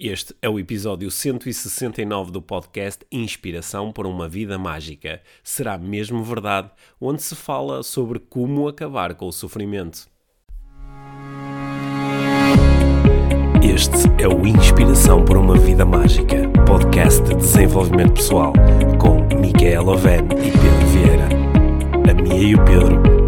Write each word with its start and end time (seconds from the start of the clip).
Este 0.00 0.32
é 0.40 0.48
o 0.48 0.60
episódio 0.60 1.10
169 1.10 2.30
do 2.30 2.40
podcast 2.40 3.04
Inspiração 3.10 3.90
para 3.90 4.06
uma 4.06 4.28
Vida 4.28 4.56
Mágica. 4.56 5.20
Será 5.42 5.76
mesmo 5.76 6.22
verdade? 6.22 6.70
Onde 7.00 7.20
se 7.20 7.34
fala 7.34 7.82
sobre 7.82 8.20
como 8.20 8.68
acabar 8.68 9.16
com 9.16 9.26
o 9.26 9.32
sofrimento. 9.32 10.08
Este 13.60 14.22
é 14.22 14.28
o 14.28 14.46
Inspiração 14.46 15.24
para 15.24 15.40
uma 15.40 15.58
Vida 15.58 15.84
Mágica, 15.84 16.48
podcast 16.64 17.20
de 17.24 17.34
desenvolvimento 17.34 18.12
pessoal, 18.12 18.52
com 19.00 19.22
Micaela 19.36 19.94
Oven 19.94 20.20
e 20.20 20.52
Pedro 20.52 20.86
Vieira. 20.92 21.28
A 22.08 22.14
Mia 22.14 22.50
e 22.50 22.54
o 22.54 22.64
Pedro 22.64 23.17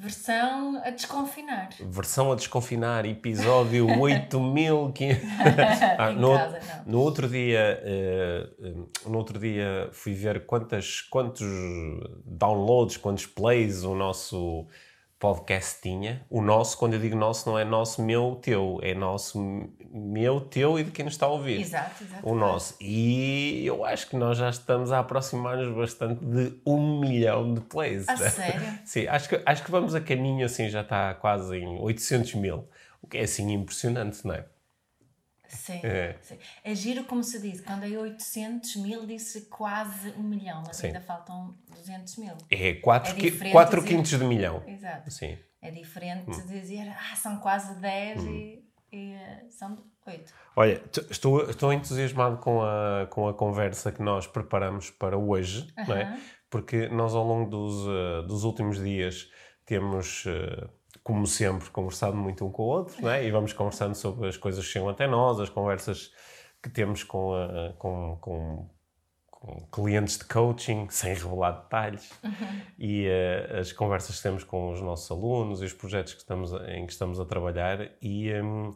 Versão 0.00 0.80
a 0.82 0.88
desconfinar. 0.88 1.68
Versão 1.78 2.32
a 2.32 2.34
desconfinar, 2.34 3.04
episódio 3.04 3.86
8500. 4.00 4.98
ah, 5.98 6.10
no, 6.12 6.32
casa, 6.32 6.60
no 6.86 7.00
outro 7.00 7.28
dia, 7.28 7.78
eh, 7.84 8.48
no 9.04 9.18
outro 9.18 9.38
dia 9.38 9.90
fui 9.92 10.14
ver 10.14 10.46
quantas, 10.46 11.02
quantos 11.02 11.46
downloads, 12.24 12.96
quantos 12.96 13.26
plays 13.26 13.84
o 13.84 13.94
nosso 13.94 14.66
podcast 15.20 15.82
tinha. 15.82 16.24
O 16.30 16.40
nosso, 16.40 16.78
quando 16.78 16.94
eu 16.94 16.98
digo 16.98 17.14
nosso, 17.14 17.48
não 17.48 17.58
é 17.58 17.64
nosso, 17.64 18.02
meu, 18.02 18.40
teu. 18.42 18.80
É 18.82 18.94
nosso, 18.94 19.38
meu, 19.92 20.40
teu 20.40 20.78
e 20.78 20.82
de 20.82 20.90
quem 20.90 21.04
nos 21.04 21.14
está 21.14 21.26
a 21.26 21.28
ouvir. 21.28 21.60
Exato, 21.60 22.02
exato. 22.02 22.26
O 22.26 22.34
nosso. 22.34 22.74
E 22.80 23.64
eu 23.66 23.84
acho 23.84 24.08
que 24.08 24.16
nós 24.16 24.38
já 24.38 24.48
estamos 24.48 24.90
a 24.90 24.98
aproximar-nos 24.98 25.76
bastante 25.76 26.24
de 26.24 26.58
um 26.66 26.98
milhão 26.98 27.52
de 27.52 27.60
plays. 27.60 28.08
A 28.08 28.16
sério? 28.16 28.62
Sim, 28.86 29.06
acho 29.08 29.28
que, 29.28 29.42
acho 29.44 29.62
que 29.62 29.70
vamos 29.70 29.94
a 29.94 30.00
caminho 30.00 30.46
assim, 30.46 30.70
já 30.70 30.80
está 30.80 31.12
quase 31.12 31.58
em 31.58 31.78
800 31.78 32.34
mil. 32.36 32.66
O 33.02 33.06
que 33.06 33.18
é 33.18 33.22
assim 33.22 33.52
impressionante, 33.52 34.26
não 34.26 34.34
é? 34.34 34.46
Sim, 35.50 35.80
É. 35.82 36.16
sim. 36.22 36.38
É 36.64 36.74
giro 36.74 37.04
como 37.04 37.22
se 37.22 37.40
diz. 37.40 37.60
Quando 37.60 37.84
é 37.84 37.88
800 37.98 38.76
mil, 38.76 39.06
disse 39.06 39.42
quase 39.42 40.10
um 40.12 40.22
milhão, 40.22 40.62
mas 40.66 40.76
Sim. 40.76 40.86
ainda 40.88 41.00
faltam 41.00 41.54
200 41.74 42.16
mil. 42.16 42.36
É 42.50 42.74
4, 42.74 43.12
É 43.80 43.82
quintos 43.84 44.10
de 44.10 44.24
milhão. 44.24 44.62
Exato. 44.66 45.10
Sim. 45.10 45.36
É 45.62 45.70
diferente 45.70 46.30
Hum. 46.30 46.46
dizer, 46.46 46.88
ah, 46.88 47.16
são 47.16 47.38
quase 47.38 47.74
10 47.80 48.24
e, 48.24 48.64
e, 48.92 49.12
eh, 49.12 49.44
são 49.50 49.76
8. 50.06 50.32
Olha, 50.56 50.82
estou, 51.10 51.48
estou 51.50 51.72
entusiasmado 51.72 52.38
com 52.38 52.62
a, 52.62 53.06
com 53.10 53.28
a 53.28 53.34
conversa 53.34 53.92
que 53.92 54.02
nós 54.02 54.26
preparamos 54.26 54.90
para 54.90 55.18
hoje, 55.18 55.68
não 55.86 55.96
é? 55.96 56.18
Porque 56.48 56.88
nós, 56.88 57.14
ao 57.14 57.24
longo 57.24 57.48
dos, 57.50 57.86
eh, 57.88 58.26
dos 58.26 58.42
últimos 58.44 58.82
dias, 58.82 59.28
temos, 59.66 60.24
eh, 60.26 60.68
como 61.02 61.26
sempre, 61.26 61.68
conversado 61.70 62.16
muito 62.16 62.44
um 62.44 62.50
com 62.50 62.62
o 62.62 62.66
outro, 62.66 63.00
não 63.02 63.10
é? 63.10 63.24
E 63.24 63.30
vamos 63.30 63.52
conversando 63.52 63.94
sobre 63.94 64.28
as 64.28 64.36
coisas 64.36 64.64
que 64.64 64.70
chegam 64.72 64.88
até 64.88 65.06
nós, 65.06 65.38
as 65.40 65.48
conversas 65.48 66.12
que 66.62 66.68
temos 66.68 67.02
com, 67.02 67.34
a- 67.34 67.72
com, 67.78 68.18
com, 68.20 68.70
com 69.30 69.66
clientes 69.72 70.18
de 70.18 70.24
coaching, 70.26 70.86
sem 70.90 71.14
revelar 71.14 71.52
detalhes, 71.62 72.10
e 72.78 73.06
eh, 73.06 73.58
as 73.60 73.72
conversas 73.72 74.16
que 74.16 74.22
temos 74.22 74.44
com 74.44 74.70
os 74.72 74.80
nossos 74.82 75.10
alunos 75.10 75.62
e 75.62 75.64
os 75.64 75.72
projetos 75.72 76.12
que 76.12 76.20
estamos, 76.20 76.52
em 76.68 76.84
que 76.86 76.92
estamos 76.92 77.18
a 77.18 77.24
trabalhar. 77.24 77.90
E, 78.02 78.32
hum, 78.34 78.74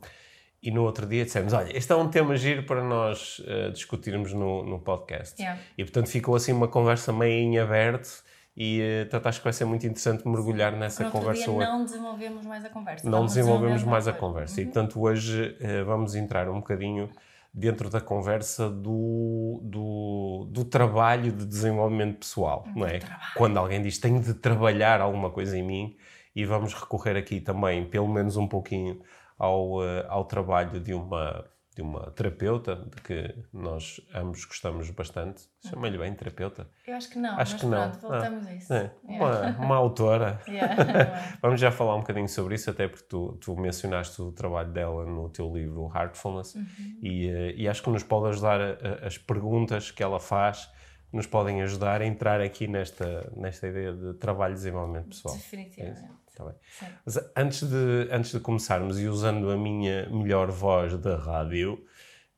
e 0.63 0.71
no 0.71 0.83
outro 0.83 1.07
dia 1.07 1.25
dissemos: 1.27 1.53
olha, 1.53 1.77
este 1.77 1.93
é 1.93 1.95
um 1.97 2.09
tema 2.09 2.35
giro 2.37 2.65
para 2.65 2.83
nós 2.83 3.43
eh, 3.47 3.69
discutirmos 3.71 4.33
no, 4.33 4.65
no 4.65 4.79
podcast. 4.81 5.39
Yeah. 5.39 5.61
E 5.77 5.85
portanto 5.85 6.09
ficou 6.09 6.35
assim 6.35 6.53
uma 6.53 6.69
conversa 6.69 7.13
meio 7.13 7.33
em 7.39 7.59
aberto. 7.59 8.25
E 8.57 8.81
eh, 8.81 9.05
portanto 9.05 9.27
acho 9.27 9.39
que 9.41 9.45
vai 9.45 9.53
ser 9.53 9.65
muito 9.65 9.85
interessante 9.87 10.27
mergulhar 10.29 10.73
nessa 10.77 11.03
No 11.03 11.07
outro 11.09 11.21
conversa 11.21 11.51
hoje. 11.51 11.67
não 11.69 11.85
desenvolvemos 11.85 12.47
mais 12.47 12.65
a 12.65 12.69
conversa. 12.71 13.11
Não 13.11 13.27
desenvolvemos 13.27 13.83
mais 13.85 14.09
a 14.09 14.13
conversa. 14.13 14.61
E 14.61 14.65
Uhum. 14.65 14.71
portanto 14.71 15.01
hoje 15.01 15.57
eh, 15.61 15.83
vamos 15.83 16.15
entrar 16.15 16.49
um 16.49 16.57
bocadinho 16.61 17.11
dentro 17.53 17.89
da 17.91 18.01
conversa 18.01 18.69
do, 18.69 19.61
do, 19.63 20.47
do 20.51 20.65
trabalho 20.65 21.31
de 21.33 21.45
desenvolvimento 21.47 22.19
pessoal, 22.19 22.65
não 22.75 22.87
é? 22.87 22.99
Quando 23.37 23.57
alguém 23.59 23.81
diz 23.83 23.99
tenho 23.99 24.21
de 24.21 24.35
trabalhar 24.35 25.01
alguma 25.01 25.31
coisa 25.31 25.57
em 25.57 25.63
mim 25.63 25.97
e 26.35 26.45
vamos 26.45 26.75
recorrer 26.75 27.17
aqui 27.17 27.41
também, 27.41 27.85
pelo 27.85 28.09
menos 28.09 28.37
um 28.37 28.47
pouquinho, 28.49 29.01
ao, 29.39 29.85
eh, 29.85 30.05
ao 30.09 30.25
trabalho 30.25 30.81
de 30.81 30.93
uma, 30.95 31.45
de 31.75 31.83
uma 31.83 32.11
terapeuta, 32.13 32.77
de 32.77 33.03
que 33.03 33.35
nós 33.53 34.01
ambos 34.15 34.45
gostamos 34.45 34.89
bastante. 34.91 35.43
Chama-lhe 35.69 35.99
bem 35.99 36.15
terapeuta? 36.15 36.69
Eu 36.87 36.95
acho 36.95 37.11
que 37.11 37.19
não, 37.19 37.37
Acho 37.39 37.57
que 37.59 37.67
não. 37.67 37.91
pronto, 37.91 38.01
voltamos 38.09 38.47
a 38.47 38.55
isso. 38.55 38.73
É, 38.73 38.93
Yeah. 39.09 39.59
uma, 39.59 39.65
uma 39.67 39.77
autora. 39.77 40.41
Yeah. 40.49 41.37
Vamos 41.43 41.61
já 41.61 41.71
falar 41.73 41.97
um 41.97 42.01
bocadinho 42.01 42.29
sobre 42.29 42.55
isso, 42.55 42.71
até 42.71 42.87
porque 42.87 43.07
tu, 43.09 43.37
tu 43.41 43.57
mencionaste 43.57 44.23
o 44.23 44.31
trabalho 44.31 44.71
dela 44.73 45.05
no 45.05 45.29
teu 45.31 45.53
livro 45.53 45.91
Heartfulness 45.95 46.55
Uhum. 46.55 46.65
e, 47.03 47.29
eh, 47.29 47.55
e 47.57 47.69
acho 47.69 47.83
que 47.83 47.91
nos 47.91 48.03
pode 48.05 48.29
ajudar, 48.29 48.61
a- 48.61 49.07
as 49.07 49.19
perguntas 49.19 49.91
que 49.91 50.03
ela 50.03 50.21
faz 50.21 50.71
nos 51.13 51.27
podem 51.27 51.63
ajudar 51.63 52.01
a 52.03 52.07
entrar 52.07 52.41
aqui 52.41 52.67
nesta, 52.67 53.31
nesta 53.37 53.67
ideia 53.69 53.93
de 53.93 54.15
trabalho 54.15 54.53
e 54.53 54.55
desenvolvimento 54.55 55.09
pessoal. 55.09 55.35
Definitivamente. 55.37 56.03
Está 56.35 56.45
bem. 56.45 56.55
Sim. 56.69 56.87
Mas 57.07 57.31
antes 57.37 57.63
de, 57.63 58.09
antes 58.11 58.33
de 58.33 58.41
começarmos 58.41 58.99
e 58.99 59.07
usando 59.07 59.51
a 59.53 59.57
minha 59.57 60.09
melhor 60.11 60.51
voz 60.51 60.99
da 60.99 61.17
rádio, 61.17 61.81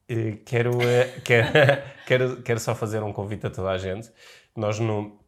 eh, 0.06 0.36
quero, 0.44 0.82
eh, 0.82 1.18
quero, 1.24 1.48
quero, 2.06 2.42
quero 2.42 2.60
só 2.60 2.74
fazer 2.74 3.02
um 3.02 3.10
convite 3.12 3.46
a 3.46 3.50
toda 3.50 3.70
a 3.70 3.78
gente. 3.78 4.12
Nós, 4.54 4.78
no, 4.78 5.18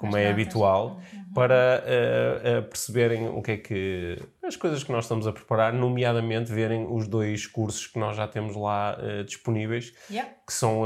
como 0.00 0.12
Nas 0.12 0.22
é 0.22 0.30
habitual, 0.30 0.98
para 1.34 1.84
eh, 1.84 2.40
eh, 2.42 2.60
perceberem 2.62 3.28
o 3.28 3.42
que 3.42 3.50
é 3.52 3.56
que. 3.58 4.18
as 4.42 4.56
coisas 4.56 4.82
que 4.82 4.90
nós 4.90 5.04
estamos 5.04 5.26
a 5.26 5.32
preparar, 5.32 5.74
nomeadamente 5.74 6.50
verem 6.50 6.86
os 6.90 7.06
dois 7.06 7.46
cursos 7.46 7.86
que 7.86 7.98
nós 7.98 8.16
já 8.16 8.26
temos 8.26 8.56
lá 8.56 8.96
eh, 8.98 9.24
disponíveis 9.24 9.92
Yeah. 10.10 10.32
que 10.46 10.54
são, 10.54 10.84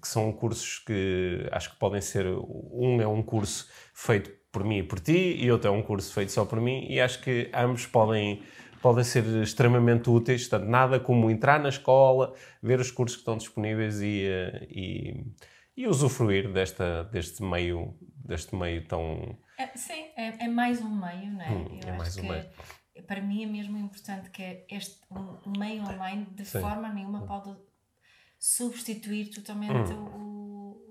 que 0.00 0.08
são 0.08 0.32
cursos 0.32 0.78
que 0.78 1.46
acho 1.52 1.72
que 1.72 1.76
podem 1.78 2.00
ser. 2.00 2.24
Um 2.26 3.02
é 3.02 3.06
um 3.06 3.22
curso 3.22 3.68
feito 3.92 4.30
por 4.50 4.64
mim 4.64 4.78
e 4.78 4.82
por 4.82 4.98
ti, 4.98 5.36
e 5.38 5.52
outro 5.52 5.68
é 5.68 5.70
um 5.70 5.82
curso 5.82 6.10
feito 6.14 6.32
só 6.32 6.46
por 6.46 6.58
mim, 6.58 6.86
e 6.88 6.98
acho 7.02 7.20
que 7.20 7.50
ambos 7.54 7.84
podem, 7.86 8.42
podem 8.80 9.04
ser 9.04 9.24
extremamente 9.42 10.08
úteis. 10.08 10.48
Portanto, 10.48 10.70
nada 10.70 10.98
como 10.98 11.30
entrar 11.30 11.60
na 11.60 11.68
escola, 11.68 12.32
ver 12.62 12.80
os 12.80 12.90
cursos 12.90 13.16
que 13.16 13.20
estão 13.20 13.36
disponíveis 13.36 14.00
e, 14.00 14.24
e, 14.70 15.24
e 15.76 15.86
usufruir 15.86 16.50
desta, 16.52 17.04
deste, 17.04 17.40
meio, 17.40 17.94
deste 18.28 18.54
meio 18.54 18.86
tão. 18.86 19.36
É, 19.56 19.66
sim, 19.76 20.06
é, 20.16 20.44
é 20.44 20.48
mais 20.48 20.80
um 20.80 20.88
meio, 20.90 21.32
não 21.32 21.40
é? 21.42 21.50
Hum, 21.50 21.80
Eu 21.82 21.88
é 21.88 21.90
acho 21.90 21.98
mais 21.98 22.16
um 22.16 22.20
que 22.20 22.28
meio. 22.28 22.50
Para 23.06 23.20
mim 23.22 23.42
é 23.44 23.46
mesmo 23.46 23.78
importante 23.78 24.30
que 24.30 24.64
este 24.70 25.00
meio 25.58 25.82
online 25.82 26.26
de 26.32 26.44
Sim. 26.44 26.60
forma 26.60 26.88
nenhuma 26.92 27.26
pode 27.26 27.56
substituir 28.38 29.30
totalmente 29.30 29.92
Hum. 29.92 30.06
o, 30.06 30.37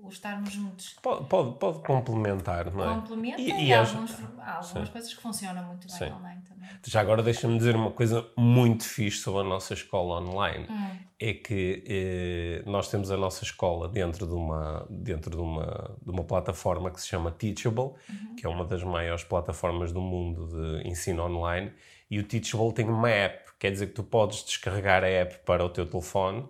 o 0.08 0.12
estarmos 0.12 0.52
juntos 0.52 0.96
Pode, 1.02 1.26
pode, 1.26 1.58
pode 1.58 1.78
complementar, 1.80 2.72
não 2.72 2.84
é? 2.90 2.94
complementa 2.94 3.40
E- 3.40 3.50
e, 3.50 3.66
e 3.66 3.72
há, 3.74 3.80
alguns- 3.80 4.14
há 4.40 4.54
algumas 4.56 4.88
coisas 4.88 5.14
que 5.14 5.20
funcionam 5.20 5.64
muito 5.64 5.86
bem 5.86 5.96
Sim. 5.96 6.12
online 6.12 6.42
também. 6.48 6.68
Já 6.86 7.00
agora 7.00 7.22
deixa-me 7.22 7.56
dizer 7.58 7.76
uma 7.76 7.90
coisa 7.90 8.26
muito 8.36 8.84
fixe 8.84 9.18
sobre 9.18 9.40
a 9.42 9.44
nossa 9.44 9.74
escola 9.74 10.20
online. 10.20 10.66
Hum. 10.70 10.96
É 11.20 11.32
que 11.34 11.82
eh, 11.86 12.62
nós 12.64 12.88
temos 12.88 13.10
a 13.10 13.16
nossa 13.16 13.42
escola 13.42 13.88
dentro 13.88 14.24
de 14.26 14.32
uma, 14.34 14.86
dentro 14.88 15.30
de 15.32 15.42
uma, 15.42 15.96
de 16.00 16.10
uma 16.10 16.22
plataforma 16.22 16.90
que 16.92 17.00
se 17.00 17.08
chama 17.08 17.32
Teachable, 17.32 17.90
que 18.36 18.46
é 18.46 18.48
uma 18.48 18.64
das 18.64 18.84
maiores 18.84 19.24
plataformas 19.24 19.90
do 19.92 20.00
mundo 20.00 20.46
de 20.46 20.88
ensino 20.88 21.24
online. 21.24 21.72
E 22.08 22.20
o 22.20 22.22
Teachable 22.22 22.72
tem 22.72 22.88
uma 22.88 23.10
app, 23.10 23.50
quer 23.58 23.72
dizer 23.72 23.88
que 23.88 23.94
tu 23.94 24.04
podes 24.04 24.44
descarregar 24.44 25.02
a 25.02 25.08
app 25.08 25.38
para 25.44 25.64
o 25.64 25.68
teu 25.68 25.84
telefone 25.86 26.48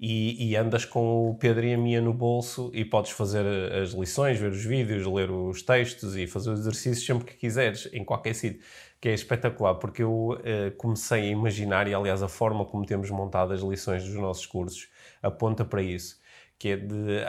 e, 0.00 0.50
e 0.50 0.56
andas 0.56 0.84
com 0.84 1.30
o 1.30 1.34
Pedro 1.34 1.66
e 1.66 1.74
a 1.74 1.78
Mia 1.78 2.00
no 2.00 2.12
bolso 2.12 2.70
e 2.72 2.84
podes 2.84 3.10
fazer 3.10 3.44
as 3.72 3.90
lições, 3.90 4.38
ver 4.38 4.52
os 4.52 4.64
vídeos, 4.64 5.04
ler 5.06 5.30
os 5.30 5.62
textos 5.62 6.16
e 6.16 6.26
fazer 6.26 6.50
os 6.50 6.60
exercícios 6.60 7.04
sempre 7.04 7.24
que 7.24 7.34
quiseres, 7.34 7.88
em 7.92 8.04
qualquer 8.04 8.34
sítio. 8.34 8.60
Que 9.00 9.08
é 9.10 9.14
espetacular, 9.14 9.76
porque 9.76 10.02
eu 10.02 10.40
eh, 10.42 10.70
comecei 10.76 11.22
a 11.22 11.26
imaginar, 11.26 11.86
e 11.86 11.94
aliás 11.94 12.20
a 12.20 12.28
forma 12.28 12.64
como 12.64 12.84
temos 12.84 13.10
montado 13.10 13.52
as 13.52 13.60
lições 13.60 14.02
dos 14.04 14.14
nossos 14.14 14.44
cursos 14.44 14.88
aponta 15.22 15.64
para 15.64 15.82
isso. 15.82 16.18
Que 16.58 16.70
é 16.70 16.76
de, 16.76 17.20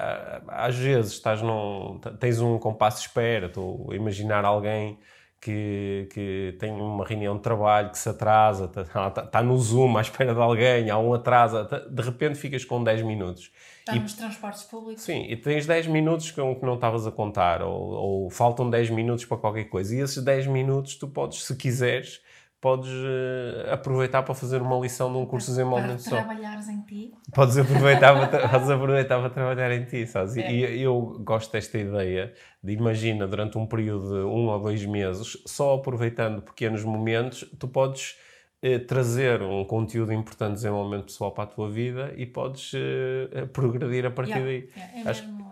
às 0.47 0.75
vezes, 0.75 1.13
estás 1.13 1.41
num, 1.41 1.99
tens 2.19 2.39
um 2.39 2.57
compasso 2.57 3.01
de 3.01 3.07
espera, 3.07 3.45
estou 3.45 3.91
a 3.91 3.95
imaginar 3.95 4.43
alguém 4.45 4.97
que, 5.41 6.07
que 6.13 6.55
tem 6.59 6.71
uma 6.71 7.05
reunião 7.05 7.35
de 7.35 7.41
trabalho 7.41 7.89
que 7.91 7.97
se 7.97 8.09
atrasa, 8.09 8.65
está 8.65 9.09
tá, 9.09 9.21
tá 9.23 9.41
no 9.43 9.57
Zoom 9.57 9.97
à 9.97 10.01
espera 10.01 10.33
de 10.33 10.41
alguém, 10.41 10.89
há 10.89 10.97
um 10.97 11.13
atrasa, 11.13 11.65
tá- 11.65 11.79
de 11.79 12.01
repente 12.01 12.37
ficas 12.37 12.65
com 12.65 12.83
10 12.83 13.01
minutos. 13.01 13.51
Está 13.79 13.95
E- 13.95 13.99
nos 13.99 14.13
transportes 14.13 14.63
públicos. 14.63 15.03
Sim, 15.03 15.25
e 15.29 15.37
tens 15.37 15.65
10 15.65 15.87
minutos 15.87 16.29
com 16.31 16.53
que 16.55 16.65
não 16.65 16.75
estavas 16.75 17.07
a 17.07 17.11
contar, 17.11 17.61
ou, 17.61 17.73
ou 17.73 18.29
faltam 18.29 18.69
10 18.69 18.89
minutos 18.89 19.23
para 19.25 19.37
qualquer 19.37 19.65
coisa. 19.65 19.95
E 19.95 19.99
esses 19.99 20.21
10 20.23 20.45
minutos 20.45 20.95
tu 20.95 21.07
podes, 21.07 21.43
se 21.45 21.55
quiseres, 21.55 22.21
podes 22.61 22.91
eh, 22.91 23.71
aproveitar 23.71 24.23
para 24.23 24.35
fazer 24.35 24.61
uma 24.61 24.77
lição 24.79 25.11
de 25.11 25.17
um 25.17 25.25
curso 25.25 25.47
de 25.47 25.53
desenvolvimento 25.53 25.97
pessoal. 26.03 26.23
trabalhares 26.25 26.67
em 26.67 26.81
ti. 26.81 27.13
Podes 27.33 27.57
aproveitar, 27.57 28.29
para 28.29 28.49
podes 28.49 28.69
aproveitar 28.69 29.19
para 29.19 29.29
trabalhar 29.29 29.71
em 29.71 29.85
ti, 29.85 30.05
sabes? 30.05 30.35
E- 30.35 30.41
É. 30.41 30.75
E 30.75 30.81
eu 30.81 31.19
gosto 31.23 31.51
desta 31.51 31.77
ideia 31.77 32.33
de, 32.63 32.73
imagina, 32.73 33.27
durante 33.27 33.57
um 33.57 33.65
período 33.65 34.09
de 34.09 34.25
um 34.25 34.47
ou 34.49 34.59
dois 34.59 34.85
meses, 34.85 35.37
só 35.45 35.75
aproveitando 35.75 36.41
pequenos 36.41 36.83
momentos, 36.83 37.45
tu 37.57 37.67
podes 37.67 38.17
eh, 38.61 38.77
trazer 38.77 39.41
um 39.41 39.63
conteúdo 39.63 40.11
importante 40.11 40.49
de 40.49 40.55
desenvolvimento 40.55 41.05
pessoal 41.05 41.31
para 41.31 41.45
a 41.45 41.47
tua 41.47 41.69
vida 41.69 42.13
e 42.17 42.25
podes 42.25 42.73
eh, 42.75 43.45
progredir 43.53 44.05
a 44.05 44.11
partir 44.11 44.31
Yeah, 44.31 44.45
daí. 44.45 44.69
yeah, 44.75 44.97
é 45.07 45.09
Acho- 45.09 45.23
mesmo, 45.23 45.49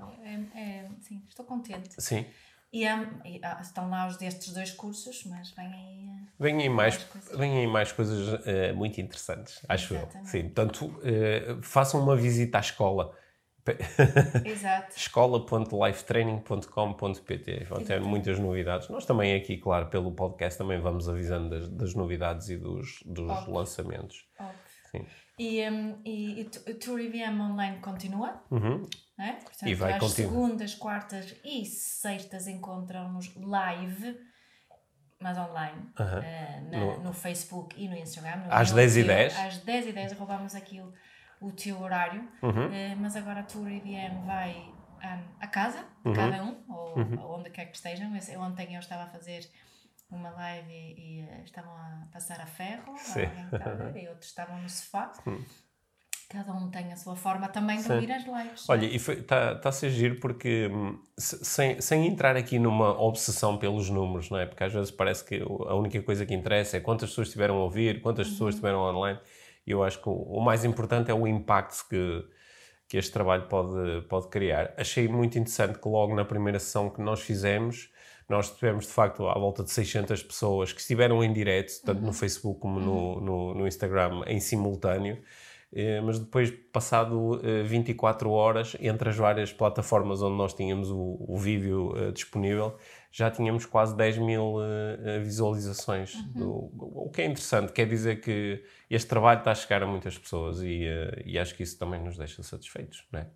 é- 0.54 0.60
é- 0.60 0.88
sim, 1.00 1.22
estou 1.30 1.46
contente. 1.46 1.90
Sim. 1.98 2.26
E, 2.72 2.86
há- 2.86 3.22
e 3.26 3.40
há- 3.44 3.62
estão 3.62 3.90
lá 3.90 4.08
os 4.08 4.18
destes 4.18 4.54
dois 4.54 4.72
cursos, 4.72 5.24
mas 5.26 5.52
vem 5.52 5.68
aí. 5.74 6.10
eh, 6.10 6.28
Vêm 6.40 6.62
aí 6.62 6.70
mais, 6.70 6.98
vêm 7.36 7.58
aí 7.60 7.68
mais 7.68 7.92
coisas 7.92 8.46
eh, 8.46 8.72
muito 8.74 9.00
interessantes, 9.02 9.62
acho 9.68 9.94
eu. 9.96 10.02
Exatamente. 10.02 10.30
Sim, 10.30 10.44
portanto, 10.50 11.00
eh, 11.04 11.58
façam 11.64 12.02
uma 12.04 12.16
visita 12.16 12.58
à 12.58 12.62
escola. 12.62 13.16
Escola.lifetraining.com.pt 14.96 17.66
Vão 17.70 17.84
ter 17.84 18.02
muitas 18.02 18.40
novidades. 18.40 18.90
Nós 18.90 19.06
também 19.06 19.36
aqui, 19.36 19.58
claro, 19.58 19.88
pelo 19.88 20.12
podcast 20.12 20.58
também 20.58 20.80
vamos 20.80 21.08
avisando 21.10 21.50
das, 21.50 21.68
das 21.70 21.94
novidades 21.94 22.50
e 22.50 22.58
dos, 22.58 23.00
dos 23.06 23.30
Óbvio. 23.30 23.54
lançamentos. 23.54 24.26
Óbvio. 24.40 24.58
E, 25.40 25.62
um, 25.70 26.02
e, 26.04 26.42
e 26.42 26.50
o 26.72 26.80
Tour 26.80 27.00
IBM 27.00 27.40
Online 27.42 27.78
continua, 27.80 28.42
Uhum. 28.50 28.84
é? 29.20 29.34
Portanto, 29.34 29.68
E 29.68 29.76
vai 29.76 29.94
às 29.94 30.00
continuar. 30.00 30.30
segundas, 30.32 30.74
quartas 30.76 31.36
e 31.46 31.64
sextas 31.66 32.48
encontram-nos 32.48 33.36
live, 33.36 34.18
mas 35.22 35.38
online, 35.38 35.90
Aham. 36.00 36.24
eh, 36.24 36.62
na- 36.72 36.80
No- 36.80 37.04
no... 37.04 37.14
Facebook 37.14 37.76
e 37.80 37.88
no 37.88 37.96
Instagram. 37.96 38.46
no 38.46 38.52
Às 38.54 38.70
meu 38.70 38.78
10 38.78 38.98
e 38.98 39.04
teu- 39.04 39.14
10? 39.16 39.38
Às 39.38 39.58
10 39.60 39.88
e 39.88 39.92
10 39.92 40.14
roubamos 40.14 40.56
aqui 40.56 40.82
o, 41.42 41.52
teu 41.52 41.80
horário, 41.80 42.28
Uhum. 42.42 42.72
eh, 42.74 42.96
mas 43.00 43.16
agora 43.16 43.42
a 43.42 43.44
Tour 43.44 43.68
IBM 43.70 44.26
vai 44.26 44.74
ah, 45.02 45.20
a 45.40 45.48
casa, 45.48 45.80
Uhum. 46.04 46.12
de 46.14 46.20
cada 46.20 46.44
um, 46.44 46.64
ou, 46.70 46.98
ou 47.22 47.40
onde 47.40 47.50
quer 47.52 47.66
que 47.66 47.76
estejam. 47.78 48.16
Esse- 48.16 48.36
Ontem 48.38 48.74
eu 48.74 48.80
estava 48.80 49.04
a 49.04 49.08
fazer 49.08 49.48
uma 50.10 50.30
live 50.32 50.72
e, 50.72 51.20
e, 51.20 51.22
eh, 51.22 51.42
estavam 51.46 51.74
a 51.76 52.08
passar 52.12 52.40
a 52.42 52.46
ferro, 52.46 52.96
estava, 52.96 53.94
e 54.00 54.08
outros 54.08 54.28
estavam 54.30 54.60
no 54.62 54.70
sofá. 54.70 55.12
Hum. 55.28 55.44
Cada 56.30 56.52
um 56.52 56.70
tem 56.70 56.92
a 56.92 56.98
sua 56.98 57.16
forma 57.16 57.48
também 57.48 57.78
de 57.78 57.84
Sim. 57.84 57.94
ouvir 57.94 58.12
as 58.12 58.24
lives. 58.26 58.70
Olha, 58.70 58.86
e 58.86 58.96
está 58.98 59.56
tá 59.56 59.70
a 59.70 59.72
ser 59.72 59.90
giro 59.92 60.20
porque, 60.20 60.68
hum, 60.68 61.02
se- 61.18 61.44
sem, 61.46 61.80
sem 61.80 62.06
entrar 62.06 62.36
aqui 62.36 62.60
numa 62.60 62.90
obsessão 63.02 63.58
pelos 63.58 63.90
números, 63.90 64.30
não 64.30 64.38
é? 64.38 64.46
Porque 64.46 64.62
às 64.64 64.74
vezes 64.74 64.92
parece 64.92 65.24
que 65.24 65.40
a 65.42 65.74
única 65.76 66.02
coisa 66.02 66.26
que 66.26 66.34
interessa 66.34 66.76
é 66.76 66.80
quantas 66.82 67.10
pessoas 67.12 67.28
estiveram 67.30 67.56
a 67.56 67.64
ouvir, 67.64 68.02
quantas 68.02 68.28
pessoas 68.28 68.56
estiveram 68.56 68.80
online. 68.80 69.18
Eu 69.68 69.84
acho 69.84 70.02
que 70.02 70.10
o, 70.10 70.14
o 70.14 70.42
mais 70.42 70.64
importante 70.64 71.12
é 71.12 71.14
o 71.14 71.28
impacto 71.28 71.86
que, 71.90 72.26
que 72.88 72.98
este 72.98 73.12
trabalho 73.12 73.48
pode, 73.48 74.02
pode 74.08 74.30
criar. 74.30 74.74
Achei 74.78 75.08
muito 75.08 75.38
interessante 75.38 75.80
que 75.80 75.88
logo 75.88 76.16
na 76.16 76.26
primeira 76.26 76.60
sessão 76.60 76.90
que 76.90 77.02
nós 77.02 77.22
fizemos, 77.22 77.92
nós 78.30 78.50
tivemos 78.50 78.86
de 78.86 78.94
facto 78.94 79.28
à 79.28 79.34
volta 79.34 79.64
de 79.64 79.72
600 79.72 80.24
pessoas 80.24 80.74
que 80.74 80.82
estiveram 80.82 81.24
em 81.24 81.32
direto, 81.32 81.72
tanto 81.86 82.02
no 82.02 82.14
Facebook 82.14 82.60
como 82.60 82.80
no, 82.80 83.22
no, 83.22 83.54
no 83.54 83.68
Instagram, 83.68 84.24
em 84.28 84.40
simultâneo. 84.40 85.22
Eh, 85.74 86.00
mas 86.02 86.18
depois, 86.20 86.50
passado 86.72 87.42
eh, 87.44 87.64
24 87.64 88.30
horas, 88.32 88.76
entre 88.80 89.10
as 89.10 89.18
várias 89.18 89.52
plataformas 89.52 90.22
onde 90.22 90.38
nós 90.38 90.54
tínhamos 90.54 90.90
o, 90.90 91.18
o 91.20 91.38
vídeo 91.38 91.94
eh, 91.98 92.12
disponível, 92.12 92.78
já 93.12 93.30
tínhamos 93.32 93.66
quase 93.66 93.96
10 93.96 94.18
mil 94.18 94.56
eh, 94.62 95.16
eh, 95.18 95.20
visualizações. 95.20 96.24
do- 96.36 96.70
o 96.74 97.10
que 97.10 97.22
é 97.22 97.26
interessante, 97.26 97.72
quer 97.74 97.88
dizer 97.88 98.22
que 98.22 98.64
este 98.90 99.08
trabalho 99.10 99.40
está 99.40 99.52
a 99.52 99.56
chegar 99.56 99.82
a 99.84 99.88
muitas 99.88 100.18
pessoas 100.18 100.62
e, 100.62 100.86
eh, 100.86 101.24
e 101.26 101.40
acho 101.40 101.56
que 101.56 101.64
isso 101.64 101.78
também 101.80 102.02
nos 102.04 102.18
deixa 102.18 102.42
satisfeitos, 102.44 103.06
não 103.12 103.20
é? 103.22 103.28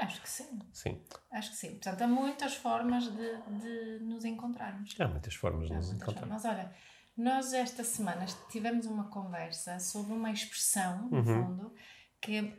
Acho 0.00 0.20
que 0.20 0.28
sim, 0.28 0.58
Sim, 0.72 1.00
acho 1.32 1.50
que 1.52 1.56
sim. 1.56 1.70
Portanto, 1.70 2.02
há 2.02 2.06
muitas 2.08 2.54
formas 2.54 3.04
de, 3.04 3.36
de 3.60 4.04
nos 4.04 4.24
encontrarmos. 4.24 4.94
há 4.98 5.08
muitas 5.08 5.34
formas 5.34 5.68
de 5.68 5.72
Há 5.72 5.76
nos 5.76 5.86
muitas 5.88 6.02
encontrar. 6.08 6.26
formas. 6.26 6.42
Mas 6.42 6.52
olha, 6.52 6.72
nós 7.16 7.52
esta 7.54 7.84
semana 7.84 8.26
tivemos 8.50 8.86
uma 8.86 9.04
conversa 9.08 9.78
sobre 9.78 10.12
uma 10.12 10.30
expressão, 10.32 11.08
no 11.08 11.16
Uhum. 11.18 11.22
fundo, 11.24 11.74
que, 12.20 12.52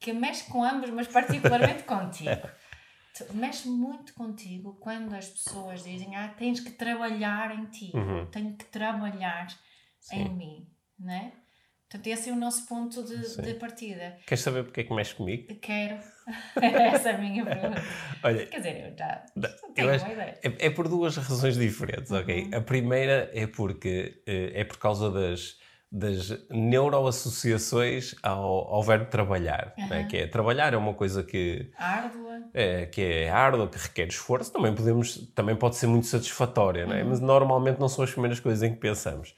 que 0.00 0.12
mexe 0.14 0.44
com 0.50 0.64
ambos, 0.64 0.90
mas 0.90 1.06
particularmente 1.06 1.82
contigo. 1.84 2.48
Mexe 3.34 3.68
muito 3.68 4.14
contigo 4.14 4.74
quando 4.80 5.14
as 5.14 5.28
pessoas 5.28 5.84
dizem 5.84 6.16
ah, 6.16 6.28
tens 6.38 6.60
que 6.60 6.70
trabalhar 6.70 7.54
em 7.58 7.66
ti, 7.66 7.90
Uhum. 7.94 8.26
tenho 8.26 8.56
que 8.56 8.64
trabalhar 8.66 9.46
em 10.12 10.24
Sim. 10.26 10.28
mim, 10.30 10.66
não 10.98 11.12
é? 11.12 11.32
Portanto, 11.90 12.06
esse 12.06 12.30
é 12.30 12.32
o 12.32 12.36
nosso 12.36 12.66
ponto 12.66 13.02
de, 13.04 13.42
de 13.42 13.52
partida. 13.54 14.16
Queres 14.26 14.42
saber 14.42 14.64
porque 14.64 14.80
é 14.80 14.84
que 14.84 14.94
mexe 14.94 15.14
comigo? 15.14 15.54
Quero. 15.60 15.98
Essa 16.56 17.10
é 17.10 17.14
a 17.16 17.18
minha 17.18 17.44
pergunta. 17.44 17.82
Olha, 18.24 18.46
Quer 18.46 18.56
dizer, 18.56 18.86
eu 18.92 18.96
já 18.96 19.26
Da- 19.36 19.48
tenho 19.74 19.88
eu 19.90 19.94
acho- 19.94 20.04
uma 20.06 20.14
ideia. 20.14 20.40
É, 20.42 20.66
é 20.66 20.70
por 20.70 20.88
duas 20.88 21.14
razões 21.18 21.54
diferentes, 21.58 22.10
ok? 22.10 22.44
Uhum. 22.44 22.50
A 22.56 22.60
primeira 22.62 23.30
é 23.34 23.46
porque 23.46 24.22
eh, 24.26 24.52
é 24.54 24.64
por 24.64 24.78
causa 24.78 25.10
das, 25.10 25.60
das 25.94 26.42
neuroassociações 26.48 28.14
ao, 28.22 28.40
ao 28.40 28.82
verbo 28.82 29.10
trabalhar, 29.10 29.74
né? 29.76 30.00
Uhum. 30.00 30.08
que 30.08 30.16
é 30.16 30.26
trabalhar 30.26 30.72
é 30.72 30.76
uma 30.78 30.94
coisa 30.94 31.22
que 31.22 31.70
Árdua. 31.76 32.42
é, 32.54 32.86
que 32.86 33.02
é 33.02 33.30
árdua, 33.30 33.68
que 33.68 33.76
requer 33.76 34.08
esforço, 34.08 34.50
também 34.50 34.74
podemos, 34.74 35.18
também 35.34 35.54
pode 35.54 35.76
ser 35.76 35.86
muito 35.88 36.06
satisfatória, 36.06 36.84
é? 36.84 37.04
mas 37.04 37.20
normalmente 37.20 37.78
não 37.78 37.88
são 37.88 38.04
as 38.04 38.10
primeiras 38.10 38.40
coisas 38.40 38.62
em 38.62 38.72
que 38.72 38.80
pensamos. 38.80 39.34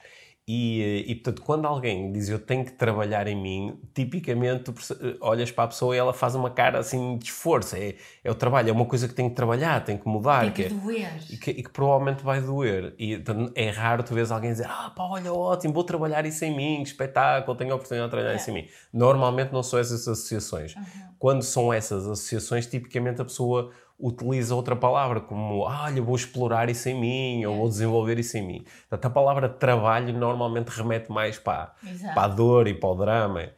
E, 0.47 0.83
eh, 0.83 1.11
e, 1.11 1.15
portanto, 1.15 1.43
quando 1.43 1.67
alguém 1.67 2.13
diz 2.13 2.29
eu 2.29 2.39
tenho 2.39 2.67
que 2.67 2.73
trabalhar 2.73 3.27
em 3.27 3.35
mim, 3.35 3.81
tipicamente 3.95 4.65
tu 4.65 4.75
eh, 4.93 5.17
olhas 5.21 5.51
para 5.51 5.65
a 5.65 5.69
pessoa 5.69 5.95
e 5.97 5.99
ela 5.99 6.13
faz 6.13 6.35
uma 6.35 6.51
cara 6.51 6.79
assim 6.79 7.17
de 7.17 7.25
esforço. 7.27 7.75
É, 7.77 7.95
é 8.23 8.31
o 8.31 8.35
trabalho, 8.35 8.69
é 8.69 8.73
uma 8.73 8.85
coisa 8.85 9.09
que 9.09 9.15
tem 9.15 9.31
que 9.31 9.35
trabalhar, 9.35 9.83
tem 9.83 9.97
que 9.97 10.07
mudar. 10.07 10.43
Tem 10.43 10.53
que 10.53 10.65
que 10.65 10.75
é- 10.75 10.79
doer. 10.79 11.21
e 11.31 11.37
que, 11.39 11.51
e 11.51 11.63
que 11.63 11.71
provavelmente 11.71 12.23
vai 12.23 12.43
doer. 12.43 12.95
E 12.99 13.17
portanto, 13.17 13.53
é 13.55 13.71
raro 13.71 14.03
tu 14.03 14.13
vês 14.13 14.31
alguém 14.31 14.53
dizer 14.53 14.67
ah 14.69 14.93
pá, 14.95 15.05
olha, 15.05 15.33
ótimo, 15.33 15.73
vou 15.73 15.85
trabalhar 15.85 16.27
isso 16.27 16.45
em 16.45 16.55
mim, 16.55 16.83
que 16.83 16.89
espetáculo, 16.89 17.57
tenho 17.57 17.73
a 17.73 17.77
oportunidade 17.77 18.11
de 18.11 18.15
trabalhar 18.15 18.37
isso 18.37 18.51
em 18.51 18.55
mim. 18.55 18.69
Normalmente 18.93 19.51
não 19.51 19.63
são 19.63 19.79
essas 19.79 20.07
associações. 20.07 20.77
Uhum. 20.77 20.83
Quando 21.19 21.43
são 21.43 21.73
essas 21.73 22.07
associações, 22.07 22.67
tipicamente 22.67 23.23
a 23.23 23.25
pessoa 23.25 23.71
utiliza 23.99 24.55
outra 24.55 24.75
palavra, 24.77 25.21
como 25.21 25.67
ah, 25.67 25.85
olha, 25.85 26.03
vou 26.03 26.17
explorar 26.17 26.69
isso 26.69 26.89
em 26.89 27.01
mim, 27.01 27.45
ou 27.47 27.57
vou 27.57 27.69
desenvolver 27.69 28.19
isso 28.19 28.37
em 28.37 28.47
mim. 28.47 28.65
Portanto, 28.89 29.07
a 29.07 29.11
palavra 29.11 29.49
trabalho 29.49 30.13
normalmente 30.13 30.69
remete 30.69 31.11
mais 31.13 31.39
para, 31.39 31.73
Exato. 31.87 32.15
para 32.15 32.25
a 32.25 32.29
dor 32.29 32.67
e 32.67 32.75
para 32.75 32.89
o 32.89 32.95
drama. 32.95 33.49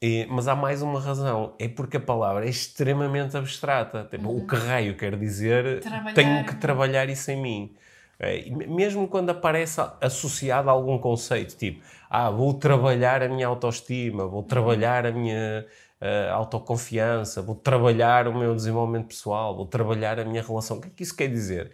E- 0.00 0.26
mas 0.28 0.46
há 0.48 0.54
mais 0.54 0.82
uma 0.82 1.00
razão, 1.00 1.54
é 1.58 1.68
porque 1.68 1.96
a 1.96 2.00
palavra 2.00 2.44
é 2.46 2.48
extremamente 2.50 3.36
abstrata. 3.36 4.06
Tipo, 4.10 4.30
O 4.36 4.46
que 4.46 4.54
raio 4.56 4.94
quer 4.96 5.16
dizer 5.16 5.80
Trabalhar. 5.80 6.12
tenho 6.14 6.44
que 6.44 6.54
trabalhar 6.56 7.08
isso 7.08 7.30
em 7.30 7.40
mim. 7.40 7.74
É, 8.18 8.48
me- 8.50 8.66
mesmo 8.66 9.06
quando 9.08 9.28
aparece 9.30 9.78
associado 10.00 10.70
a 10.70 10.72
algum 10.72 10.98
conceito, 10.98 11.54
tipo, 11.56 11.82
ah, 12.08 12.30
vou 12.30 12.54
trabalhar 12.54 13.22
a 13.22 13.28
minha 13.28 13.46
autoestima, 13.46 14.26
vou 14.26 14.42
trabalhar 14.42 15.04
a 15.06 15.12
minha, 15.12 15.66
uh, 16.00 16.32
autoconfiança, 16.32 17.42
vou 17.42 17.54
trabalhar 17.54 18.28
o 18.28 18.38
meu 18.38 18.54
desenvolvimento 18.54 19.08
pessoal, 19.08 19.56
vou 19.56 19.66
trabalhar 19.66 20.18
a 20.18 20.24
minha 20.24 20.42
relação. 20.42 20.78
O 20.78 20.80
que 20.80 20.88
é 20.88 20.90
que 20.90 21.02
isso 21.02 21.16
quer 21.16 21.28
dizer? 21.28 21.72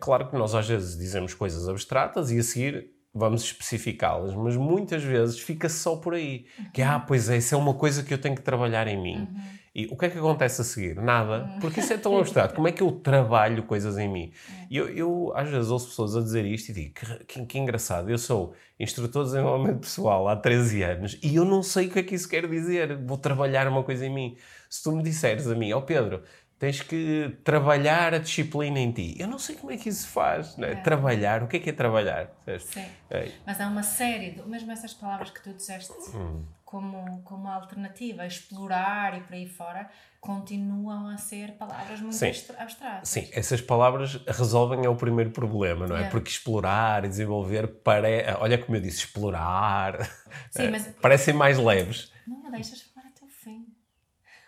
Claro 0.00 0.28
que 0.28 0.36
nós 0.36 0.54
às 0.54 0.68
vezes 0.68 0.96
dizemos 0.96 1.34
coisas 1.34 1.68
abstratas 1.68 2.30
e 2.30 2.38
a 2.38 2.42
seguir 2.42 2.96
vamos 3.16 3.42
especificá-las, 3.44 4.34
mas 4.34 4.56
muitas 4.56 5.02
vezes 5.02 5.40
fica 5.40 5.70
só 5.70 5.96
por 5.96 6.14
aí. 6.14 6.44
Que, 6.72 6.82
ah, 6.82 7.00
pois 7.00 7.30
é, 7.30 7.38
isso 7.38 7.54
é 7.54 7.58
uma 7.58 7.72
coisa 7.72 8.02
que 8.02 8.12
eu 8.12 8.18
tenho 8.18 8.34
que 8.34 8.42
trabalhar 8.42 8.86
em 8.86 9.02
mim. 9.02 9.16
Uhum. 9.20 9.42
E 9.76 9.86
o 9.90 9.96
que 9.96 10.06
é 10.06 10.08
que 10.08 10.16
acontece 10.16 10.62
a 10.62 10.64
seguir? 10.64 10.96
Nada, 10.96 11.44
uhum. 11.44 11.60
porque 11.60 11.80
isso 11.80 11.92
é 11.92 11.98
tão 11.98 12.16
abstrato. 12.18 12.54
Como 12.54 12.66
é 12.66 12.72
que 12.72 12.82
eu 12.82 12.90
trabalho 12.90 13.62
coisas 13.62 13.98
em 13.98 14.08
mim? 14.08 14.32
E 14.70 14.76
eu, 14.78 14.88
eu, 14.88 15.32
às 15.36 15.50
vezes 15.50 15.68
ouço 15.68 15.88
pessoas 15.88 16.16
a 16.16 16.22
dizer 16.22 16.46
isto 16.46 16.70
e 16.70 16.72
digo, 16.72 16.94
que, 16.94 17.24
que, 17.24 17.44
que, 17.44 17.58
engraçado, 17.58 18.08
eu 18.08 18.16
sou 18.16 18.54
instrutor 18.80 19.24
de 19.24 19.32
desenvolvimento 19.32 19.80
pessoal 19.80 20.28
há 20.28 20.36
13 20.36 20.82
anos 20.82 21.18
e 21.22 21.36
eu 21.36 21.44
não 21.44 21.62
sei 21.62 21.88
o 21.88 21.90
que 21.90 21.98
é 21.98 22.02
que 22.02 22.14
isso 22.14 22.26
quer 22.26 22.48
dizer. 22.48 22.96
Vou 23.04 23.18
trabalhar 23.18 23.68
uma 23.68 23.82
coisa 23.82 24.06
em 24.06 24.14
mim. 24.14 24.38
Se 24.70 24.82
tu 24.82 24.92
me 24.92 25.02
disseres 25.02 25.46
a 25.46 25.54
mim, 25.54 25.70
ó 25.74 25.78
oh 25.78 25.82
Pedro, 25.82 26.22
tens 26.58 26.80
que 26.80 27.36
trabalhar 27.44 28.14
a 28.14 28.18
disciplina 28.18 28.78
em 28.78 28.90
ti. 28.90 29.14
Eu 29.18 29.28
não 29.28 29.38
sei 29.38 29.56
como 29.56 29.72
é 29.72 29.76
que 29.76 29.90
isso 29.90 30.08
faz. 30.08 30.56
Né? 30.56 30.72
É. 30.72 30.76
Trabalhar, 30.76 31.42
o 31.42 31.48
que 31.48 31.58
é 31.58 31.60
que 31.60 31.68
é 31.68 31.72
trabalhar? 31.74 32.30
Sim. 32.58 32.86
É. 33.10 33.30
Mas 33.44 33.60
há 33.60 33.68
uma 33.68 33.82
série, 33.82 34.30
de, 34.30 34.42
mesmo 34.48 34.72
essas 34.72 34.94
palavras 34.94 35.28
que 35.28 35.42
tu 35.42 35.52
disseste 35.52 35.92
hum. 36.14 36.46
Como, 36.76 37.22
como 37.22 37.48
alternativa, 37.48 38.26
explorar 38.26 39.16
e 39.16 39.22
por 39.22 39.32
aí 39.32 39.48
fora, 39.48 39.88
continuam 40.20 41.08
a 41.08 41.16
ser 41.16 41.52
palavras 41.52 42.02
muito 42.02 42.14
Sim. 42.14 42.32
abstratas. 42.58 43.08
Sim, 43.08 43.30
essas 43.32 43.62
palavras 43.62 44.16
resolvem 44.26 44.84
é 44.84 44.88
o 44.88 44.94
primeiro 44.94 45.30
problema, 45.30 45.86
não 45.86 45.96
é? 45.96 46.02
é. 46.02 46.08
Porque 46.10 46.28
explorar 46.28 47.02
e 47.06 47.08
desenvolver, 47.08 47.66
pare... 47.66 48.26
olha 48.40 48.58
como 48.58 48.76
eu 48.76 48.82
disse, 48.82 48.98
explorar, 48.98 50.04
Sim, 50.50 50.64
é, 50.64 50.70
mas... 50.70 50.86
parecem 51.00 51.32
mais 51.32 51.56
leves. 51.56 52.12
Não 52.26 52.42
me 52.42 52.50
deixas 52.50 52.82
falar 52.82 53.06
até 53.06 53.24
o 53.24 53.28
fim. 53.28 53.66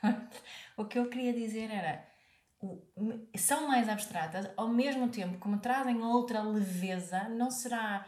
O 0.77 0.85
que 0.85 0.97
eu 0.97 1.09
queria 1.09 1.33
dizer 1.33 1.73
era, 1.73 2.05
são 3.37 3.67
mais 3.67 3.89
abstratas, 3.89 4.49
ao 4.57 4.69
mesmo 4.69 5.09
tempo, 5.09 5.37
como 5.39 5.59
trazem 5.59 6.01
outra 6.01 6.41
leveza, 6.41 7.29
não 7.31 7.51
será 7.51 8.07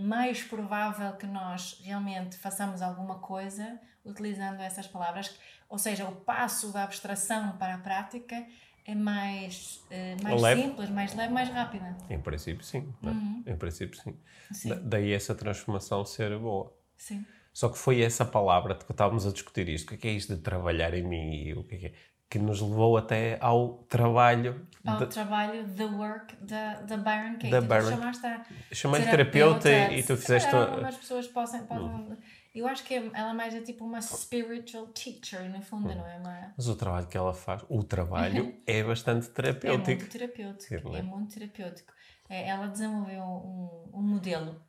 mais 0.00 0.42
provável 0.42 1.12
que 1.14 1.26
nós 1.26 1.80
realmente 1.82 2.36
façamos 2.36 2.82
alguma 2.82 3.18
coisa 3.18 3.80
utilizando 4.04 4.60
essas 4.60 4.86
palavras, 4.86 5.34
ou 5.68 5.78
seja, 5.78 6.04
o 6.04 6.14
passo 6.14 6.72
da 6.72 6.84
abstração 6.84 7.56
para 7.56 7.74
a 7.74 7.78
prática 7.78 8.46
é 8.84 8.94
mais, 8.94 9.82
eh, 9.90 10.16
mais 10.22 10.40
simples, 10.58 10.90
mais 10.90 11.14
leve, 11.14 11.32
mais 11.32 11.48
rápida. 11.48 11.96
Em 12.10 12.20
princípio, 12.20 12.62
sim. 12.64 12.92
É? 13.02 13.06
Uhum. 13.06 13.42
Em 13.46 13.56
princípio, 13.56 13.98
sim. 13.98 14.14
sim. 14.52 14.68
Da, 14.68 14.74
daí 14.74 15.12
essa 15.12 15.34
transformação 15.34 16.04
ser 16.04 16.38
boa. 16.38 16.70
Sim. 16.96 17.24
Só 17.52 17.68
que 17.68 17.78
foi 17.78 18.02
essa 18.02 18.24
palavra 18.24 18.74
que 18.74 18.90
estávamos 18.90 19.26
a 19.26 19.32
discutir 19.32 19.68
isto. 19.68 19.94
O 19.94 19.96
que 19.96 20.06
é, 20.06 20.10
é 20.10 20.14
isto 20.14 20.34
de 20.36 20.42
trabalhar 20.42 20.92
em 20.92 21.02
mim? 21.02 21.52
O 21.54 21.64
que 21.64 21.76
é, 21.76 21.78
que, 21.78 21.86
é? 21.86 21.92
Que 22.30 22.38
nos 22.38 22.60
levou 22.60 22.96
até 22.96 23.38
ao 23.40 23.84
trabalho. 23.84 24.66
Ao 24.84 24.98
de... 24.98 25.06
trabalho, 25.06 25.66
the 25.76 25.84
work 25.84 26.36
da, 26.36 26.80
da 26.82 26.96
Byron 26.96 27.34
Katie. 27.34 27.50
Da 27.50 27.60
Byron... 27.60 27.90
chamaste 27.90 28.26
a 28.26 28.44
Chamei 28.72 29.02
terapeuta, 29.02 29.60
terapeuta 29.60 29.94
e, 29.94 30.02
tu 30.02 30.16
fizeste. 30.16 30.50
Se 30.50 30.56
algumas 30.56 30.96
pessoas 30.96 31.26
possam. 31.28 31.66
Hum. 31.70 32.16
Eu 32.54 32.68
acho 32.68 32.84
que 32.84 32.94
ela 32.94 33.34
mais 33.34 33.52
é 33.52 33.60
tipo 33.60 33.84
uma 33.84 34.00
spiritual 34.00 34.86
teacher, 34.88 35.50
no 35.50 35.60
fundo, 35.60 35.88
hum. 35.88 35.94
não 35.94 36.06
é? 36.06 36.16
Uma... 36.18 36.54
Mas 36.56 36.68
o 36.68 36.76
trabalho 36.76 37.06
que 37.06 37.16
ela 37.16 37.34
faz, 37.34 37.64
o 37.68 37.82
trabalho, 37.82 38.54
é 38.66 38.82
bastante 38.82 39.28
terapêutico. 39.30 39.90
É 39.90 39.94
muito 39.94 40.08
terapêutico. 40.10 40.94
É, 40.94 40.98
é 40.98 41.02
muito 41.02 41.34
terapêutico. 41.34 41.92
Ela 42.28 42.66
desenvolveu 42.68 43.22
um, 43.22 43.90
um 43.94 44.02
modelo 44.02 44.60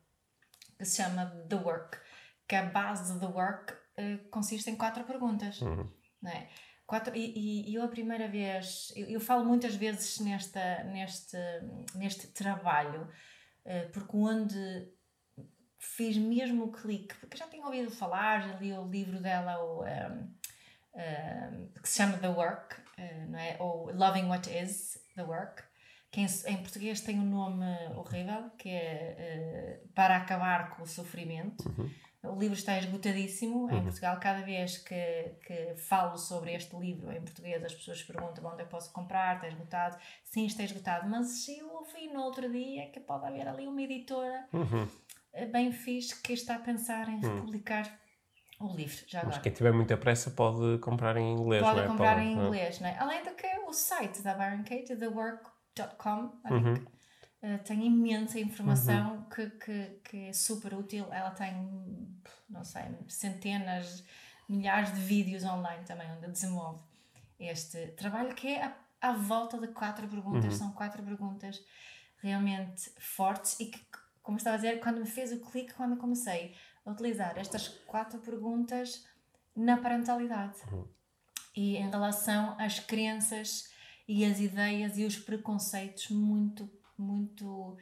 que 0.78 0.84
se 0.84 1.02
chama 1.02 1.26
The 1.48 1.56
Work 1.56 1.98
que 2.48 2.54
a 2.54 2.62
base 2.62 3.18
do 3.18 3.28
work 3.28 3.72
uh, 3.72 4.28
consiste 4.30 4.70
em 4.70 4.76
quatro 4.76 5.04
perguntas. 5.04 5.60
Uhum. 5.60 5.88
Não 6.22 6.30
é? 6.30 6.48
Quatro, 6.86 7.16
e, 7.16 7.68
e, 7.68 7.74
eu 7.74 7.82
a 7.82 7.88
primeira 7.88 8.28
vez, 8.28 8.92
eu, 8.94 9.08
eu, 9.08 9.20
falo 9.20 9.44
muitas 9.44 9.74
vezes 9.74 10.20
nesta, 10.20 10.84
neste, 10.84 11.36
neste 11.96 12.28
trabalho, 12.28 13.08
uh, 13.64 13.90
porque 13.92 14.16
onde 14.16 14.88
fiz 15.78 16.16
mesmo 16.16 16.66
o 16.66 16.72
clique, 16.72 17.16
porque 17.16 17.36
já 17.36 17.48
tinha 17.48 17.64
ouvido 17.64 17.90
falar, 17.90 18.46
já 18.46 18.56
li 18.58 18.72
o 18.72 18.88
livro 18.88 19.20
dela, 19.20 19.58
o, 19.64 19.82
um, 19.82 20.34
um, 20.94 21.72
que 21.72 21.88
se 21.88 21.96
chama 21.96 22.18
The 22.18 22.28
Work, 22.28 22.76
uh, 22.76 23.30
não 23.30 23.38
é? 23.38 23.56
ou 23.58 23.92
Loving 23.92 24.26
What 24.26 24.48
Is, 24.48 24.96
The 25.16 25.24
Work, 25.24 25.64
que 26.12 26.20
em, 26.20 26.26
em 26.46 26.56
português 26.58 27.00
tem 27.00 27.18
um 27.18 27.28
nome 27.28 27.66
horrível, 27.96 28.48
que 28.50 28.68
é 28.68 29.82
uh, 29.82 29.88
Para 29.92 30.18
Acabar 30.18 30.76
com 30.76 30.84
o 30.84 30.86
Sofrimento. 30.86 31.68
Uhum 31.68 32.05
o 32.30 32.38
livro 32.38 32.56
está 32.56 32.78
esgotadíssimo 32.78 33.64
uhum. 33.64 33.78
em 33.78 33.82
Portugal. 33.82 34.18
Cada 34.20 34.42
vez 34.42 34.78
que, 34.78 35.36
que 35.44 35.74
falo 35.76 36.16
sobre 36.16 36.54
este 36.54 36.76
livro 36.76 37.12
em 37.12 37.20
português, 37.20 37.64
as 37.64 37.74
pessoas 37.74 38.02
perguntam 38.02 38.44
onde 38.44 38.62
eu 38.62 38.66
posso 38.66 38.92
comprar, 38.92 39.36
está 39.36 39.48
esgotado. 39.48 39.96
Sim, 40.24 40.46
está 40.46 40.62
esgotado, 40.62 41.08
mas 41.08 41.48
eu 41.48 41.70
ouvi 41.72 42.08
no 42.08 42.20
outro 42.20 42.50
dia 42.50 42.90
que 42.90 43.00
pode 43.00 43.26
haver 43.26 43.46
ali 43.48 43.66
uma 43.66 43.82
editora 43.82 44.46
uhum. 44.52 44.88
Eh, 45.32 45.44
bem 45.44 45.70
fixe 45.70 46.20
que 46.22 46.32
está 46.32 46.56
a 46.56 46.58
pensar 46.58 47.08
em 47.10 47.16
uhum. 47.16 47.34
republicar 47.34 48.00
o 48.58 48.74
livro. 48.74 49.04
Já 49.06 49.18
agora. 49.18 49.34
Mas 49.34 49.42
quem 49.42 49.52
tiver 49.52 49.72
muita 49.72 49.96
pressa 49.96 50.30
pode 50.30 50.78
comprar 50.78 51.16
em 51.16 51.34
inglês, 51.34 51.62
pode 51.62 51.76
não 51.76 51.84
é? 51.84 51.88
comprar 51.88 52.14
pode, 52.14 52.26
em 52.26 52.32
inglês, 52.32 52.80
não 52.80 52.88
é? 52.88 52.98
Além 52.98 53.22
do 53.22 53.34
que 53.34 53.46
o 53.66 53.72
site 53.72 54.22
da 54.22 54.34
Byron 54.34 54.64
Kate, 54.64 54.96
thework.com, 54.96 56.32
Uh, 57.42 57.62
tem 57.64 57.86
imensa 57.86 58.40
informação 58.40 59.16
uhum. 59.16 59.24
que, 59.24 59.50
que, 59.50 60.00
que 60.04 60.16
é 60.28 60.32
super 60.32 60.74
útil. 60.74 61.12
Ela 61.12 61.30
tem, 61.30 61.54
não 62.48 62.64
sei, 62.64 62.82
centenas, 63.08 64.04
milhares 64.48 64.92
de 64.92 65.00
vídeos 65.00 65.44
online 65.44 65.84
também, 65.84 66.10
onde 66.12 66.28
desenvolve 66.28 66.80
este 67.38 67.88
trabalho 67.88 68.34
que 68.34 68.48
é 68.48 68.64
à, 68.64 68.76
à 69.00 69.12
volta 69.12 69.58
de 69.58 69.68
quatro 69.68 70.08
perguntas. 70.08 70.52
Uhum. 70.52 70.58
São 70.58 70.72
quatro 70.72 71.02
perguntas 71.02 71.62
realmente 72.18 72.90
fortes 72.98 73.60
e 73.60 73.66
que, 73.66 73.80
como 74.22 74.38
estava 74.38 74.56
a 74.56 74.58
dizer, 74.58 74.80
quando 74.80 75.00
me 75.00 75.06
fez 75.06 75.32
o 75.32 75.40
clique, 75.40 75.74
quando 75.74 75.96
comecei 75.96 76.54
a 76.84 76.90
utilizar 76.90 77.36
estas 77.38 77.68
quatro 77.68 78.18
perguntas 78.20 79.04
na 79.54 79.76
parentalidade 79.76 80.56
uhum. 80.70 80.86
e 81.54 81.76
em 81.76 81.90
relação 81.90 82.56
às 82.58 82.78
crenças 82.80 83.70
e 84.08 84.24
as 84.24 84.38
ideias 84.38 84.96
e 84.96 85.04
os 85.04 85.16
preconceitos 85.16 86.10
muito 86.10 86.70
muito 86.98 87.76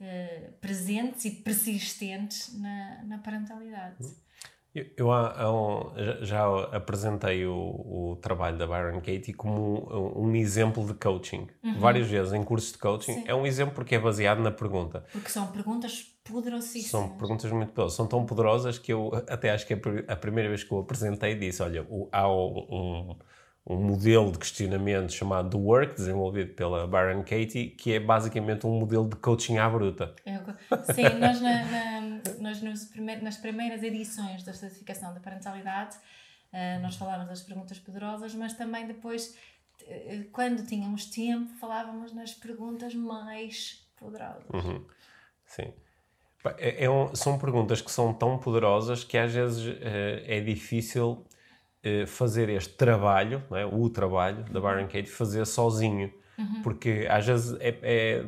uh, 0.00 0.52
presentes 0.60 1.24
e 1.24 1.30
persistentes 1.30 2.58
na, 2.58 3.04
na 3.04 3.18
parentalidade. 3.18 3.96
Eu, 4.72 4.86
eu 4.96 5.12
há, 5.12 5.42
há 5.42 5.52
um, 5.52 5.92
já, 6.22 6.46
apresentei 6.72 7.44
o, 7.44 7.54
o, 7.54 8.18
trabalho 8.22 8.56
da 8.56 8.66
Byron 8.66 9.00
Katie 9.00 9.34
como 9.34 10.16
um, 10.16 10.28
um 10.28 10.36
exemplo 10.36 10.86
de 10.86 10.94
coaching. 10.94 11.48
Uhum. 11.62 11.78
Várias 11.78 12.08
vezes 12.08 12.32
em 12.32 12.44
cursos 12.44 12.72
de 12.72 12.78
coaching. 12.78 13.14
Sim. 13.14 13.24
É 13.26 13.34
um 13.34 13.44
exemplo 13.44 13.74
porque 13.74 13.96
é 13.96 13.98
baseado 13.98 14.38
na 14.38 14.52
pergunta. 14.52 15.04
Porque 15.12 15.28
são 15.28 15.48
perguntas 15.48 16.02
poderosíssimas. 16.22 16.90
São 16.90 17.08
perguntas 17.16 17.50
muito 17.50 17.70
poderosas. 17.70 17.96
São 17.96 18.06
tão 18.06 18.24
poderosas 18.24 18.78
que 18.78 18.92
eu 18.92 19.10
até 19.28 19.50
acho 19.50 19.66
que 19.66 19.74
a 19.74 20.16
primeira 20.16 20.48
vez 20.48 20.62
que 20.62 20.72
eu 20.72 20.78
apresentei 20.78 21.34
disse, 21.34 21.62
olha, 21.62 21.84
há 22.12 22.28
um 22.32 23.16
um 23.66 23.76
modelo 23.76 24.32
de 24.32 24.38
questionamento 24.38 25.12
chamado 25.12 25.50
The 25.50 25.56
Work, 25.56 25.94
desenvolvido 25.94 26.54
pela 26.54 26.86
Byron 26.86 27.22
Katie, 27.22 27.70
que 27.70 27.92
é 27.92 28.00
basicamente 28.00 28.66
um 28.66 28.78
modelo 28.78 29.08
de 29.08 29.16
coaching 29.16 29.58
à 29.58 29.68
bruta. 29.68 30.14
Sim, 30.94 31.02
nós, 31.20 31.40
na, 31.40 31.64
na, 31.64 32.20
nós 32.40 32.84
primeir, 32.86 33.22
nas 33.22 33.36
primeiras 33.36 33.82
edições 33.82 34.42
da 34.42 34.52
certificação 34.52 35.12
da 35.12 35.20
parentalidade, 35.20 35.96
uh, 36.52 36.80
nós 36.82 36.96
falávamos 36.96 37.28
das 37.28 37.42
perguntas 37.42 37.78
poderosas, 37.78 38.34
mas 38.34 38.54
também 38.54 38.86
depois, 38.86 39.36
uh, 39.82 40.24
quando 40.32 40.66
tínhamos 40.66 41.06
tempo, 41.06 41.52
falávamos 41.58 42.12
nas 42.12 42.32
perguntas 42.32 42.94
mais 42.94 43.86
poderosas. 43.96 44.48
Uhum. 44.52 44.84
Sim. 45.44 45.72
É, 46.56 46.84
é 46.84 46.90
um, 46.90 47.14
são 47.14 47.38
perguntas 47.38 47.82
que 47.82 47.90
são 47.90 48.14
tão 48.14 48.38
poderosas 48.38 49.04
que 49.04 49.18
às 49.18 49.32
vezes 49.32 49.66
uh, 49.66 50.24
é 50.24 50.40
difícil 50.40 51.26
eh, 51.29 51.29
fazer 52.06 52.48
este 52.48 52.74
trabalho, 52.74 53.42
é? 53.52 53.64
o 53.64 53.88
trabalho 53.88 54.44
da 54.44 54.60
Byron 54.60 54.84
Katie, 54.84 55.06
fazer 55.06 55.46
sozinho. 55.46 56.12
Uhum. 56.38 56.62
Porque 56.62 57.06
às 57.08 57.26
vezes 57.26 57.56
é, 57.60 57.78
é, 57.82 58.24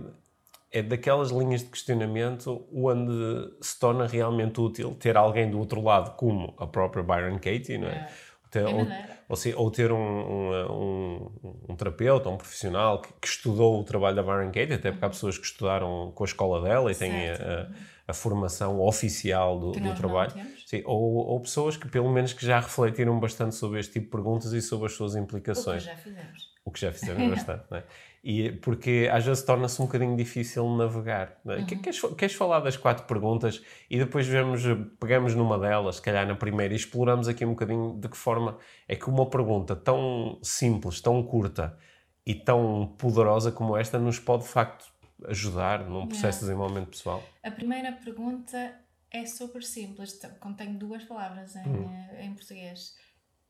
é, 0.70 0.82
daquelas 0.82 1.30
linhas 1.30 1.62
de 1.62 1.68
questionamento 1.68 2.66
onde 2.72 3.52
se 3.60 3.78
torna 3.78 4.06
realmente 4.06 4.60
útil 4.60 4.94
ter 4.94 5.16
alguém 5.16 5.50
do 5.50 5.58
outro 5.58 5.82
lado, 5.82 6.16
como 6.16 6.54
a 6.58 6.66
própria 6.66 7.02
Byron 7.02 7.36
Katie, 7.36 7.78
não 7.78 7.88
é? 7.88 7.92
é. 7.92 8.08
Ter, 8.50 8.66
ou, 8.66 8.86
ou, 9.30 9.64
ou, 9.64 9.70
ter 9.70 9.90
um, 9.90 9.96
um, 9.96 10.72
um, 10.72 11.60
um, 11.70 11.74
terapeuta, 11.74 12.28
um 12.28 12.36
profissional 12.36 13.00
que, 13.00 13.10
que, 13.18 13.26
estudou 13.26 13.80
o 13.80 13.84
trabalho 13.84 14.14
da 14.14 14.22
Byron 14.22 14.48
Katie, 14.48 14.74
até 14.74 14.90
porque 14.90 15.02
há 15.02 15.08
uhum. 15.08 15.12
pessoas 15.12 15.38
que 15.38 15.46
estudaram 15.46 16.12
com 16.14 16.22
a 16.22 16.26
escola 16.26 16.60
dela 16.60 16.92
e 16.92 16.94
têm 16.94 17.30
a, 17.30 17.70
a 18.06 18.12
formação 18.12 18.78
oficial 18.78 19.58
do, 19.58 19.72
do 19.72 19.94
trabalho. 19.94 20.32
Sim, 20.72 20.82
ou, 20.86 21.16
ou, 21.16 21.38
pessoas 21.38 21.76
que, 21.76 21.86
pelo 21.86 22.10
menos, 22.10 22.32
que 22.32 22.46
já 22.46 22.58
refletiram 22.58 23.20
bastante 23.20 23.54
sobre 23.54 23.78
este 23.78 23.92
tipo 23.92 24.06
de 24.06 24.10
perguntas 24.10 24.54
e 24.54 24.62
sobre 24.62 24.86
as 24.86 24.94
suas 24.94 25.14
implicações. 25.14 25.82
já 25.82 25.94
fizemos. 25.94 26.50
O 26.64 26.70
que 26.70 26.80
já 26.80 26.90
fizemos 26.90 27.28
bastante, 27.28 27.64
não 27.70 27.76
é? 27.76 27.84
E, 28.24 28.52
porque 28.52 29.06
às 29.12 29.22
vezes 29.22 29.42
torna-se 29.42 29.82
um 29.82 29.84
bocadinho 29.84 30.16
difícil 30.16 30.66
navegar. 30.74 31.36
É? 31.46 31.56
uhum. 31.56 31.66
queres, 31.66 32.00
queres 32.16 32.34
falar 32.34 32.60
das 32.60 32.78
quatro 32.78 33.04
perguntas 33.04 33.62
e 33.90 33.98
depois 33.98 34.26
vemos, 34.26 34.62
pegamos 34.98 35.34
numa 35.34 35.58
delas, 35.58 35.96
se 35.96 36.02
calhar 36.02 36.26
na 36.26 36.36
primeira, 36.36 36.72
e 36.72 36.76
exploramos 36.76 37.28
aqui 37.28 37.44
um 37.44 37.50
bocadinho 37.50 37.98
de 38.00 38.08
que 38.08 38.16
forma 38.16 38.56
é 38.88 38.96
que 38.96 39.10
uma 39.10 39.28
pergunta 39.28 39.76
tão 39.76 40.38
simples, 40.40 41.02
tão 41.02 41.22
curta 41.22 41.76
e 42.24 42.34
tão 42.34 42.94
poderosa 42.96 43.52
como 43.52 43.76
esta 43.76 43.98
nos 43.98 44.18
pode 44.18 44.44
de 44.44 44.48
facto 44.48 44.86
ajudar 45.26 45.84
num 45.84 46.06
processo 46.06 46.38
de 46.38 46.46
desenvolvimento 46.46 46.88
pessoal? 46.88 47.22
A 47.42 47.50
primeira 47.50 47.92
pergunta 47.92 48.81
é 49.12 49.26
super 49.26 49.62
simples, 49.62 50.18
contém 50.40 50.74
duas 50.76 51.04
palavras 51.04 51.54
em, 51.56 51.68
uhum. 51.68 51.90
Eh, 51.90 52.24
em 52.24 52.34
português. 52.34 52.96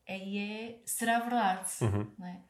Aí 0.07 0.37
é 0.37 0.81
será 0.85 1.19
verdade, 1.19 1.69
uhum. 1.81 2.11
não 2.17 2.27
é? 2.27 2.41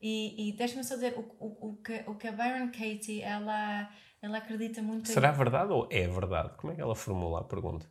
E, 0.00 0.48
e 0.48 0.52
deixa-me 0.52 0.82
só 0.82 0.94
dizer, 0.94 1.14
o, 1.16 1.20
o, 1.38 1.70
o, 1.70 1.76
que, 1.76 2.04
o 2.06 2.14
que 2.16 2.26
a 2.26 2.32
Byron 2.32 2.72
Katie, 2.72 3.22
ela, 3.22 3.88
ela 4.20 4.38
acredita 4.38 4.82
muito 4.82 5.08
Será 5.08 5.30
em... 5.30 5.36
verdade 5.36 5.72
ou 5.72 5.88
é 5.90 6.06
verdade? 6.08 6.56
Como 6.56 6.72
é 6.72 6.76
que 6.76 6.82
ela 6.82 6.94
formula 6.96 7.40
a 7.40 7.44
pergunta? 7.44 7.86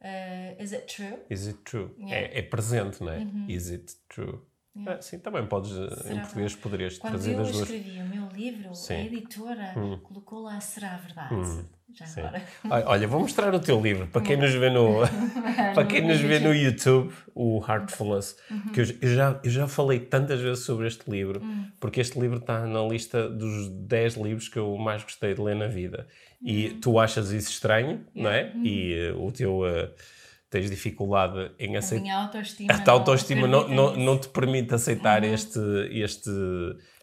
Uh, 0.00 0.62
is 0.62 0.72
it 0.72 0.86
true? 0.94 1.18
Is 1.30 1.46
it 1.46 1.58
true? 1.64 1.94
Yeah. 1.98 2.14
É, 2.14 2.38
é, 2.38 2.42
presente, 2.42 3.02
não 3.02 3.12
é? 3.12 3.18
Uhum. 3.18 3.46
Is 3.48 3.70
it 3.70 3.94
true? 4.08 4.42
Yeah. 4.76 4.98
Ah, 4.98 5.02
sim, 5.02 5.18
também 5.20 5.46
podes, 5.46 5.70
eh, 5.70 5.94
será 6.02 6.14
em 6.14 6.20
português, 6.20 6.56
poderias 6.56 6.98
Quando 6.98 7.12
trazer 7.12 7.38
as 7.38 7.52
duas. 7.52 7.68
Quando 7.68 7.70
eu 7.70 7.76
escrevi 7.76 8.00
o 8.00 8.06
meu 8.06 8.28
livro, 8.30 8.74
sim. 8.74 8.94
a 8.94 9.04
editora 9.04 9.74
hum. 9.76 9.98
colocou 10.02 10.42
lá 10.42 10.60
Será 10.60 10.96
Verdade. 10.96 11.34
Hum. 11.34 11.64
Já 11.94 12.06
sim. 12.06 12.20
agora. 12.20 12.42
Olha, 12.86 13.06
vou 13.06 13.20
mostrar 13.20 13.54
o 13.54 13.60
teu 13.60 13.80
livro 13.80 14.08
para 14.08 14.20
quem 14.20 14.36
nos 14.36 14.52
vê 14.52 14.68
no, 14.68 15.02
para 15.74 15.84
quem 15.86 16.04
nos 16.04 16.20
vê 16.20 16.40
no 16.40 16.52
YouTube, 16.52 17.14
o 17.34 17.64
Heartfulness, 17.64 18.36
uhum. 18.50 18.72
que 18.72 18.80
eu, 18.80 18.86
eu, 19.00 19.14
já, 19.14 19.40
eu 19.44 19.50
já 19.50 19.68
falei 19.68 20.00
tantas 20.00 20.40
vezes 20.40 20.64
sobre 20.64 20.88
este 20.88 21.08
livro, 21.08 21.40
uhum. 21.40 21.70
porque 21.78 22.00
este 22.00 22.18
livro 22.18 22.38
está 22.38 22.66
na 22.66 22.82
lista 22.82 23.28
dos 23.28 23.68
10 23.68 24.16
livros 24.16 24.48
que 24.48 24.58
eu 24.58 24.76
mais 24.76 25.04
gostei 25.04 25.34
de 25.34 25.40
ler 25.40 25.54
na 25.54 25.68
vida. 25.68 26.08
E 26.42 26.66
uhum. 26.66 26.80
tu 26.80 26.98
achas 26.98 27.30
isso 27.30 27.50
estranho, 27.50 28.04
não 28.12 28.28
é? 28.28 28.52
E 28.56 29.12
uh, 29.12 29.24
o 29.24 29.30
teu. 29.30 29.60
Uh, 29.60 29.88
tens 30.54 30.70
dificuldade 30.70 31.50
em 31.58 31.76
aceitar. 31.76 31.98
A 31.98 32.02
minha 32.02 32.16
autoestima. 32.16 32.72
A 32.72 32.78
tua 32.78 32.94
autoestima 32.94 33.48
não, 33.48 33.68
não, 33.68 33.96
não, 33.96 34.16
te 34.16 34.28
permite 34.28 34.72
aceitar 34.72 35.24
uhum. 35.24 35.34
este. 35.34 35.58
este 35.90 36.30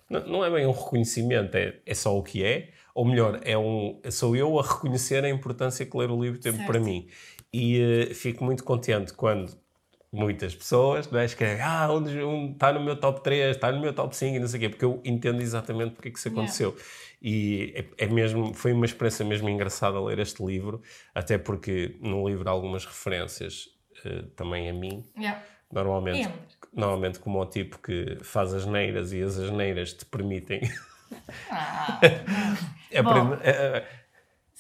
não, 0.10 0.26
não, 0.26 0.46
é 0.46 0.50
bem 0.50 0.66
um 0.66 0.72
reconhecimento, 0.72 1.56
é, 1.56 1.76
é 1.86 1.94
só 1.94 2.18
o 2.18 2.24
que 2.24 2.44
é. 2.46 2.70
Ou 2.96 3.06
melhor, 3.06 3.42
é 3.44 3.58
um, 3.58 4.00
sou 4.10 4.36
eu 4.36 4.58
a 4.58 4.64
reconhecer 4.64 5.24
a 5.24 5.30
importância 5.30 5.86
que 5.86 5.98
ler 5.98 6.10
o 6.10 6.22
livro 6.22 6.40
tem 6.40 6.54
para 6.66 6.80
mim. 6.80 7.08
E 7.54 8.08
uh, 8.10 8.16
fico 8.16 8.44
muito 8.44 8.64
contente 8.64 9.14
quando 9.14 9.54
muitas 10.12 10.56
pessoas 10.56 11.10
não 11.10 11.20
é, 11.20 11.26
escrevem 11.26 11.62
ah, 11.62 11.90
onde 11.90 12.22
um, 12.22 12.52
está 12.52 12.72
no 12.74 12.82
meu 12.82 12.98
top 12.98 13.22
3, 13.22 13.56
está 13.56 13.72
no 13.72 13.82
meu 13.82 13.94
top 13.94 14.16
5 14.16 14.36
e 14.36 14.40
não 14.40 14.48
sei 14.48 14.58
o 14.58 14.62
quê, 14.62 14.70
porque 14.70 14.86
eu 14.86 15.02
entendo 15.06 15.42
exatamente 15.42 15.92
porque 15.92 16.10
é 16.10 16.12
que 16.12 16.20
isso 16.20 16.28
aconteceu. 16.28 16.70
Yeah. 16.70 16.86
E 17.22 17.74
é, 17.76 18.06
é, 18.06 18.08
mesmo, 18.08 18.54
foi 18.54 18.74
uma 18.74 18.86
experiência 18.86 19.24
mesmo 19.24 19.48
engraçada 19.48 20.02
ler 20.02 20.20
este 20.20 20.44
livro, 20.44 20.82
até 21.14 21.38
porque 21.38 21.96
no 22.02 22.28
livro 22.28 22.48
há 22.50 22.52
algumas 22.52 22.86
referências 22.86 23.68
uh, 24.06 24.24
também 24.36 24.70
a 24.70 24.74
mim. 24.74 25.04
Yeah. 25.16 25.44
Normalmente, 25.72 26.20
yeah. 26.20 26.36
normalmente 26.74 27.20
como 27.20 27.40
o 27.40 27.46
tipo 27.46 27.78
que 27.80 28.18
faz 28.24 28.54
as 28.54 28.66
neiras 28.66 29.14
e 29.14 29.22
as 29.22 29.38
asneiras 29.38 29.94
te 29.94 30.06
permitem. 30.06 30.62
Ah, 31.50 32.00
é, 32.92 33.00
é, 33.50 33.86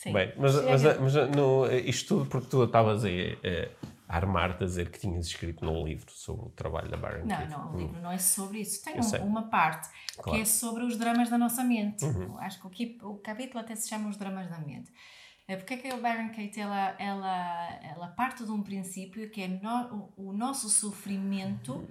Sim. 0.02 0.14
Bem, 0.14 0.34
mas, 0.36 0.56
mas, 0.66 1.00
mas, 1.00 1.14
no, 1.36 1.68
isto 1.72 2.16
tudo 2.16 2.30
porque 2.30 2.48
tu 2.48 2.64
estavas 2.64 3.06
aí 3.06 3.38
a 3.44 3.68
armar-te 4.12 4.64
a 4.64 4.68
dizer 4.68 4.92
que 4.92 5.00
tinhas 5.00 5.26
escrito 5.26 5.64
num 5.64 5.86
livro 5.86 6.12
sobre 6.12 6.48
o 6.48 6.50
trabalho 6.50 6.90
da 6.90 6.98
Byron 6.98 7.26
Não, 7.26 7.48
não, 7.48 7.74
o 7.74 7.78
livro 7.78 7.98
hum. 7.98 8.02
não 8.02 8.12
é 8.12 8.18
sobre 8.18 8.60
isso. 8.60 8.84
Tem 8.84 8.96
um, 9.00 9.26
uma 9.26 9.44
parte 9.44 9.90
claro. 10.16 10.32
que 10.32 10.42
é 10.42 10.46
sobre 10.46 10.84
os 10.84 10.98
dramas 10.98 11.30
da 11.30 11.38
nossa 11.38 11.64
mente. 11.64 12.04
Uhum. 12.04 12.38
Acho 12.40 12.60
que 12.70 12.98
o, 13.02 13.10
o 13.12 13.18
capítulo 13.20 13.60
até 13.62 13.74
se 13.74 13.88
chama 13.88 14.10
Os 14.10 14.18
Dramas 14.18 14.50
da 14.50 14.60
Mente. 14.60 14.92
É 15.48 15.56
porque 15.56 15.76
é 15.76 15.78
que 15.78 15.88
a 15.88 15.96
Byron 15.96 16.30
Kate 16.30 16.60
ela, 16.60 16.96
ela, 17.00 17.80
ela 17.84 18.08
parte 18.10 18.44
de 18.44 18.52
um 18.52 18.62
princípio 18.62 19.30
que 19.30 19.42
é 19.42 19.48
no, 19.48 20.12
o, 20.18 20.30
o 20.30 20.34
nosso 20.34 20.70
sofrimento 20.70 21.74
uhum. 21.74 21.88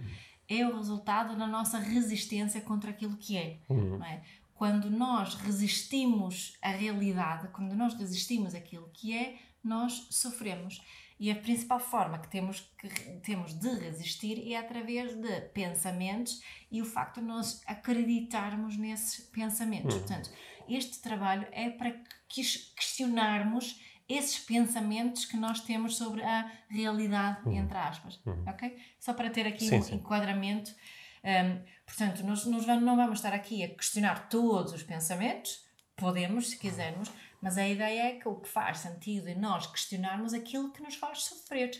é 0.48 0.66
o 0.66 0.76
resultado 0.76 1.36
da 1.36 1.46
nossa 1.46 1.78
resistência 1.78 2.60
contra 2.60 2.90
aquilo 2.90 3.16
que 3.16 3.38
é. 3.38 3.58
Uhum. 3.68 3.98
Não 3.98 4.04
é? 4.04 4.22
Quando 4.54 4.90
nós 4.90 5.36
resistimos 5.36 6.58
à 6.60 6.68
realidade, 6.68 7.48
quando 7.48 7.74
nós 7.74 7.94
resistimos 7.94 8.54
àquilo 8.54 8.90
que 8.92 9.16
é, 9.16 9.36
nós 9.64 10.06
sofremos. 10.10 10.82
E 11.20 11.30
a 11.30 11.34
principal 11.34 11.78
forma 11.78 12.18
que 12.18 12.28
temos, 12.28 12.60
que 12.78 12.88
temos 13.22 13.52
de 13.52 13.68
resistir 13.68 14.50
é 14.50 14.56
através 14.56 15.14
de 15.14 15.40
pensamentos 15.52 16.42
e 16.72 16.80
o 16.80 16.84
facto 16.86 17.20
de 17.20 17.26
nós 17.26 17.60
acreditarmos 17.66 18.78
nesses 18.78 19.26
pensamentos. 19.26 19.94
Uhum. 19.94 20.00
Portanto, 20.00 20.30
este 20.66 21.02
trabalho 21.02 21.46
é 21.52 21.68
para 21.68 21.94
questionarmos 22.26 23.78
esses 24.08 24.38
pensamentos 24.38 25.26
que 25.26 25.36
nós 25.36 25.60
temos 25.60 25.98
sobre 25.98 26.22
a 26.22 26.50
realidade, 26.70 27.46
uhum. 27.46 27.52
entre 27.52 27.76
aspas. 27.76 28.18
Uhum. 28.24 28.42
Ok? 28.48 28.76
Só 28.98 29.12
para 29.12 29.28
ter 29.28 29.46
aqui 29.46 29.68
sim, 29.68 29.78
um 29.78 29.82
sim. 29.82 29.96
enquadramento. 29.96 30.74
Um, 31.22 31.62
portanto, 31.84 32.24
nós, 32.24 32.46
nós 32.46 32.66
não 32.66 32.96
vamos 32.96 33.18
estar 33.18 33.34
aqui 33.34 33.62
a 33.62 33.68
questionar 33.68 34.30
todos 34.30 34.72
os 34.72 34.82
pensamentos, 34.82 35.66
podemos, 35.96 36.48
se 36.48 36.58
quisermos, 36.58 37.10
mas 37.40 37.56
a 37.58 37.66
ideia 37.66 38.10
é 38.10 38.12
que 38.18 38.28
o 38.28 38.36
que 38.36 38.48
faz 38.48 38.78
sentido 38.78 39.28
é 39.28 39.34
nós 39.34 39.66
questionarmos 39.66 40.34
aquilo 40.34 40.72
que 40.72 40.82
nos 40.82 40.94
faz 40.94 41.22
sofrer. 41.22 41.70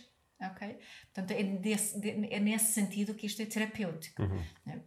Ok? 0.40 0.78
Portanto, 1.12 1.30
é, 1.32 1.42
desse, 1.42 2.00
é 2.30 2.40
nesse 2.40 2.72
sentido 2.72 3.14
que 3.14 3.26
isto 3.26 3.42
é 3.42 3.46
terapêutico. 3.46 4.22
Uhum. 4.22 4.42
Né? 4.64 4.80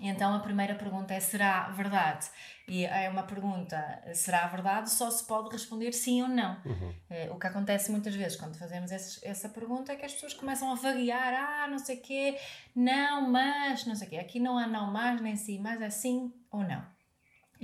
Então 0.00 0.34
a 0.34 0.40
primeira 0.40 0.74
pergunta 0.74 1.14
é: 1.14 1.20
será 1.20 1.68
verdade? 1.68 2.26
E 2.66 2.84
é 2.84 3.08
uma 3.08 3.22
pergunta: 3.22 4.02
será 4.12 4.46
verdade? 4.46 4.90
Só 4.90 5.10
se 5.10 5.24
pode 5.24 5.50
responder 5.50 5.92
sim 5.92 6.22
ou 6.22 6.28
não. 6.28 6.60
Uhum. 6.64 6.94
É, 7.08 7.30
o 7.30 7.38
que 7.38 7.46
acontece 7.46 7.90
muitas 7.90 8.14
vezes 8.14 8.36
quando 8.36 8.58
fazemos 8.58 8.90
essa, 8.90 9.20
essa 9.22 9.48
pergunta 9.48 9.92
é 9.92 9.96
que 9.96 10.04
as 10.04 10.12
pessoas 10.12 10.34
começam 10.34 10.72
a 10.72 10.74
vaguear: 10.74 11.34
ah, 11.34 11.68
não 11.68 11.78
sei 11.78 11.96
o 11.96 12.00
quê, 12.00 12.38
não, 12.74 13.30
mas, 13.30 13.86
não 13.86 13.94
sei 13.94 14.08
o 14.08 14.10
quê. 14.10 14.16
Aqui 14.16 14.40
não 14.40 14.58
há 14.58 14.66
não, 14.66 14.90
mas, 14.90 15.20
nem 15.20 15.36
sim, 15.36 15.60
mas 15.60 15.80
é 15.80 15.90
sim 15.90 16.32
ou 16.50 16.64
não. 16.64 16.93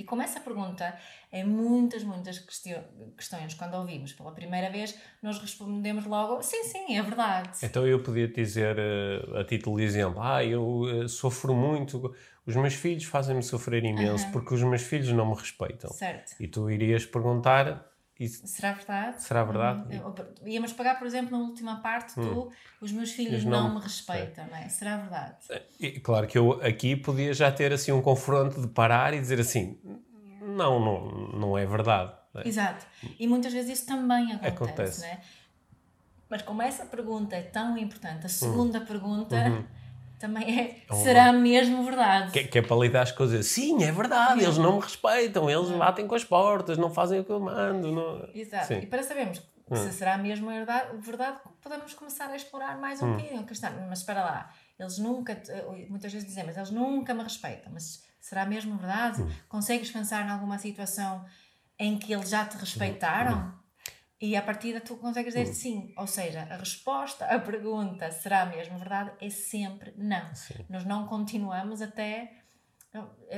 E 0.00 0.04
como 0.04 0.22
essa 0.22 0.40
pergunta 0.40 0.96
em 1.30 1.44
muitas, 1.44 2.02
muitas 2.02 2.38
questões, 2.38 3.52
quando 3.52 3.74
ouvimos 3.74 4.14
pela 4.14 4.32
primeira 4.32 4.70
vez, 4.70 4.98
nós 5.22 5.38
respondemos 5.38 6.06
logo: 6.06 6.42
sim, 6.42 6.64
sim, 6.64 6.96
é 6.96 7.02
verdade. 7.02 7.58
Então 7.62 7.86
eu 7.86 8.02
podia 8.02 8.26
dizer, 8.26 8.78
eh, 8.78 9.40
a 9.40 9.44
título 9.44 9.76
de 9.76 9.84
exemplo, 9.84 10.22
ah, 10.22 10.42
eu 10.42 11.04
eh, 11.04 11.06
sofro 11.06 11.54
muito, 11.54 12.14
os 12.46 12.56
meus 12.56 12.72
filhos 12.72 13.04
fazem-me 13.04 13.42
sofrer 13.42 13.84
imenso 13.84 14.24
uhum. 14.24 14.32
porque 14.32 14.54
os 14.54 14.62
meus 14.62 14.82
filhos 14.82 15.10
não 15.10 15.26
me 15.26 15.34
respeitam. 15.34 15.90
Certo. 15.90 16.34
E 16.40 16.48
tu 16.48 16.70
irias 16.70 17.04
perguntar. 17.04 17.89
Será 18.28 18.72
verdade? 18.72 19.22
Será 19.22 19.44
verdade? 19.44 19.96
Uhum. 19.96 20.14
Íamos 20.46 20.72
pagar, 20.72 20.98
por 20.98 21.06
exemplo, 21.06 21.38
na 21.38 21.44
última 21.44 21.80
parte, 21.80 22.14
tu, 22.14 22.20
hum. 22.20 22.50
os 22.80 22.92
meus 22.92 23.12
filhos 23.12 23.44
não, 23.44 23.68
não, 23.68 23.74
me 23.76 23.80
respeitam, 23.80 24.46
não 24.46 24.56
é? 24.56 24.68
Será 24.68 24.98
verdade? 24.98 25.36
E, 25.78 25.98
claro 26.00 26.26
que 26.26 26.36
eu 26.36 26.60
aqui 26.62 26.96
podia 26.96 27.32
já 27.32 27.50
ter 27.50 27.72
assim 27.72 27.92
um 27.92 28.02
confronto 28.02 28.60
de 28.60 28.68
parar 28.68 29.14
e 29.14 29.20
dizer 29.20 29.40
assim: 29.40 29.78
não, 30.40 30.78
não, 30.78 31.06
não 31.32 31.58
é 31.58 31.64
verdade. 31.64 32.12
É? 32.34 32.46
Exato. 32.46 32.86
E 33.18 33.26
muitas 33.26 33.52
vezes 33.52 33.78
isso 33.78 33.86
também 33.86 34.32
acontece, 34.32 34.48
acontece. 34.48 35.00
Né? 35.00 35.20
Mas 36.28 36.42
como 36.42 36.62
essa 36.62 36.86
pergunta 36.86 37.34
é 37.34 37.42
tão 37.42 37.76
importante, 37.76 38.26
a 38.26 38.28
segunda 38.28 38.78
uhum. 38.78 38.86
pergunta 38.86 39.36
uhum. 39.36 39.64
Também 40.20 40.60
é: 40.60 40.94
será 40.94 41.32
mesmo 41.32 41.82
verdade? 41.82 42.30
Que, 42.30 42.44
que, 42.44 42.58
é 42.58 42.62
para 42.62 42.76
lidar 42.76 43.02
as 43.02 43.10
coisas. 43.10 43.46
Sim, 43.46 43.82
é 43.82 43.90
verdade, 43.90 44.44
eles 44.44 44.58
não 44.58 44.76
me 44.76 44.82
respeitam, 44.82 45.50
eles 45.50 45.70
batem 45.70 46.06
com 46.06 46.14
as 46.14 46.22
portas, 46.22 46.76
não 46.76 46.90
fazem 46.90 47.20
o 47.20 47.24
que 47.24 47.32
eu 47.32 47.40
mando. 47.40 47.90
Não... 47.90 48.28
Exato. 48.34 48.66
Sim. 48.66 48.80
E 48.80 48.86
para 48.86 49.02
sabermos 49.02 49.40
hum. 49.70 49.76
se 49.76 49.92
será 49.94 50.18
mesmo 50.18 50.50
verdade, 50.50 50.94
verdade, 50.98 51.38
podemos 51.62 51.94
começar 51.94 52.28
a 52.28 52.36
explorar 52.36 52.78
mais 52.78 53.00
um 53.00 53.06
hum. 53.06 53.16
bocadinho. 53.16 53.46
Mas 53.88 54.00
espera 54.00 54.22
lá, 54.22 54.52
eles 54.78 54.98
nunca, 54.98 55.40
muitas 55.88 56.12
vezes 56.12 56.28
dizem, 56.28 56.44
mas 56.44 56.56
eles 56.56 56.70
nunca 56.70 57.14
me 57.14 57.22
respeitam. 57.22 57.72
Mas 57.72 58.04
será 58.20 58.44
mesmo 58.44 58.76
verdade? 58.76 59.22
Hum. 59.22 59.30
Consegues 59.48 59.90
pensar 59.90 60.26
em 60.26 60.30
alguma 60.30 60.58
situação 60.58 61.24
em 61.78 61.98
que 61.98 62.12
eles 62.12 62.28
já 62.28 62.44
te 62.44 62.58
respeitaram? 62.58 63.58
E 64.20 64.36
a 64.36 64.42
partir 64.42 64.74
da 64.74 64.80
tu 64.80 64.96
consegues 64.96 65.32
dizer 65.32 65.48
hum. 65.48 65.54
sim. 65.54 65.94
Ou 65.96 66.06
seja, 66.06 66.42
a 66.42 66.56
resposta 66.56 67.24
à 67.24 67.38
pergunta 67.38 68.10
será 68.10 68.44
mesmo 68.44 68.78
verdade 68.78 69.12
é 69.20 69.30
sempre 69.30 69.94
não. 69.96 70.34
Sim. 70.34 70.64
Nós 70.68 70.84
não 70.84 71.06
continuamos 71.06 71.80
até 71.80 72.32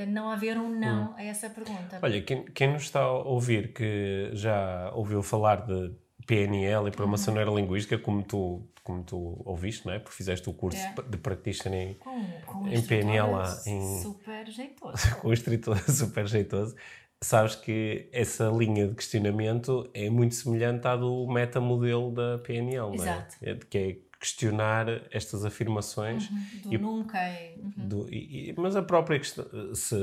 não 0.07 0.31
haver 0.31 0.57
um 0.57 0.67
não 0.67 1.11
hum. 1.11 1.15
a 1.15 1.23
essa 1.23 1.49
pergunta. 1.49 1.99
Olha, 2.01 2.21
quem, 2.21 2.43
quem 2.45 2.73
nos 2.73 2.83
está 2.83 2.99
a 2.99 3.11
ouvir 3.11 3.71
que 3.71 4.31
já 4.33 4.91
ouviu 4.93 5.21
falar 5.21 5.65
de 5.65 5.95
PNL 6.25 6.87
e 6.87 6.91
Programação 6.91 7.33
uhum. 7.33 7.39
Neurolinguística, 7.39 7.97
como 7.97 8.23
tu 8.23 8.67
como 8.83 9.01
tu 9.01 9.41
ouviste, 9.45 9.85
não 9.85 9.93
é? 9.93 9.99
Porque 9.99 10.13
fizeste 10.13 10.49
o 10.49 10.53
curso 10.53 10.77
é. 10.77 10.93
de 11.07 11.17
practitioner 11.17 11.95
com, 11.99 12.21
com 12.45 12.67
em 12.67 12.81
PNL 12.81 13.31
lá. 13.31 13.61
Em... 13.65 14.01
Super 14.01 14.45
jeitoso. 14.49 15.15
com 15.21 15.29
o 15.29 15.33
instrutor 15.33 15.79
super 15.89 16.27
jeitoso. 16.27 16.75
Sabes 17.23 17.55
que 17.55 18.09
essa 18.11 18.49
linha 18.49 18.87
de 18.87 18.95
questionamento 18.95 19.89
é 19.93 20.09
muito 20.09 20.35
semelhante 20.35 20.85
à 20.87 20.95
do 20.95 21.25
metamodelo 21.27 22.11
da 22.11 22.37
PNL, 22.39 22.87
não 22.87 22.91
é? 22.91 22.95
Exato. 22.95 23.35
É, 23.41 23.55
que 23.55 23.77
é 23.77 23.97
questionar 24.19 24.85
estas 25.11 25.43
afirmações. 25.43 26.29
Uhum, 26.29 26.61
do 26.63 26.73
e, 26.73 26.77
nunca. 26.77 27.17
É, 27.17 27.55
uhum. 27.57 27.87
Do, 27.87 28.13
e, 28.13 28.53
mas 28.57 28.75
a 28.75 28.81
própria 28.81 29.19
questão, 29.19 29.45
se 29.73 29.95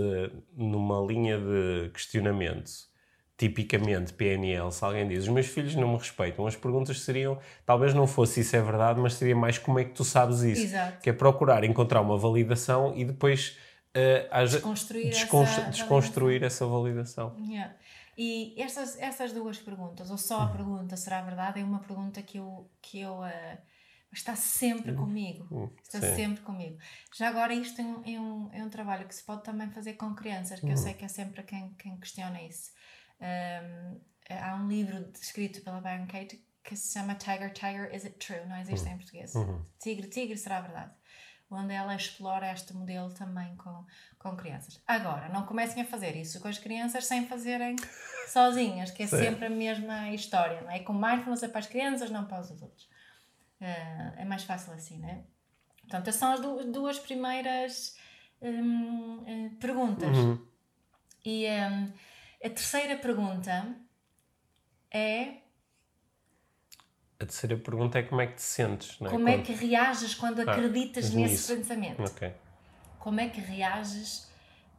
numa 0.57 1.01
linha 1.01 1.39
de 1.39 1.91
questionamento, 1.91 2.71
tipicamente 3.41 4.13
PNL, 4.13 4.71
se 4.71 4.85
alguém 4.85 5.09
diz 5.09 5.23
os 5.23 5.29
meus 5.31 5.47
filhos 5.47 5.75
não 5.75 5.89
me 5.89 5.97
respeitam, 5.97 6.47
as 6.47 6.55
perguntas 6.55 7.01
seriam, 7.01 7.39
talvez 7.65 7.95
não 7.95 8.07
fosse 8.07 8.41
isso 8.41 8.55
é 8.55 8.61
verdade, 8.61 9.01
mas 9.01 9.15
seria 9.15 9.35
mais 9.35 9.57
como 9.57 9.79
é 9.79 9.85
que 9.85 9.93
tu 9.93 10.05
sabes 10.05 10.43
isso. 10.43 10.65
Exato. 10.65 11.01
Que 11.01 11.09
é 11.09 11.13
procurar 11.15 11.65
encontrar 11.65 12.03
uma 12.03 12.19
validação 12.19 12.93
e 12.95 13.03
depois 13.03 13.57
uh, 13.97 14.47
desconstruir, 14.47 15.11
desconstru 15.11 15.63
essa, 15.63 15.71
desconstruir 15.71 16.43
essa 16.43 16.67
validação. 16.67 17.37
Yeah. 17.39 17.75
E 18.17 18.55
estas, 18.61 18.99
estas 18.99 19.33
duas 19.33 19.59
perguntas, 19.59 20.11
ou 20.11 20.19
só 20.19 20.41
a 20.41 20.45
uhum. 20.45 20.53
pergunta 20.53 20.97
será 20.97 21.23
verdade, 21.23 21.61
é 21.61 21.65
uma 21.65 21.79
pergunta 21.79 22.21
que 22.23 22.39
eu, 22.39 22.71
que 22.83 23.01
eu 23.01 23.21
uh, 23.21 23.59
está 24.13 24.37
sempre 24.37 24.91
uhum. 24.93 24.99
comigo. 24.99 25.47
Uhum. 25.51 25.71
Está 25.83 26.01
Sim. 26.01 26.17
sempre 26.17 26.43
comigo. 26.43 26.79
Já 27.15 27.29
agora, 27.29 27.55
isto 27.55 27.81
é 27.81 27.85
um, 27.85 28.03
é 28.05 28.21
um, 28.21 28.51
é 28.53 28.65
um 28.65 28.69
trabalho 28.69 29.07
que 29.07 29.15
se 29.15 29.23
pode 29.23 29.43
também 29.43 29.71
fazer 29.71 29.95
com 29.95 30.15
crianças, 30.15 30.61
que 30.61 30.69
eu 30.69 30.77
sei 30.77 30.95
que 30.95 31.05
é 31.05 31.09
sempre 31.09 31.43
quem, 31.43 31.73
quem 31.79 31.97
questiona 31.99 32.43
isso. 32.43 32.73
Um, 33.21 34.01
há 34.29 34.55
um 34.57 34.69
livro 34.69 35.11
escrito 35.21 35.63
pela 35.63 35.81
Baron 35.81 36.07
Kate 36.07 36.45
que 36.63 36.77
se 36.77 36.93
chama 36.93 37.15
Tiger, 37.15 37.53
Tiger, 37.53 37.95
Is 37.95 38.05
It 38.05 38.19
True? 38.19 38.47
Não 38.47 38.57
existe 38.59 38.89
em 38.89 38.97
português. 38.97 39.33
Tigre, 39.81 40.09
Tigre, 40.09 40.37
será 40.37 40.61
verdade? 40.61 40.93
Onde 41.51 41.75
ela 41.75 41.95
explora 41.95 42.53
este 42.53 42.73
modelo 42.75 43.13
também 43.13 43.57
com, 43.57 43.85
com 44.19 44.37
crianças. 44.37 44.81
Agora, 44.87 45.29
não 45.29 45.45
comecem 45.45 45.83
a 45.83 45.87
fazer 45.87 46.15
isso 46.17 46.41
com 46.41 46.49
as 46.49 46.59
crianças 46.59 47.07
sem 47.07 47.27
fazerem 47.27 47.77
sozinhas, 48.29 48.91
que 48.91 49.03
é 49.03 49.07
Sim. 49.07 49.19
sempre 49.19 49.47
a 49.47 49.51
mesma 49.51 50.11
história, 50.11 50.61
não 50.61 50.71
é? 50.71 50.79
Com 50.79 50.93
mindfulness 50.93 51.43
é 51.43 51.49
para 51.49 51.59
as 51.59 51.67
crianças, 51.67 52.11
não 52.11 52.25
para 52.25 52.41
os 52.41 52.53
adultos. 52.53 52.85
Uh, 53.61 54.13
é 54.17 54.25
mais 54.25 54.45
fácil 54.45 54.73
assim, 54.73 54.99
não 54.99 55.09
é? 55.09 55.25
Portanto, 55.83 56.09
essas 56.09 56.21
são 56.21 56.33
as 56.33 56.67
duas 56.67 56.99
primeiras 57.01 57.97
um, 58.41 59.25
eh, 59.27 59.51
perguntas. 59.59 60.17
Uhum. 60.17 60.47
E 61.25 61.47
um, 61.49 61.93
a 62.45 62.49
terceira 62.49 62.97
pergunta 62.97 63.75
é 64.91 65.35
a 67.21 67.27
terceira 67.27 67.57
pergunta 67.59 67.99
é 67.99 68.03
como 68.03 68.23
é 68.23 68.27
que 68.27 68.37
te 68.37 68.43
sentes, 68.43 68.99
não 68.99 69.09
é? 69.09 69.11
Como 69.11 69.29
é 69.29 69.39
que 69.43 69.53
reages 69.53 70.15
quando 70.15 70.41
ah, 70.41 70.51
acreditas 70.51 71.11
nesse 71.13 71.35
nisso. 71.35 71.55
pensamento? 71.55 72.03
Ok. 72.03 72.33
Como 72.99 73.21
é 73.21 73.29
que 73.29 73.41
reages 73.41 74.27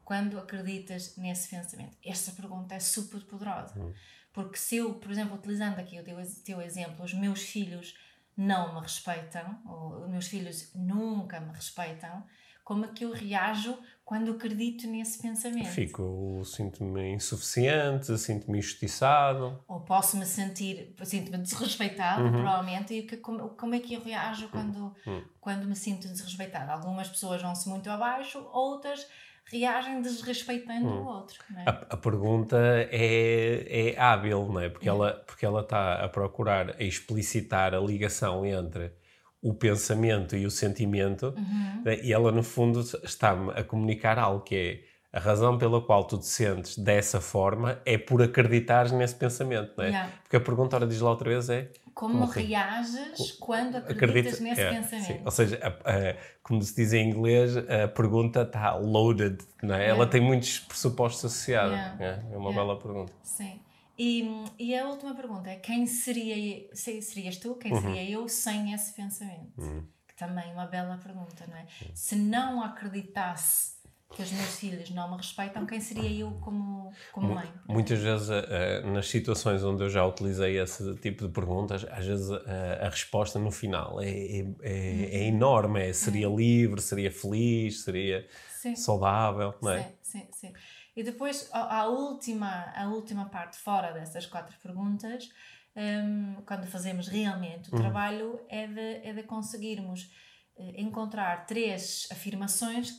quando 0.04 0.40
acreditas 0.40 1.16
nesse 1.18 1.50
pensamento? 1.50 1.96
Esta 2.04 2.32
pergunta 2.32 2.74
é 2.74 2.80
super 2.80 3.22
poderosa. 3.22 3.80
Hum. 3.80 3.94
Porque 4.34 4.58
se 4.58 4.78
eu, 4.78 4.96
por 4.96 5.12
exemplo, 5.12 5.36
utilizando 5.36 5.78
aqui 5.78 6.00
o 6.00 6.04
teu, 6.04 6.18
teu 6.44 6.62
exemplo, 6.62 7.06
os 7.06 7.14
meus 7.14 7.44
filhos 7.44 7.96
não 8.36 8.74
me 8.74 8.82
respeitam, 8.82 9.62
ou 9.66 10.04
os 10.04 10.10
meus 10.10 10.28
filhos 10.28 10.72
nunca 10.74 11.40
me 11.40 11.52
respeitam, 11.54 12.26
como 12.64 12.86
é 12.86 12.88
que 12.90 13.06
eu 13.06 13.12
reajo 13.12 13.78
quando 14.04 14.32
acredito 14.32 14.88
nesse 14.88 15.22
pensamento? 15.22 15.70
Fico, 15.70 16.42
sinto-me 16.44 17.14
insuficiente, 17.14 18.18
sinto-me 18.18 18.60
injustiçado. 18.60 19.64
Ou 19.68 19.80
posso-me 19.82 20.26
sentir, 20.26 20.94
sinto-me 21.04 21.38
desrespeitado, 21.38 22.24
uhum. 22.24 22.32
provavelmente, 22.32 22.94
e 22.94 23.04
que, 23.04 23.18
como, 23.18 23.50
como 23.50 23.76
é 23.76 23.80
que 23.80 23.94
eu 23.94 24.02
reajo 24.02 24.50
quando, 24.50 24.96
uhum. 25.06 25.24
quando 25.40 25.66
me 25.66 25.76
sinto 25.76 26.08
desrespeitado? 26.08 26.72
Algumas 26.72 27.08
pessoas 27.08 27.42
vão-se 27.42 27.70
muito 27.70 27.90
abaixo, 27.90 28.46
outras 28.52 29.08
reagem 29.46 30.02
desrespeitando 30.02 30.88
hum. 30.88 31.02
o 31.02 31.08
outro. 31.08 31.44
É? 31.58 31.70
A, 31.70 31.72
a, 31.90 31.98
pergunta 31.98 32.58
é, 32.90 33.92
é 33.92 34.00
hábil, 34.00 34.48
não 34.48 34.60
é? 34.60 34.70
Porque, 34.70 34.88
é. 34.88 34.92
Ela, 34.92 35.14
porque 35.26 35.46
ela 35.46 35.62
está 35.62 35.96
a 35.96 36.08
procurar 36.08 36.76
a 36.80 36.84
explicitar 36.84 37.74
a 37.74 37.80
ligação 37.80 38.46
entre 38.46 38.94
o 39.42 39.54
pensamento 39.54 40.36
e 40.36 40.46
o 40.46 40.52
sentimento, 40.52 41.34
uhum. 41.36 41.82
né? 41.84 42.00
e 42.04 42.14
ela, 42.14 42.32
no 42.32 42.44
fundo, 42.44 42.82
está-me 43.04 43.52
a 43.52 43.64
comunicar 43.64 44.20
algo 44.20 44.42
que 44.42 44.56
é 44.56 44.92
a 45.14 45.20
razão 45.20 45.58
pela 45.58 45.82
qual 45.82 46.06
tu 46.06 46.18
te 46.18 46.26
sentes 46.26 46.78
dessa 46.78 47.20
forma 47.20 47.82
é 47.86 47.98
por 47.98 48.22
acreditares 48.22 48.92
nesse 48.94 49.16
pensamento, 49.16 49.74
não 49.78 49.84
é? 49.84 49.88
Yeah. 49.90 50.12
Porque 50.24 50.38
a 50.38 50.40
pergunta, 50.40 50.76
ora 50.78 50.88
diz 50.88 51.02
lá 51.02 51.10
outra 51.10 51.30
vez, 51.30 51.50
é... 51.50 51.70
Como, 51.94 52.20
como 52.20 52.32
reages 52.32 53.34
quando 53.38 53.76
acreditas 53.76 54.36
acredita, 54.36 54.44
nesse 54.44 54.62
é, 54.62 54.70
pensamento. 54.70 55.08
Sim. 55.08 55.22
Ou 55.26 55.32
seja, 55.32 55.60
a, 55.62 55.68
a, 55.68 56.16
como 56.42 56.62
se 56.62 56.74
diz 56.74 56.94
em 56.94 57.10
inglês, 57.10 57.58
a 57.58 57.90
pergunta 57.90 58.44
está 58.44 58.76
loaded, 58.76 59.40
não 59.62 59.76
é? 59.76 59.80
Yeah. 59.80 59.98
Ela 59.98 60.08
tem 60.08 60.22
muitos 60.22 60.60
pressupostos 60.60 61.26
associados. 61.26 61.74
Yeah. 61.74 62.24
É, 62.32 62.34
é 62.34 62.38
uma 62.38 62.54
bela 62.54 62.80
pergunta. 62.80 63.12
Sim. 63.22 63.60
E, 64.04 64.28
e 64.58 64.76
a 64.76 64.88
última 64.88 65.14
pergunta 65.14 65.48
é: 65.48 65.58
quem 65.58 65.86
seria, 65.86 66.68
serias 66.74 67.38
tu, 67.38 67.54
quem 67.54 67.72
uhum. 67.72 67.82
seria 67.82 68.10
eu 68.10 68.28
sem 68.28 68.74
esse 68.74 68.94
pensamento? 68.94 69.52
Uhum. 69.56 69.86
Que 70.08 70.16
também 70.16 70.50
é 70.50 70.54
uma 70.54 70.66
bela 70.66 70.98
pergunta, 70.98 71.46
não 71.48 71.56
é? 71.56 71.62
Uhum. 71.62 71.92
Se 71.94 72.16
não 72.16 72.64
acreditasse 72.64 73.80
que 74.10 74.24
os 74.24 74.32
meus 74.32 74.60
filhos 74.60 74.90
não 74.90 75.12
me 75.12 75.18
respeitam, 75.18 75.68
quem 75.68 75.80
seria 75.80 76.12
eu 76.20 76.32
como, 76.42 76.92
como 77.14 77.36
mãe? 77.36 77.48
Muitas 77.68 78.00
vezes, 78.00 78.28
uh, 78.28 78.88
nas 78.92 79.08
situações 79.08 79.64
onde 79.64 79.84
eu 79.84 79.90
já 79.90 80.04
utilizei 80.04 80.60
esse 80.60 80.96
tipo 80.96 81.28
de 81.28 81.32
perguntas, 81.32 81.86
às 81.90 82.04
vezes 82.04 82.28
uh, 82.28 82.42
a 82.82 82.90
resposta 82.90 83.38
no 83.38 83.52
final 83.52 84.02
é, 84.02 84.10
é, 84.10 84.40
é, 84.40 84.40
é 84.40 85.30
uhum. 85.30 85.36
enorme. 85.36 85.80
É, 85.80 85.94
seria 85.94 86.28
uhum. 86.28 86.38
livre, 86.38 86.82
seria 86.82 87.12
feliz, 87.12 87.84
seria 87.84 88.28
sim. 88.50 88.76
saudável, 88.76 89.54
não 89.62 89.72
é? 89.72 89.94
Sim, 90.02 90.20
sim, 90.20 90.28
sim. 90.32 90.54
E 90.96 91.04
depois, 91.04 91.50
a, 91.54 91.82
a, 91.82 91.88
última, 91.88 92.72
a 92.76 92.88
última 92.88 93.26
parte, 93.30 93.58
fora 93.58 93.92
dessas 93.92 94.26
quatro 94.26 94.58
perguntas, 94.60 95.30
um, 95.76 96.42
quando 96.46 96.68
fazemos 96.68 97.08
realmente 97.08 97.70
o 97.70 97.76
uhum. 97.76 97.82
trabalho, 97.82 98.40
é 98.50 98.68
de, 98.68 99.08
é 99.08 99.14
de 99.14 99.24
conseguirmos 99.24 100.12
uh, 100.58 100.74
encontrar 100.76 101.46
três 101.46 102.08
afirmações 102.12 102.92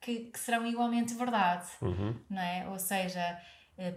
que, 0.00 0.30
que 0.30 0.38
serão 0.38 0.66
igualmente 0.66 1.14
verdade, 1.14 1.68
uhum. 1.82 2.18
não 2.28 2.40
é? 2.40 2.68
Ou 2.68 2.78
seja, 2.78 3.20
eh, 3.20 3.42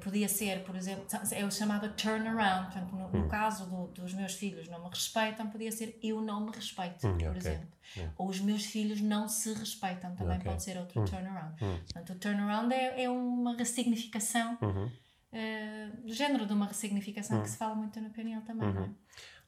podia 0.02 0.30
ser, 0.30 0.64
por 0.64 0.76
exemplo, 0.76 1.06
é 1.32 1.46
o 1.46 1.52
chamado 1.52 1.90
turnaround. 1.94 2.72
Portanto, 2.72 2.96
no, 2.96 3.10
no 3.10 3.26
hum. 3.26 3.28
caso 3.28 3.66
do, 3.66 3.88
dos 3.88 4.14
meus 4.14 4.34
filhos 4.34 4.70
não 4.70 4.82
me 4.84 4.90
respeitam, 4.90 5.48
podia 5.50 5.72
ser 5.72 6.00
eu 6.02 6.22
não 6.22 6.46
me 6.46 6.52
respeito, 6.52 7.06
hum, 7.06 7.18
por 7.18 7.28
okay. 7.28 7.38
exemplo. 7.38 7.68
Hum. 7.98 8.10
Ou 8.18 8.30
os 8.30 8.40
meus 8.40 8.66
filhos 8.66 9.02
não 9.02 9.28
se 9.28 9.54
respeitam, 9.54 10.16
também 10.16 10.38
okay. 10.38 10.50
pode 10.52 10.64
ser 10.64 10.78
outro 10.78 11.02
hum. 11.02 11.06
turnaround. 11.06 11.64
Hum. 11.64 11.78
Portanto, 11.84 12.14
o 12.14 12.16
turnaround 12.16 12.74
é, 12.74 13.04
é 13.04 13.10
uma 13.10 13.58
ressignificação, 13.58 14.58
uhum. 14.62 14.86
uh, 14.86 16.08
do 16.08 16.14
género 16.14 16.46
de 16.46 16.54
uma 16.54 16.68
ressignificação 16.68 17.42
que 17.42 17.50
se 17.50 17.58
fala 17.58 17.76
muito 17.76 18.00
no 18.00 18.10
PNL 18.10 18.42
também, 18.44 18.68
uhum. 18.70 18.74
não 18.74 18.84
é? 18.84 18.90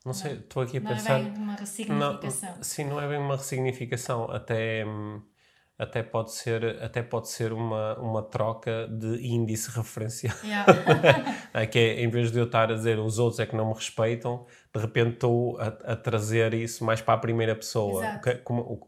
Não 0.06 0.14
sei, 0.14 0.34
estou 0.34 0.62
aqui 0.62 0.78
a 0.78 0.80
não 0.82 0.92
pensar. 0.92 1.18
Não 1.18 1.28
é 1.28 1.30
bem 1.32 1.42
uma 1.42 1.56
ressignificação. 1.56 2.56
Não, 2.56 2.64
sim, 2.64 2.84
não 2.84 3.02
é 3.02 3.08
bem 3.08 3.18
uma 3.18 3.38
ressignificação, 3.38 4.30
até. 4.30 4.86
Hum, 4.86 5.22
até 5.78 6.02
pode 6.02 6.32
ser, 6.32 6.82
até 6.82 7.04
pode 7.04 7.30
ser 7.30 7.52
uma, 7.52 7.98
uma 8.00 8.24
troca 8.24 8.88
de 8.88 9.28
índice 9.28 9.70
referencial. 9.72 10.36
Yeah. 10.44 10.74
é 11.54 11.68
que 11.68 11.78
é, 11.78 12.02
em 12.02 12.10
vez 12.10 12.32
de 12.32 12.40
eu 12.40 12.46
estar 12.46 12.72
a 12.72 12.76
dizer 12.76 12.98
os 12.98 13.20
outros 13.20 13.40
é 13.40 13.46
que 13.46 13.56
não 13.56 13.68
me 13.68 13.74
respeitam, 13.74 14.46
de 14.74 14.80
repente 14.80 15.16
estou 15.16 15.60
a, 15.60 15.68
a 15.68 15.96
trazer 15.96 16.54
isso 16.54 16.86
mais 16.86 17.02
para 17.02 17.16
a 17.16 17.18
primeira 17.18 17.56
pessoa. 17.56 18.22
Como, 18.44 18.88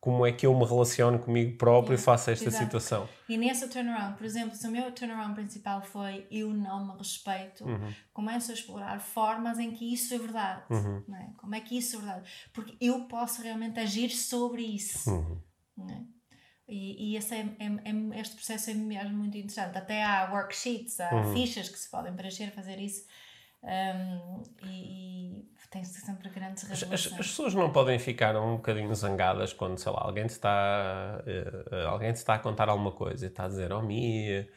como 0.00 0.26
é 0.26 0.32
que 0.32 0.44
eu 0.44 0.54
me 0.54 0.66
relaciono 0.66 1.18
comigo 1.18 1.56
próprio 1.56 1.94
yeah. 1.94 2.02
e 2.02 2.04
faço 2.04 2.30
esta 2.30 2.48
Exato. 2.48 2.64
situação. 2.64 3.08
E 3.26 3.38
nesse 3.38 3.66
turnaround, 3.68 4.18
por 4.18 4.24
exemplo, 4.26 4.54
se 4.54 4.66
o 4.66 4.70
meu 4.70 4.92
turnaround 4.92 5.34
principal 5.34 5.82
foi 5.82 6.26
eu 6.30 6.52
não 6.52 6.86
me 6.86 6.98
respeito, 6.98 7.64
uhum. 7.64 7.90
começo 8.12 8.50
a 8.50 8.54
explorar 8.54 9.00
formas 9.00 9.58
em 9.58 9.70
que 9.70 9.92
isso 9.92 10.14
é 10.14 10.18
verdade. 10.18 10.62
Uhum. 10.70 11.02
É? 11.14 11.30
Como 11.38 11.54
é 11.54 11.60
que 11.60 11.78
isso 11.78 11.96
é 11.96 11.98
verdade? 12.00 12.30
Porque 12.52 12.76
eu 12.80 13.00
posso 13.08 13.42
realmente 13.42 13.80
agir 13.80 14.10
sobre 14.10 14.62
isso. 14.62 15.10
Uhum. 15.10 15.38
É? 15.78 16.14
E, 16.66 17.10
e 17.10 17.16
esse 17.16 17.34
é, 17.34 17.40
é, 17.40 17.66
é, 17.66 18.20
este 18.20 18.36
processo 18.36 18.70
é 18.70 18.74
mesmo 18.74 19.16
muito 19.16 19.36
interessante. 19.36 19.76
Até 19.76 20.02
há 20.02 20.30
worksheets, 20.32 20.98
há 21.00 21.14
uhum. 21.14 21.34
fichas 21.34 21.68
que 21.68 21.78
se 21.78 21.90
podem 21.90 22.14
preencher, 22.14 22.50
fazer 22.52 22.78
isso. 22.78 23.06
Um, 23.62 24.42
e, 24.66 25.38
e 25.40 25.44
tem-se 25.70 26.00
sempre 26.00 26.28
grandes 26.28 26.62
revelações. 26.62 27.12
As, 27.12 27.12
as, 27.18 27.26
pessoas 27.26 27.54
não 27.54 27.72
podem 27.72 27.98
ficar 27.98 28.36
um 28.36 28.56
bocadinho 28.56 28.94
zangadas 28.94 29.52
quando, 29.52 29.78
sei 29.78 29.90
lá, 29.90 30.02
alguém 30.02 30.26
te 30.26 30.30
está, 30.30 31.22
uh, 31.26 31.88
alguém 31.88 32.12
te 32.12 32.16
está 32.16 32.34
a 32.34 32.38
contar 32.38 32.68
alguma 32.68 32.92
coisa 32.92 33.24
e 33.24 33.28
está 33.28 33.46
a 33.46 33.48
dizer, 33.48 33.72
oh 33.72 33.82
Mia, 33.82 34.48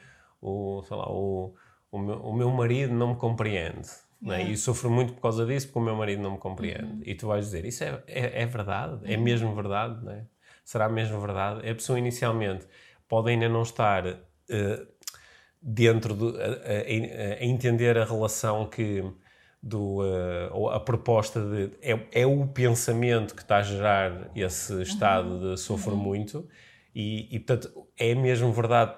o, 0.42 0.84
sei 0.84 0.96
lá, 0.98 1.10
o, 1.10 1.56
o, 1.92 1.98
meu, 1.98 2.22
o 2.22 2.34
meu 2.34 2.52
marido 2.52 2.94
não 2.94 3.10
me 3.10 3.16
compreende. 3.16 3.90
Yeah. 4.22 4.44
Né? 4.44 4.52
E 4.52 4.58
sofro 4.58 4.90
muito 4.90 5.14
por 5.14 5.22
causa 5.22 5.46
disso, 5.46 5.68
porque 5.68 5.80
o 5.80 5.82
meu 5.82 5.96
marido 5.96 6.22
não 6.22 6.32
me 6.32 6.38
compreende. 6.38 6.84
Uhum. 6.84 7.02
E 7.06 7.16
tu 7.16 7.28
vais 7.28 7.46
dizer, 7.46 7.66
isso 7.66 7.84
é, 7.84 8.04
é, 8.08 8.44
é 8.44 8.46
verdade? 8.46 9.00
É 9.12 9.18
uhum. 9.18 9.24
mesmo 9.24 9.56
verdade? 9.56 10.04
Não 10.04 10.12
é? 10.12 10.26
Será 10.68 10.90
mesmo 10.90 11.22
verdade? 11.22 11.68
A 11.68 11.74
pessoa 11.74 11.98
inicialmente 11.98 12.68
pode 13.08 13.30
ainda 13.30 13.48
não 13.48 13.62
estar 13.62 14.06
uh, 14.06 14.88
dentro 15.62 16.14
de, 16.14 16.42
a, 16.42 17.40
a, 17.40 17.46
entender 17.46 17.98
a 17.98 18.04
relação 18.04 18.68
que 18.68 19.02
do 19.64 20.02
uh, 20.02 20.52
ou 20.52 20.70
a 20.70 20.78
proposta 20.78 21.40
de 21.40 21.72
é, 21.82 21.98
é 22.12 22.26
o 22.26 22.46
pensamento 22.48 23.34
que 23.34 23.42
está 23.42 23.58
a 23.58 23.62
gerar 23.62 24.30
esse 24.36 24.82
estado 24.82 25.30
uhum. 25.30 25.54
de 25.54 25.60
sofrer 25.60 25.94
uhum. 25.94 26.00
muito 26.00 26.50
e, 26.94 27.34
e 27.34 27.40
portanto 27.40 27.88
é 27.98 28.14
mesmo 28.14 28.52
verdade 28.52 28.94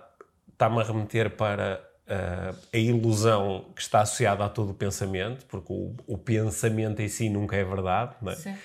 está-me 0.51 0.81
a 0.81 0.83
remeter 0.83 1.37
para 1.37 1.81
uh, 2.07 2.57
a 2.73 2.77
ilusão 2.77 3.71
que 3.75 3.81
está 3.81 4.01
associada 4.01 4.43
a 4.43 4.49
todo 4.49 4.71
o 4.71 4.73
pensamento 4.73 5.45
porque 5.45 5.71
o, 5.71 5.95
o 6.07 6.17
pensamento 6.17 6.99
em 6.99 7.07
si 7.07 7.29
nunca 7.29 7.55
é 7.55 7.63
verdade 7.63 8.15
não 8.21 8.31
é? 8.31 8.35
Sim 8.35 8.55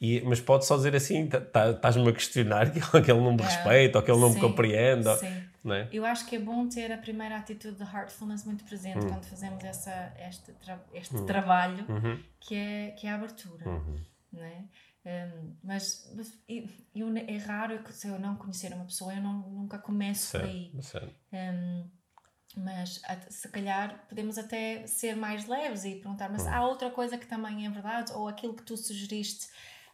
E, 0.00 0.20
mas 0.22 0.40
pode 0.40 0.64
só 0.64 0.76
dizer 0.76 0.94
assim, 0.94 1.26
tá, 1.26 1.40
tá, 1.40 1.70
estás-me 1.70 2.08
a 2.08 2.12
questionar 2.12 2.70
que 2.70 3.10
ele 3.10 3.20
não 3.20 3.32
me 3.32 3.42
respeita, 3.42 3.98
ou 3.98 4.04
que 4.04 4.10
ele 4.10 4.20
não 4.20 4.28
sim, 4.28 4.34
me 4.36 4.40
compreende. 4.40 5.16
Sim. 5.16 5.42
Não 5.64 5.74
é? 5.74 5.88
Eu 5.92 6.04
acho 6.04 6.26
que 6.26 6.36
é 6.36 6.38
bom 6.38 6.68
ter 6.68 6.92
a 6.92 6.98
primeira 6.98 7.36
atitude 7.36 7.76
de 7.76 7.82
heartfulness 7.82 8.44
muito 8.44 8.64
presente 8.64 9.04
hum. 9.04 9.08
quando 9.08 9.24
fazemos 9.24 9.62
essa, 9.64 10.14
este, 10.28 10.52
tra 10.52 10.78
este 10.94 11.16
hum. 11.16 11.26
trabalho, 11.26 11.84
uhum. 11.88 12.22
que, 12.40 12.54
é, 12.54 12.90
que 12.92 13.06
é 13.06 13.10
a 13.10 13.16
abertura. 13.16 13.68
Uhum. 13.68 13.96
Não 14.32 14.44
é? 14.44 14.64
Um, 15.04 15.56
mas, 15.64 16.12
mas 16.14 16.38
eu, 16.48 17.16
é 17.16 17.36
raro 17.38 17.82
que, 17.82 17.92
se 17.92 18.08
eu 18.08 18.18
não 18.18 18.36
conhecer 18.36 18.72
uma 18.72 18.84
pessoa, 18.84 19.14
eu 19.14 19.22
não, 19.22 19.38
nunca 19.48 19.78
começo 19.78 20.26
certo, 20.26 20.46
aí. 20.46 20.72
Um, 21.32 21.84
mas 22.56 23.00
se 23.28 23.48
calhar 23.48 24.04
podemos 24.08 24.38
até 24.38 24.86
ser 24.86 25.16
mais 25.16 25.46
leves 25.46 25.84
e 25.84 25.96
perguntar, 25.96 26.28
mas 26.28 26.44
hum. 26.44 26.50
há 26.50 26.66
outra 26.66 26.90
coisa 26.90 27.18
que 27.18 27.26
também 27.26 27.66
é 27.66 27.70
verdade? 27.70 28.12
Ou 28.12 28.28
aquilo 28.28 28.54
que 28.54 28.62
tu 28.62 28.76
sugeriste 28.76 29.48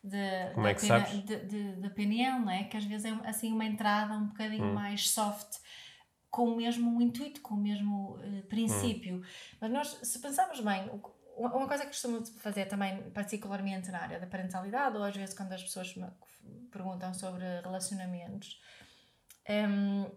de, 0.05 0.53
Como 0.53 0.67
é 0.67 0.75
que 0.75 0.83
pena, 0.83 1.07
sabes? 1.07 1.25
De, 1.25 1.37
de, 1.47 1.77
de 1.77 1.91
PNL, 1.91 2.45
não 2.45 2.51
é? 2.51 2.65
Que 2.65 2.77
às 2.77 2.85
vezes 2.85 3.07
é 3.07 3.19
assim 3.25 3.51
uma 3.51 3.65
entrada 3.65 4.13
um 4.13 4.27
bocadinho 4.27 4.67
hum. 4.67 4.75
mais 4.75 5.09
soft 5.09 5.57
com 6.31 6.51
o 6.51 6.57
mesmo 6.57 7.01
intuito, 7.01 7.41
com 7.41 7.55
o 7.55 7.57
mesmo 7.57 8.17
uh, 8.17 8.43
princípio. 8.49 9.17
Hum. 9.17 9.23
Mas 9.59 9.71
nós, 9.71 9.89
se 10.03 10.19
pensarmos 10.19 10.61
bem, 10.61 10.91
uma 11.39 11.67
coisa 11.67 11.85
que 11.85 11.91
costumo 11.91 12.25
fazer 12.39 12.67
também, 12.67 13.11
particularmente 13.13 13.91
na 13.91 14.01
área 14.01 14.21
da 14.21 14.27
parentalidade, 14.27 14.97
ou 14.97 15.03
às 15.03 15.17
vezes 15.17 15.35
quando 15.35 15.53
as 15.53 15.63
pessoas 15.63 15.95
me 15.97 16.07
perguntam 16.71 17.15
sobre 17.15 17.45
relacionamentos, 17.63 18.61
um, 19.49 20.11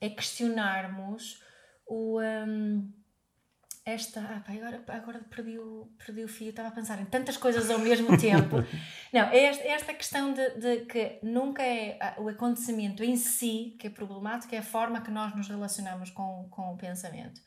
é 0.00 0.10
questionarmos 0.10 1.42
o. 1.86 2.20
Um, 2.20 2.92
esta. 3.84 4.20
Ah, 4.20 4.42
pá, 4.46 4.52
agora, 4.52 4.84
agora 4.88 5.20
perdi, 5.30 5.58
o, 5.58 5.88
perdi 6.04 6.24
o 6.24 6.28
fio, 6.28 6.50
estava 6.50 6.68
a 6.68 6.72
pensar 6.72 7.00
em 7.00 7.04
tantas 7.04 7.36
coisas 7.36 7.70
ao 7.70 7.78
mesmo 7.78 8.16
tempo. 8.16 8.56
Não, 9.12 9.28
é 9.28 9.44
esta, 9.44 9.64
é 9.64 9.68
esta 9.68 9.94
questão 9.94 10.32
de, 10.32 10.50
de, 10.58 10.86
que 10.86 11.18
nunca 11.22 11.62
é 11.62 11.98
o 12.18 12.28
acontecimento 12.28 13.02
em 13.04 13.16
si 13.16 13.76
que 13.78 13.86
é 13.86 13.90
problemático, 13.90 14.54
é 14.54 14.58
a 14.58 14.62
forma 14.62 15.00
que 15.00 15.10
nós 15.10 15.34
nos 15.36 15.48
relacionamos 15.48 16.10
com, 16.10 16.48
com 16.50 16.72
o 16.72 16.76
pensamento. 16.76 17.40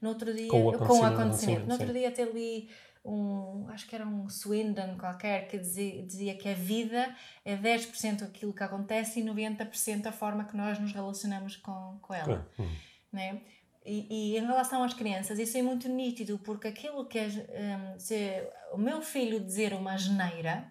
No 0.00 0.10
outro 0.10 0.32
dia, 0.32 0.48
com 0.48 0.64
o 0.64 0.68
acontecimento. 0.70 0.88
Com 0.88 1.02
o 1.02 1.06
acontecimento. 1.06 1.66
No 1.66 1.72
outro 1.72 1.92
dia 1.92 2.08
até 2.08 2.24
li 2.24 2.70
um, 3.04 3.66
acho 3.68 3.86
que 3.86 3.94
era 3.94 4.06
um 4.06 4.28
Swindon 4.28 4.96
qualquer, 4.98 5.48
que 5.48 5.58
dizia, 5.58 6.02
dizia 6.02 6.34
que 6.36 6.48
a 6.48 6.54
vida 6.54 7.14
é 7.44 7.56
10% 7.56 8.22
aquilo 8.22 8.52
que 8.52 8.62
acontece 8.62 9.20
e 9.20 9.24
90% 9.24 10.06
a 10.06 10.12
forma 10.12 10.44
que 10.44 10.56
nós 10.56 10.78
nos 10.78 10.92
relacionamos 10.92 11.56
com, 11.56 11.98
com 12.00 12.14
ela. 12.14 12.48
Hum. 12.58 12.68
Né? 13.12 13.40
E, 13.84 14.34
e, 14.34 14.36
em 14.36 14.46
relação 14.46 14.82
às 14.82 14.92
crianças, 14.92 15.38
isso 15.38 15.56
é 15.56 15.62
muito 15.62 15.88
nítido, 15.88 16.38
porque 16.38 16.68
aquilo 16.68 17.06
que 17.06 17.18
é, 17.18 17.26
um, 17.26 17.98
se 17.98 18.14
o 18.72 18.78
meu 18.78 19.00
filho 19.00 19.40
dizer 19.40 19.72
uma 19.72 19.96
geneira, 19.96 20.70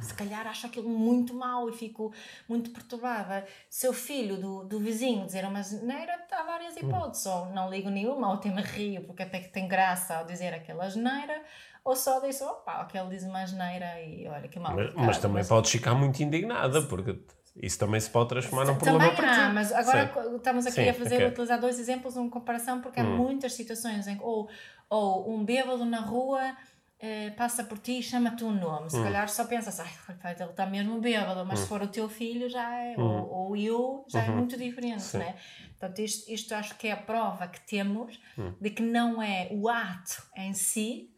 se 0.00 0.12
calhar 0.12 0.44
acho 0.48 0.66
aquilo 0.66 0.88
muito 0.88 1.32
mau 1.32 1.68
e 1.68 1.72
fico 1.72 2.12
muito 2.48 2.70
perturbada. 2.70 3.46
Seu 3.70 3.92
filho 3.92 4.36
do, 4.36 4.64
do 4.64 4.80
vizinho 4.80 5.24
dizer 5.24 5.44
uma 5.44 5.62
geneira, 5.62 6.26
há 6.32 6.42
várias 6.42 6.76
hipóteses. 6.76 7.26
Ou 7.26 7.46
não 7.46 7.70
ligo 7.70 7.88
nenhuma, 7.88 8.30
ou 8.30 8.36
tem-me 8.38 8.62
rio 8.62 9.04
porque 9.04 9.22
até 9.22 9.38
que 9.38 9.50
tem 9.50 9.68
graça 9.68 10.16
ao 10.16 10.26
dizer 10.26 10.52
aquela 10.52 10.88
geneira, 10.88 11.40
ou 11.84 11.94
só 11.94 12.18
diz, 12.18 12.40
opa, 12.40 12.80
aquele 12.80 13.10
diz 13.10 13.22
uma 13.22 13.46
geneira 13.46 14.02
e 14.02 14.26
olha 14.26 14.48
que 14.48 14.58
mal. 14.58 14.74
Mas, 14.74 14.94
mas 14.94 15.18
também 15.18 15.38
mas... 15.38 15.48
podes 15.48 15.70
ficar 15.70 15.94
muito 15.94 16.20
indignada, 16.20 16.82
porque 16.82 17.16
isso 17.56 17.78
também 17.78 18.00
se 18.00 18.10
pode 18.10 18.28
transformar 18.28 18.64
num 18.64 18.76
problema 18.76 18.98
também 18.98 19.16
para 19.16 19.46
há, 19.46 19.52
mas 19.52 19.72
agora 19.72 20.12
Sim. 20.12 20.36
estamos 20.36 20.66
aqui 20.66 20.82
Sim, 20.82 20.88
a 20.88 20.94
fazer, 20.94 21.14
okay. 21.16 21.28
utilizar 21.28 21.60
dois 21.60 21.78
exemplos, 21.78 22.16
uma 22.16 22.28
comparação, 22.28 22.80
porque 22.80 22.98
há 22.98 23.04
hum. 23.04 23.16
muitas 23.16 23.52
situações 23.52 24.06
em 24.08 24.16
que 24.16 24.24
ou, 24.24 24.48
ou 24.90 25.32
um 25.32 25.44
bêbado 25.44 25.84
na 25.84 26.00
rua 26.00 26.56
eh, 26.98 27.30
passa 27.36 27.62
por 27.62 27.78
ti 27.78 27.98
e 27.98 28.02
chama-te 28.02 28.44
um 28.44 28.50
nome. 28.50 28.90
Se 28.90 28.96
hum. 28.96 29.02
calhar 29.04 29.28
só 29.28 29.44
pensas, 29.44 29.78
ai, 29.78 29.92
ele 30.40 30.50
está 30.50 30.66
mesmo 30.66 31.00
bêbado, 31.00 31.44
mas 31.44 31.60
hum. 31.60 31.62
se 31.62 31.68
for 31.68 31.82
o 31.82 31.86
teu 31.86 32.08
filho 32.08 32.48
já 32.48 32.74
é, 32.74 32.96
hum. 32.98 33.02
ou, 33.02 33.30
ou 33.30 33.56
eu, 33.56 34.04
já 34.08 34.24
é 34.24 34.30
uhum. 34.30 34.36
muito 34.38 34.56
diferente, 34.56 35.16
né? 35.16 35.36
Portanto, 35.78 35.98
isto, 36.00 36.32
isto 36.32 36.54
acho 36.54 36.76
que 36.76 36.88
é 36.88 36.92
a 36.92 36.96
prova 36.96 37.46
que 37.46 37.60
temos 37.60 38.18
hum. 38.38 38.52
de 38.60 38.70
que 38.70 38.82
não 38.82 39.22
é 39.22 39.48
o 39.52 39.68
ato 39.68 40.22
em 40.36 40.54
si, 40.54 41.13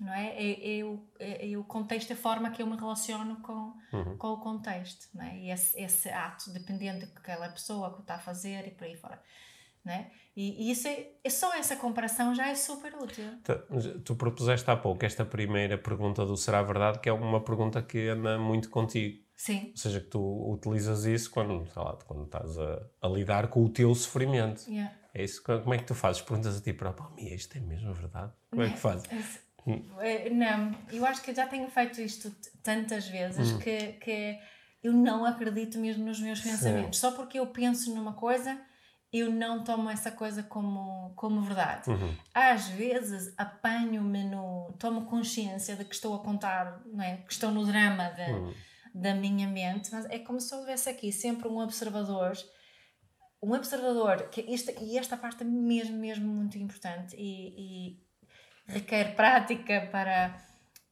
não 0.00 0.12
é? 0.12 0.28
É, 0.36 0.78
é, 0.78 0.84
o, 0.84 1.02
é, 1.18 1.50
é, 1.50 1.56
o 1.56 1.64
contexto, 1.64 2.12
a 2.12 2.16
forma 2.16 2.50
que 2.50 2.62
eu 2.62 2.66
me 2.66 2.76
relaciono 2.76 3.36
com, 3.40 3.74
uhum. 3.92 4.16
com 4.16 4.28
o 4.28 4.40
contexto, 4.40 5.08
não 5.14 5.24
é? 5.24 5.38
E 5.38 5.50
esse, 5.50 5.80
esse 5.80 6.08
ato, 6.08 6.50
dependendo 6.52 7.06
daquela 7.06 7.48
pessoa 7.48 7.94
que 7.94 8.00
está 8.00 8.14
a 8.14 8.20
fazer 8.20 8.66
e 8.66 8.70
por 8.70 8.84
aí 8.84 8.96
fora, 8.96 9.20
é? 9.90 10.10
E, 10.36 10.68
e 10.68 10.70
isso 10.70 10.86
é, 10.86 11.08
é, 11.24 11.30
só 11.30 11.54
essa 11.54 11.74
comparação 11.76 12.34
já 12.34 12.48
é 12.48 12.54
super 12.54 12.94
útil. 12.94 13.24
Tu, 13.42 14.00
tu 14.00 14.14
propuseste 14.14 14.70
há 14.70 14.76
pouco 14.76 15.04
esta 15.04 15.24
primeira 15.24 15.76
pergunta 15.76 16.24
do 16.24 16.36
será 16.36 16.62
verdade, 16.62 17.00
que 17.00 17.08
é 17.08 17.12
uma 17.12 17.42
pergunta 17.42 17.82
que 17.82 18.08
anda 18.08 18.38
muito 18.38 18.70
contigo. 18.70 19.24
Sim. 19.34 19.68
Ou 19.70 19.76
seja, 19.76 20.00
que 20.00 20.08
tu 20.08 20.52
utilizas 20.52 21.04
isso 21.04 21.30
quando, 21.30 21.66
lá, 21.76 21.96
quando 22.06 22.24
estás 22.24 22.58
a, 22.58 22.86
a 23.02 23.08
lidar 23.08 23.48
com 23.48 23.64
o 23.64 23.68
teu 23.68 23.94
sofrimento. 23.94 24.68
Yeah. 24.68 24.94
É 25.14 25.24
isso? 25.24 25.42
Como 25.42 25.74
é 25.74 25.78
que 25.78 25.84
tu 25.84 25.94
fazes? 25.94 26.20
Perguntas 26.22 26.58
a 26.58 26.60
ti 26.60 26.72
próprio, 26.72 27.08
oh, 27.16 27.20
isto 27.20 27.56
é 27.56 27.60
mesmo 27.60 27.92
verdade? 27.94 28.32
Como 28.50 28.62
é 28.62 28.70
que 28.70 28.78
fazes? 28.78 29.08
Eh, 30.00 30.30
não, 30.30 30.74
eu 30.90 31.04
acho 31.04 31.22
que 31.22 31.34
já 31.34 31.46
tenho 31.46 31.68
feito 31.68 32.00
isto 32.00 32.34
tantas 32.62 33.06
vezes 33.08 33.52
hum. 33.52 33.58
que, 33.58 33.92
que 33.94 34.38
eu 34.82 34.92
não 34.92 35.24
acredito 35.24 35.78
mesmo 35.78 36.04
nos 36.04 36.20
meus 36.20 36.40
pensamentos. 36.40 36.98
Sim. 36.98 37.08
Só 37.08 37.16
porque 37.16 37.38
eu 37.38 37.46
penso 37.48 37.94
numa 37.94 38.12
coisa, 38.12 38.58
eu 39.12 39.30
não 39.30 39.64
tomo 39.64 39.90
essa 39.90 40.10
coisa 40.10 40.42
como, 40.42 41.12
como 41.16 41.40
verdade. 41.40 41.90
Uhum. 41.90 42.14
Às 42.34 42.68
vezes 42.68 43.34
apanho-me 43.36 44.24
no. 44.24 44.74
tomo 44.78 45.06
consciência 45.06 45.76
de 45.76 45.84
que 45.84 45.94
estou 45.94 46.14
a 46.14 46.20
contar, 46.20 46.82
não 46.86 47.02
é? 47.02 47.18
que 47.18 47.32
estou 47.32 47.50
no 47.50 47.64
drama 47.64 48.10
de, 48.10 48.30
uhum. 48.30 48.54
da 48.94 49.14
minha 49.14 49.48
mente, 49.48 49.90
mas 49.92 50.04
é 50.06 50.18
como 50.18 50.40
se 50.40 50.54
houvesse 50.54 50.88
aqui 50.88 51.10
sempre 51.10 51.48
um 51.48 51.58
observador. 51.58 52.36
Um 53.40 53.52
observador, 53.52 54.28
que 54.30 54.52
esta, 54.52 54.72
e 54.82 54.98
esta 54.98 55.16
parte 55.16 55.42
é 55.42 55.46
mesmo, 55.46 55.96
mesmo 55.96 56.26
muito 56.26 56.58
importante, 56.58 57.14
e, 57.16 57.92
e 57.92 58.07
requer 58.68 59.16
prática 59.16 59.88
para, 59.90 60.36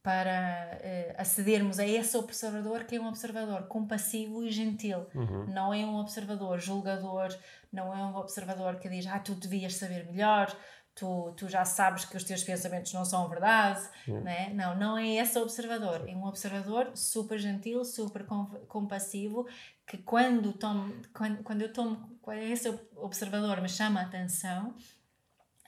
para 0.03 0.81
uh, 0.83 1.21
acedermos 1.21 1.79
a 1.79 1.87
esse 1.87 2.17
observador 2.17 2.85
que 2.85 2.97
é 2.97 3.01
um 3.01 3.07
observador 3.07 3.65
compassivo 3.69 4.43
e 4.43 4.51
gentil. 4.51 5.07
Uhum. 5.15 5.47
Não 5.47 5.73
é 5.73 5.85
um 5.85 5.97
observador 5.97 6.59
julgador, 6.59 7.29
não 7.73 7.95
é 7.95 7.99
um 7.99 8.17
observador 8.17 8.77
que 8.77 8.89
diz, 8.89 9.07
ah, 9.07 9.19
tu 9.19 9.35
devias 9.35 9.75
saber 9.75 10.07
melhor, 10.07 10.57
tu, 10.95 11.33
tu 11.37 11.49
já 11.49 11.65
sabes 11.65 12.07
que 12.07 12.17
os 12.17 12.25
teus 12.25 12.43
pensamentos 12.43 12.93
não 12.95 13.05
são 13.05 13.29
verdade, 13.29 13.87
uhum. 14.09 14.23
né? 14.23 14.51
não, 14.55 14.75
não 14.77 14.99
é 14.99 15.17
esse 15.17 15.39
observador, 15.39 16.09
é 16.09 16.17
um 16.17 16.25
observador 16.25 16.91
super 16.95 17.39
gentil, 17.39 17.85
super 17.85 18.25
compassivo, 18.67 19.47
que 19.87 19.99
quando, 19.99 20.55
tomo, 20.55 20.95
quando, 21.13 21.43
quando 21.43 21.61
eu 21.61 21.73
tomo, 21.73 22.19
quando 22.23 22.39
esse 22.39 22.69
observador 22.97 23.61
me 23.61 23.69
chama 23.69 24.01
a 24.01 24.05
atenção, 24.05 24.75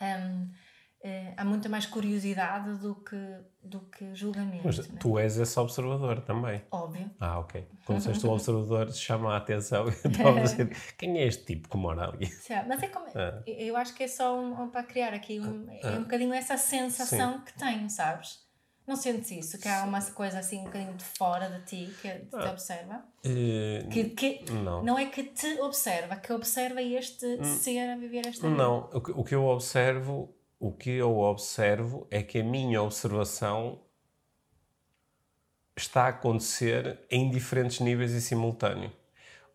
um, 0.00 0.50
é, 1.02 1.32
há 1.36 1.44
muita 1.44 1.68
mais 1.68 1.86
curiosidade 1.86 2.76
do 2.78 2.96
que, 2.96 3.16
do 3.62 3.80
que 3.82 4.14
julgamento. 4.14 4.62
Mas 4.64 4.78
né? 4.88 4.98
tu 4.98 5.18
és 5.18 5.38
esse 5.38 5.58
observador 5.58 6.20
também. 6.22 6.62
Óbvio. 6.70 7.08
Ah, 7.20 7.38
ok. 7.38 7.68
Quando 7.84 8.08
és 8.08 8.24
o 8.24 8.30
observador, 8.32 8.92
chama 8.92 9.34
a 9.34 9.36
atenção 9.36 9.86
e 9.88 10.38
a 10.38 10.42
dizer 10.42 10.76
quem 10.98 11.18
é 11.18 11.26
este 11.26 11.44
tipo 11.44 11.68
que 11.68 11.76
mora 11.76 12.08
ali? 12.08 12.26
Sim, 12.26 12.54
mas 12.66 12.82
é 12.82 12.88
como. 12.88 13.06
Ah. 13.14 13.42
Eu 13.46 13.76
acho 13.76 13.94
que 13.94 14.02
é 14.02 14.08
só 14.08 14.36
um, 14.36 14.62
um, 14.62 14.70
para 14.70 14.82
criar 14.82 15.14
aqui 15.14 15.38
um, 15.38 15.66
ah. 15.82 15.88
é 15.88 15.98
um 15.98 16.02
bocadinho 16.02 16.34
essa 16.34 16.56
sensação 16.56 17.38
Sim. 17.38 17.44
que 17.44 17.58
tenho, 17.58 17.88
sabes? 17.88 18.46
Não 18.84 18.96
sentes 18.96 19.30
isso? 19.30 19.58
Que 19.58 19.68
há 19.68 19.84
uma 19.84 20.00
coisa 20.02 20.38
assim 20.38 20.60
um 20.60 20.64
bocadinho 20.64 20.94
de 20.94 21.04
fora 21.04 21.48
de 21.50 21.64
ti 21.66 21.94
que 22.00 22.08
te 22.08 22.28
ah. 22.32 22.50
observa? 22.50 23.04
Uh, 23.24 23.88
que, 23.88 24.04
que 24.04 24.52
não. 24.52 24.82
não 24.82 24.98
é 24.98 25.06
que 25.06 25.24
te 25.24 25.60
observa, 25.60 26.16
que 26.16 26.32
observa 26.32 26.82
este 26.82 27.24
hum. 27.24 27.44
ser 27.44 27.90
a 27.90 27.96
viver 27.96 28.26
esta 28.26 28.48
vida. 28.48 28.60
Não, 28.60 28.90
o 28.92 29.00
que, 29.00 29.10
o 29.12 29.22
que 29.22 29.34
eu 29.34 29.44
observo 29.44 30.34
o 30.58 30.72
que 30.72 30.90
eu 30.90 31.18
observo 31.18 32.06
é 32.10 32.22
que 32.22 32.40
a 32.40 32.44
minha 32.44 32.82
observação 32.82 33.80
está 35.76 36.04
a 36.04 36.08
acontecer 36.08 36.98
em 37.10 37.30
diferentes 37.30 37.80
níveis 37.80 38.12
e 38.12 38.20
simultâneo. 38.20 38.90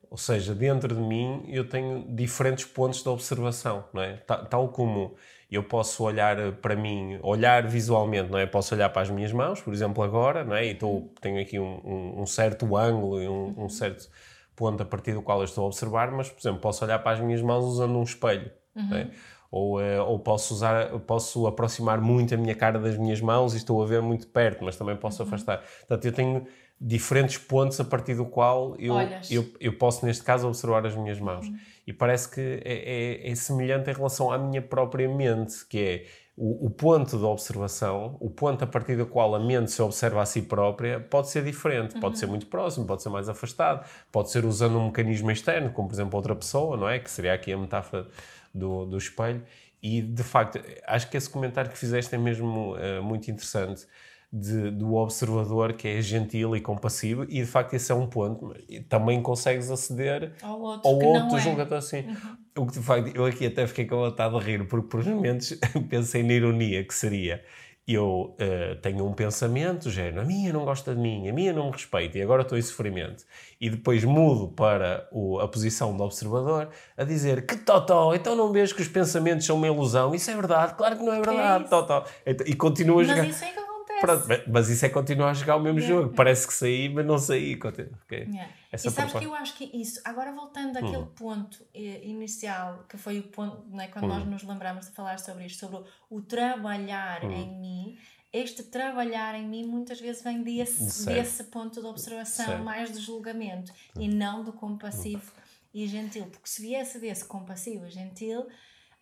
Ou 0.09 0.17
seja, 0.17 0.53
dentro 0.53 0.95
de 0.95 1.01
mim 1.01 1.43
eu 1.47 1.67
tenho 1.67 2.05
diferentes 2.15 2.65
pontos 2.65 3.01
de 3.01 3.09
observação, 3.09 3.83
não 3.91 4.01
é? 4.01 4.17
Tal 4.49 4.69
como 4.69 5.15
eu 5.51 5.63
posso 5.63 6.03
olhar 6.03 6.53
para 6.53 6.75
mim, 6.75 7.19
olhar 7.21 7.67
visualmente, 7.67 8.31
não 8.31 8.39
é? 8.39 8.45
Posso 8.45 8.73
olhar 8.73 8.89
para 8.89 9.01
as 9.01 9.09
minhas 9.09 9.31
mãos, 9.31 9.61
por 9.61 9.73
exemplo, 9.73 10.03
agora, 10.03 10.43
não 10.43 10.55
é? 10.55 10.65
E 10.65 10.77
tenho 11.19 11.41
aqui 11.41 11.59
um, 11.59 11.81
um, 11.83 12.21
um 12.21 12.25
certo 12.25 12.75
ângulo 12.77 13.21
e 13.21 13.27
um, 13.27 13.65
um, 13.65 13.69
certo 13.69 14.09
ponto 14.55 14.81
a 14.81 14.85
partir 14.85 15.13
do 15.13 15.21
qual 15.21 15.39
eu 15.39 15.45
estou 15.45 15.63
a 15.63 15.67
observar, 15.67 16.11
mas, 16.11 16.29
por 16.29 16.39
exemplo, 16.39 16.61
posso 16.61 16.85
olhar 16.85 16.99
para 16.99 17.13
as 17.13 17.19
minhas 17.19 17.41
mãos 17.41 17.65
usando 17.65 17.97
um 17.97 18.03
espelho, 18.03 18.51
uhum. 18.75 18.89
não 18.89 18.97
é? 18.97 19.09
Ou, 19.53 19.79
uh, 19.79 20.03
ou 20.07 20.17
posso 20.17 20.51
usar, 20.51 20.89
posso 21.01 21.45
aproximar 21.45 22.01
muito 22.01 22.33
a 22.33 22.37
minha 22.37 22.55
cara 22.55 22.79
das 22.79 22.97
minhas 22.97 23.21
mãos 23.21 23.53
e 23.53 23.57
estou 23.57 23.83
a 23.83 23.85
ver 23.85 24.01
muito 24.01 24.25
perto, 24.27 24.63
mas 24.63 24.75
também 24.75 24.97
posso 24.97 25.21
uhum. 25.21 25.27
afastar. 25.27 25.63
Portanto, 25.81 26.05
eu 26.05 26.11
tenho 26.11 26.47
diferentes 26.81 27.37
pontos 27.37 27.79
a 27.79 27.83
partir 27.83 28.15
do 28.15 28.25
qual 28.25 28.75
eu, 28.79 28.95
eu, 29.29 29.47
eu, 29.59 29.77
posso, 29.77 30.03
neste 30.07 30.23
caso, 30.23 30.47
observar 30.47 30.83
as 30.87 30.95
minhas 30.95 31.19
mãos. 31.19 31.47
Uhum. 31.47 31.55
E 31.85 31.93
parece 31.93 32.31
que 32.31 32.41
é, 32.41 33.27
é, 33.27 33.31
é, 33.31 33.35
semelhante 33.35 33.91
em 33.91 33.93
relação 33.93 34.31
à 34.31 34.39
minha 34.39 34.59
própria 34.59 35.07
mente, 35.07 35.63
que 35.69 35.77
é 35.77 36.05
o, 36.35 36.65
o, 36.65 36.69
ponto 36.71 37.15
de 37.15 37.23
observação, 37.23 38.17
o 38.19 38.31
ponto 38.31 38.63
a 38.63 38.67
partir 38.67 38.97
do 38.97 39.05
qual 39.05 39.35
a 39.35 39.39
mente 39.39 39.69
se 39.69 39.83
observa 39.83 40.23
a 40.23 40.25
si 40.25 40.41
própria, 40.41 40.99
pode 40.99 41.29
ser 41.29 41.43
diferente, 41.43 41.93
uhum. 41.93 42.01
pode 42.01 42.17
ser 42.17 42.25
muito 42.25 42.47
próximo, 42.47 42.87
pode 42.87 43.03
ser 43.03 43.09
mais 43.09 43.29
afastado, 43.29 43.85
pode 44.11 44.31
ser 44.31 44.45
usando 44.45 44.79
um 44.79 44.87
mecanismo 44.87 45.29
externo, 45.29 45.71
como 45.71 45.89
por 45.89 45.93
exemplo 45.93 46.17
outra 46.17 46.35
pessoa, 46.35 46.75
não 46.75 46.89
é? 46.89 46.97
Que 46.97 47.11
seria 47.11 47.35
aqui 47.35 47.53
a 47.53 47.57
metáfora 47.57 48.07
do, 48.53 48.85
do 48.85 48.97
espelho. 48.97 49.43
E 49.81 50.01
de 50.01 50.23
facto, 50.23 50.59
acho 50.87 51.09
que 51.09 51.17
esse 51.17 51.29
comentário 51.29 51.69
que 51.69 51.77
fizeste 51.77 52.15
é 52.15 52.17
mesmo 52.17 52.75
uh, 52.75 53.03
muito 53.03 53.29
interessante 53.29 53.85
de, 54.31 54.71
do 54.71 54.95
observador 54.95 55.73
que 55.73 55.87
é 55.87 56.01
gentil 56.01 56.55
e 56.55 56.61
compassivo, 56.61 57.23
e 57.23 57.41
de 57.41 57.45
facto 57.45 57.75
esse 57.75 57.91
é 57.91 57.95
um 57.95 58.07
ponto. 58.07 58.55
Também 58.89 59.21
consegues 59.21 59.69
aceder 59.69 60.33
ao 60.41 60.59
outro, 60.59 60.89
ao 60.89 60.99
outro 60.99 61.39
julga-te 61.39 61.73
é. 61.73 61.77
assim. 61.77 61.99
Uhum. 62.07 62.63
O 62.63 62.65
que 62.65 62.73
de 62.73 62.79
facto, 62.79 63.15
eu 63.15 63.25
aqui 63.25 63.45
até 63.45 63.67
fiquei 63.67 63.85
com 63.85 63.97
vontade 63.97 64.39
de 64.39 64.43
rir, 64.43 64.67
porque 64.67 64.87
por 64.87 65.05
momentos 65.05 65.55
pensei 65.89 66.23
na 66.23 66.33
ironia 66.33 66.83
que 66.83 66.93
seria 66.95 67.43
eu 67.87 68.35
uh, 68.39 68.75
tenho 68.81 69.05
um 69.05 69.13
pensamento, 69.13 69.89
género, 69.89 70.21
a 70.21 70.25
minha 70.25 70.53
não 70.53 70.63
gosta 70.63 70.95
de 70.95 71.01
mim, 71.01 71.27
a 71.27 71.33
minha 71.33 71.51
não 71.51 71.65
me 71.65 71.71
respeita 71.71 72.17
e 72.17 72.21
agora 72.21 72.43
estou 72.43 72.57
em 72.57 72.61
sofrimento. 72.61 73.25
E 73.59 73.69
depois 73.69 74.03
mudo 74.05 74.47
para 74.49 75.07
o, 75.11 75.39
a 75.39 75.47
posição 75.47 75.95
do 75.95 76.03
observador 76.03 76.69
a 76.97 77.03
dizer 77.03 77.45
que 77.45 77.57
totó, 77.57 78.13
então 78.13 78.35
não 78.35 78.51
vejo 78.51 78.73
que 78.73 78.81
os 78.81 78.87
pensamentos 78.87 79.45
são 79.45 79.57
uma 79.57 79.67
ilusão. 79.67 80.15
Isso 80.15 80.31
é 80.31 80.35
verdade, 80.35 80.75
claro 80.75 80.97
que 80.97 81.03
não 81.03 81.13
é 81.13 81.21
verdade, 81.21 81.65
é 81.65 81.67
totó. 81.67 82.05
E 82.45 82.55
continuo 82.55 82.99
a 82.99 83.03
jogar. 83.03 83.23
Mas 83.23 83.35
isso 83.35 83.45
é 83.45 83.51
que 83.51 83.63
Pronto, 84.03 84.25
mas 84.47 84.69
isso 84.69 84.85
é 84.85 84.89
continuar 84.89 85.29
a 85.29 85.33
jogar 85.33 85.55
o 85.55 85.61
mesmo 85.61 85.79
yeah. 85.79 86.01
jogo. 86.01 86.13
Parece 86.13 86.45
que 86.45 86.53
saí, 86.53 86.89
mas 86.89 87.05
não 87.05 87.17
saí. 87.17 87.55
Okay. 87.55 87.87
Yeah. 88.11 88.49
Essa 88.73 88.87
e 88.87 88.91
sabes 88.91 89.13
que 89.13 89.23
eu 89.23 89.35
acho 89.35 89.53
que 89.53 89.65
isso, 89.65 90.01
agora 90.03 90.31
voltando 90.31 90.77
àquele 90.77 90.97
hum. 90.97 91.05
ponto 91.15 91.63
eh, 91.75 92.01
inicial, 92.03 92.83
que 92.89 92.97
foi 92.97 93.19
o 93.19 93.23
ponto, 93.23 93.63
né, 93.69 93.87
quando 93.87 94.05
hum. 94.05 94.07
nós 94.07 94.25
nos 94.25 94.41
lembramos 94.41 94.87
de 94.87 94.93
falar 94.93 95.19
sobre 95.19 95.45
isto, 95.45 95.59
sobre 95.59 95.77
o, 96.09 96.17
o 96.17 96.21
trabalhar 96.21 97.23
hum. 97.23 97.31
em 97.31 97.61
mim, 97.61 97.97
este 98.33 98.63
trabalhar 98.63 99.35
em 99.35 99.47
mim 99.47 99.67
muitas 99.67 100.01
vezes 100.01 100.23
vem 100.23 100.41
desse, 100.41 101.05
desse 101.05 101.43
ponto 101.45 101.79
de 101.79 101.85
observação, 101.85 102.63
mais 102.63 102.89
do 102.89 102.99
julgamento, 102.99 103.71
e 103.95 104.07
não 104.07 104.43
do 104.43 104.51
compassivo 104.51 105.31
e 105.71 105.85
gentil. 105.87 106.25
Porque 106.25 106.49
se 106.49 106.63
viesse 106.63 106.97
desse 106.97 107.25
compassivo 107.25 107.85
e 107.85 107.91
gentil 107.91 108.47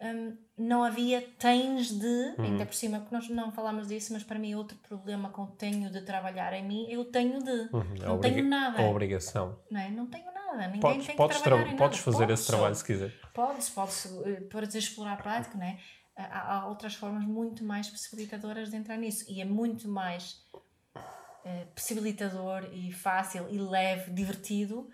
um, 0.01 0.37
não 0.57 0.83
havia 0.83 1.21
tens 1.37 1.91
de, 1.91 2.05
uhum. 2.05 2.45
ainda 2.45 2.65
por 2.65 2.73
cima, 2.73 2.99
porque 2.99 3.13
nós 3.13 3.29
não 3.29 3.51
falámos 3.51 3.87
disso, 3.87 4.13
mas 4.13 4.23
para 4.23 4.39
mim 4.39 4.55
outro 4.55 4.77
problema 4.77 5.29
com 5.29 5.45
tenho 5.45 5.89
de 5.89 6.01
trabalhar 6.01 6.53
em 6.53 6.65
mim, 6.65 6.87
eu 6.89 7.05
tenho 7.05 7.41
de, 7.43 7.69
uhum. 7.73 7.95
não 7.99 8.19
tenho 8.19 8.43
nada. 8.43 8.81
A 8.81 8.89
obrigação. 8.89 9.59
Não, 9.69 9.79
é? 9.79 9.89
não 9.89 10.07
tenho 10.07 10.25
nada, 10.33 10.67
ninguém 10.67 10.79
podes, 10.79 11.05
tem 11.05 11.15
podes 11.15 11.37
que 11.37 11.43
trabalhar 11.43 11.67
tra 11.69 11.77
Podes 11.77 11.99
fazer 11.99 12.29
esse 12.29 12.47
trabalho 12.47 12.75
se 12.75 12.83
quiser. 12.83 13.13
Podes, 13.33 13.69
podes, 13.69 14.05
eh, 14.25 14.41
podes 14.49 14.75
explorar 14.75 15.13
a 15.13 15.17
prática, 15.17 15.57
não 15.57 15.65
é? 15.65 15.79
Há, 16.15 16.55
há, 16.55 16.67
outras 16.67 16.95
formas 16.95 17.23
muito 17.23 17.63
mais 17.63 17.89
possibilitadoras 17.89 18.69
de 18.69 18.75
entrar 18.75 18.97
nisso 18.97 19.25
e 19.29 19.41
é 19.41 19.45
muito 19.45 19.87
mais 19.87 20.43
uh, 20.95 21.65
possibilitador 21.73 22.69
e 22.73 22.91
fácil 22.91 23.47
e 23.49 23.57
leve, 23.57 24.11
divertido 24.11 24.89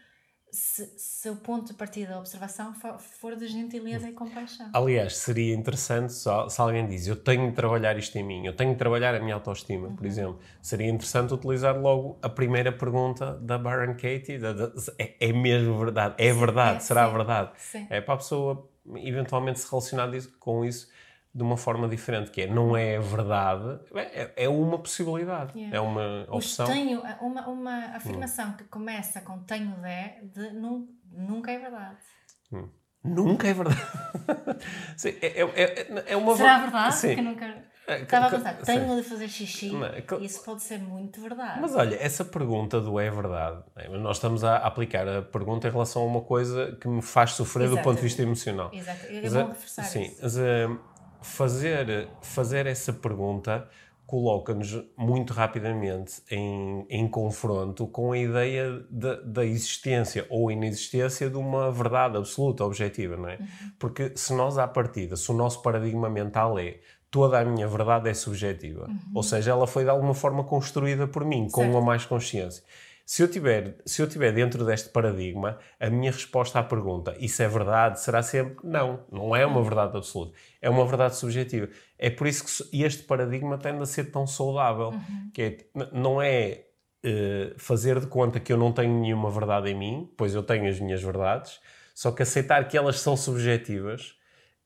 se, 0.57 0.91
se, 0.97 1.29
o 1.29 1.35
ponto 1.35 1.67
de 1.67 1.73
partida 1.75 2.13
da 2.13 2.19
observação 2.19 2.73
for, 2.73 2.97
for 2.97 3.35
de 3.35 3.47
gentileza 3.47 4.09
e 4.09 4.11
compaixão. 4.11 4.67
Aliás, 4.73 5.15
seria 5.15 5.53
interessante 5.53 6.11
se, 6.11 6.27
se, 6.49 6.59
alguém 6.61 6.87
diz 6.87 7.05
eu 7.05 7.15
tenho 7.15 7.47
de 7.47 7.55
trabalhar 7.55 7.95
isto 7.95 8.17
em 8.17 8.23
mim, 8.23 8.43
eu 8.43 8.55
tenho 8.55 8.71
de 8.71 8.77
trabalhar 8.77 9.13
a 9.13 9.19
minha 9.19 9.35
autoestima, 9.35 9.87
uhum. 9.87 9.95
por 9.95 10.07
exemplo. 10.07 10.39
Seria 10.59 10.89
interessante 10.89 11.31
utilizar 11.31 11.79
logo 11.79 12.17
a 12.23 12.27
primeira 12.29 12.71
pergunta 12.71 13.35
da 13.35 13.55
Baron 13.55 13.93
Katie: 13.93 14.39
da, 14.39 14.51
da, 14.51 14.71
é, 14.97 15.13
é, 15.19 15.31
mesmo 15.31 15.77
verdade? 15.77 16.15
É 16.17 16.33
verdade? 16.33 16.77
É, 16.77 16.79
será 16.79 17.05
sim, 17.05 17.13
verdade? 17.13 17.51
Sim. 17.57 17.87
É 17.91 18.01
para 18.01 18.15
a 18.15 18.17
pessoa 18.17 18.67
eventualmente 18.95 19.59
se 19.59 19.69
relacionar 19.69 20.09
com 20.39 20.65
isso 20.65 20.89
de 21.37 21.43
uma 21.43 21.55
forma 21.55 21.87
diferente, 21.87 22.31
que 22.31 22.41
é 22.41 22.47
não 22.47 22.75
é 22.75 22.97
verdade, 22.97 23.79
é, 23.93 24.33
é 24.35 24.49
uma 24.49 24.79
possibilidade, 24.79 25.55
yeah. 25.55 25.77
é 25.77 25.79
uma 25.79 26.25
opção. 26.29 26.65
tenho, 26.65 26.99
uma, 27.21 27.47
uma 27.47 27.95
afirmação 27.95 28.49
hum. 28.49 28.53
que 28.53 28.63
começa 28.63 29.21
com 29.21 29.37
tenho 29.43 29.75
de, 29.75 30.49
de 30.49 30.53
num, 30.53 30.87
nunca 31.11 31.51
é 31.51 31.59
verdade. 31.59 31.97
Hum. 32.51 32.67
Nunca 33.03 33.47
é 33.47 33.53
verdade. 33.53 33.79
Sim, 34.97 35.09
é, 35.21 35.41
é, 35.41 35.43
é, 35.43 36.03
é 36.07 36.17
uma 36.17 36.35
Será 36.35 36.57
verdade? 36.57 36.95
Sim. 36.95 37.15
Que 37.15 37.21
nunca... 37.21 37.67
É, 37.87 38.01
Estava 38.01 38.25
a 38.25 38.29
pensar, 38.31 38.53
tenho 38.57 38.89
sim. 38.89 38.95
de 38.97 39.03
fazer 39.03 39.29
xixi, 39.29 39.71
não, 39.71 40.19
isso 40.19 40.43
pode 40.43 40.61
ser 40.61 40.77
muito 40.77 41.21
verdade. 41.21 41.61
Mas 41.61 41.73
olha, 41.73 41.95
essa 41.95 42.25
pergunta 42.25 42.81
do 42.81 42.99
é 42.99 43.09
verdade, 43.09 43.63
nós 44.01 44.17
estamos 44.17 44.43
a 44.43 44.57
aplicar 44.57 45.07
a 45.07 45.21
pergunta 45.21 45.69
em 45.69 45.71
relação 45.71 46.01
a 46.01 46.05
uma 46.05 46.19
coisa 46.19 46.77
que 46.81 46.87
me 46.89 47.01
faz 47.01 47.31
sofrer 47.31 47.63
Exato. 47.63 47.77
do 47.77 47.83
ponto 47.85 47.95
de 47.95 48.01
vista 48.01 48.21
emocional. 48.21 48.71
Exato, 48.73 49.05
eu, 49.05 49.31
vou 49.31 49.47
reforçar 49.47 49.83
sim, 49.83 50.01
isso. 50.01 50.19
Mas, 50.21 50.35
uh, 50.35 50.79
fazer, 51.21 52.09
fazer 52.21 52.65
essa 52.65 52.93
pergunta 52.93 53.67
coloca-nos 54.07 54.81
muito 54.97 55.33
rapidamente 55.33 56.23
em, 56.31 56.85
em 56.89 57.07
confronto 57.09 57.85
com 57.85 58.13
a 58.13 58.17
ideia 58.17 58.81
da, 58.89 59.15
da 59.15 59.45
existência 59.45 60.25
ou 60.29 60.49
inexistência 60.49 61.29
de 61.29 61.35
uma 61.35 61.69
verdade 61.69 62.15
absoluta, 62.15 62.63
objetiva, 62.63 63.17
não 63.17 63.27
é? 63.27 63.35
Uhum. 63.35 63.71
Porque 63.77 64.13
se 64.15 64.33
nós, 64.33 64.57
à 64.57 64.65
partida, 64.65 65.17
se 65.17 65.29
o 65.29 65.33
nosso 65.33 65.61
paradigma 65.61 66.09
mental 66.09 66.57
é 66.57 66.79
toda 67.11 67.37
a 67.37 67.43
minha 67.43 67.67
verdade 67.67 68.09
é 68.09 68.13
subjetiva, 68.13 68.87
uhum. 68.87 68.97
ou 69.15 69.23
seja, 69.23 69.51
ela 69.51 69.67
foi 69.67 69.83
de 69.83 69.89
alguma 69.89 70.13
forma 70.13 70.43
construída 70.45 71.05
por 71.05 71.25
mim, 71.25 71.49
certo. 71.49 71.55
com 71.55 71.69
uma 71.69 71.81
mais 71.81 72.05
consciência. 72.05 72.63
Se 73.07 73.23
eu, 73.23 73.27
tiver, 73.29 73.77
se 73.85 74.01
eu 74.01 74.07
tiver 74.09 74.33
dentro 74.33 74.65
deste 74.65 74.89
paradigma, 74.89 75.57
a 75.79 75.89
minha 75.89 76.11
resposta 76.11 76.59
à 76.59 76.63
pergunta, 76.63 77.15
isso 77.21 77.41
é 77.41 77.47
verdade, 77.47 78.01
será 78.01 78.21
sempre 78.21 78.57
não. 78.65 79.05
Não 79.09 79.33
é 79.33 79.45
uma 79.45 79.63
verdade 79.63 79.95
absoluta. 79.95 80.37
É 80.61 80.69
uma 80.69 80.85
verdade 80.85 81.15
subjetiva. 81.15 81.69
É 81.97 82.09
por 82.09 82.27
isso 82.27 82.69
que 82.69 82.83
este 82.83 83.03
paradigma 83.03 83.57
tende 83.57 83.81
a 83.81 83.85
ser 83.85 84.11
tão 84.11 84.27
saudável. 84.27 84.89
Uhum. 84.89 85.31
Que 85.33 85.41
é, 85.41 85.57
não 85.93 86.21
é 86.21 86.65
uh, 87.05 87.57
fazer 87.57 87.97
de 88.01 88.07
conta 88.07 88.41
que 88.41 88.51
eu 88.51 88.57
não 88.57 88.73
tenho 88.73 88.99
nenhuma 88.99 89.31
verdade 89.31 89.69
em 89.69 89.73
mim, 89.73 90.13
pois 90.17 90.35
eu 90.35 90.43
tenho 90.43 90.67
as 90.67 90.77
minhas 90.77 91.01
verdades, 91.01 91.61
só 91.95 92.11
que 92.11 92.23
aceitar 92.23 92.67
que 92.67 92.77
elas 92.77 92.99
são 92.99 93.15
subjetivas 93.15 94.17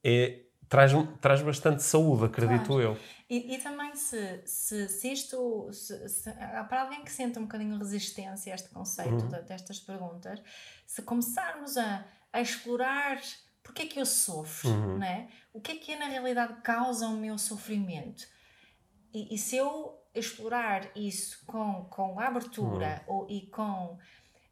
é, 0.04 0.40
traz, 0.72 0.94
traz 1.20 1.42
bastante 1.42 1.84
saúde, 1.84 2.26
acredito 2.26 2.68
claro. 2.68 2.82
eu. 2.82 2.98
E, 3.30 3.56
e, 3.56 3.58
também 3.58 3.94
se, 3.94 4.42
se, 4.46 4.88
se 4.88 5.12
isto, 5.12 5.70
se, 5.74 6.08
se, 6.08 6.32
para 6.70 6.84
alguém 6.84 7.04
que 7.04 7.12
sente 7.12 7.38
um 7.38 7.44
bocadinho 7.44 7.78
resistência 7.78 8.54
a 8.54 8.56
este 8.56 8.70
conceito 8.70 9.12
uhum. 9.12 9.28
de, 9.28 9.42
destas 9.42 9.80
perguntas, 9.82 10.42
se 10.88 11.02
começarmos 11.02 11.76
a, 11.78 12.06
a 12.32 12.40
explorar 12.40 13.20
porque 13.62 13.84
é 13.84 13.86
que 13.86 14.00
eu 14.00 14.06
sofro, 14.06 14.70
uhum. 14.70 14.98
né? 14.98 15.28
o 15.54 15.60
que 15.60 15.74
é 15.74 15.76
que 15.76 15.92
é 15.92 16.00
na 16.00 16.08
realidade 16.08 16.62
causa 16.62 17.08
o 17.08 17.18
meu 17.18 17.38
sofrimento, 17.38 18.26
e, 19.14 19.36
e 19.36 19.38
se 19.38 19.58
eu 19.58 19.98
explorar 20.16 20.90
isso 20.96 21.44
com, 21.46 21.86
com 21.90 22.18
abertura 22.18 23.04
uhum. 23.08 23.16
ou, 23.16 23.30
e 23.30 23.42
com 23.48 23.98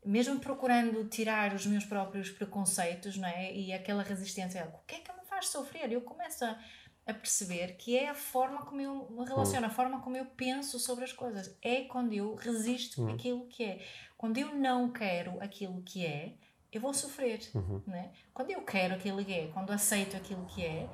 mesmo 0.05 0.39
procurando 0.39 1.05
tirar 1.05 1.53
os 1.53 1.65
meus 1.65 1.85
próprios 1.85 2.29
preconceitos 2.29 3.17
não 3.17 3.27
é? 3.27 3.53
e 3.53 3.73
aquela 3.73 4.03
resistência, 4.03 4.65
o 4.73 4.85
que 4.85 4.95
é 4.95 4.99
que 4.99 5.11
faz 5.39 5.47
sofrer? 5.47 5.91
Eu 5.91 6.01
começo 6.01 6.43
a, 6.43 6.59
a 7.07 7.13
perceber 7.13 7.75
que 7.77 7.97
é 7.97 8.09
a 8.09 8.13
forma 8.13 8.65
como 8.65 8.81
eu 8.81 9.09
me 9.09 9.25
relaciono, 9.25 9.65
a 9.65 9.69
forma 9.69 10.01
como 10.01 10.17
eu 10.17 10.25
penso 10.25 10.79
sobre 10.79 11.05
as 11.05 11.13
coisas. 11.13 11.55
É 11.61 11.83
quando 11.85 12.13
eu 12.13 12.35
resisto 12.35 13.01
uhum. 13.01 13.13
aquilo 13.13 13.47
que 13.47 13.63
é. 13.63 13.85
Quando 14.17 14.37
eu 14.37 14.53
não 14.55 14.91
quero 14.91 15.41
aquilo 15.41 15.81
que 15.81 16.05
é, 16.05 16.35
eu 16.71 16.81
vou 16.81 16.93
sofrer. 16.93 17.39
Uhum. 17.55 17.81
Né? 17.87 18.11
Quando 18.33 18.51
eu 18.51 18.61
quero 18.61 18.95
aquilo 18.95 19.23
que 19.23 19.33
é, 19.33 19.47
quando 19.47 19.71
aceito 19.71 20.17
aquilo 20.17 20.45
que 20.45 20.63
é, 20.63 20.89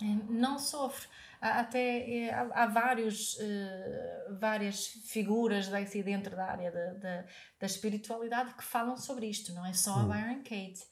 eh, 0.00 0.18
não 0.30 0.58
sofro. 0.58 1.08
Há, 1.40 1.60
até 1.60 2.26
eh, 2.26 2.30
há, 2.30 2.62
há 2.62 2.66
vários, 2.66 3.34
uh, 3.34 4.38
várias 4.38 4.86
figuras 4.86 5.68
daqui 5.68 6.02
dentro 6.02 6.34
da 6.34 6.46
área 6.46 6.70
da, 6.70 6.92
da, 6.94 7.24
da, 7.60 7.66
espiritualidade 7.66 8.54
que 8.54 8.64
falam 8.64 8.96
sobre 8.96 9.26
isto, 9.26 9.52
não 9.52 9.64
é 9.64 9.72
só 9.72 9.92
a 9.92 9.96
uhum. 9.98 10.08
Byron 10.08 10.42
Kate. 10.42 10.82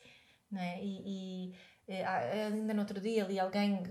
Né? 0.51 0.79
E, 0.81 1.51
e 1.51 1.55
ainda 1.89 2.75
no 2.75 2.81
outro 2.81 3.01
dia 3.01 3.25
li 3.25 3.39
alguém, 3.39 3.83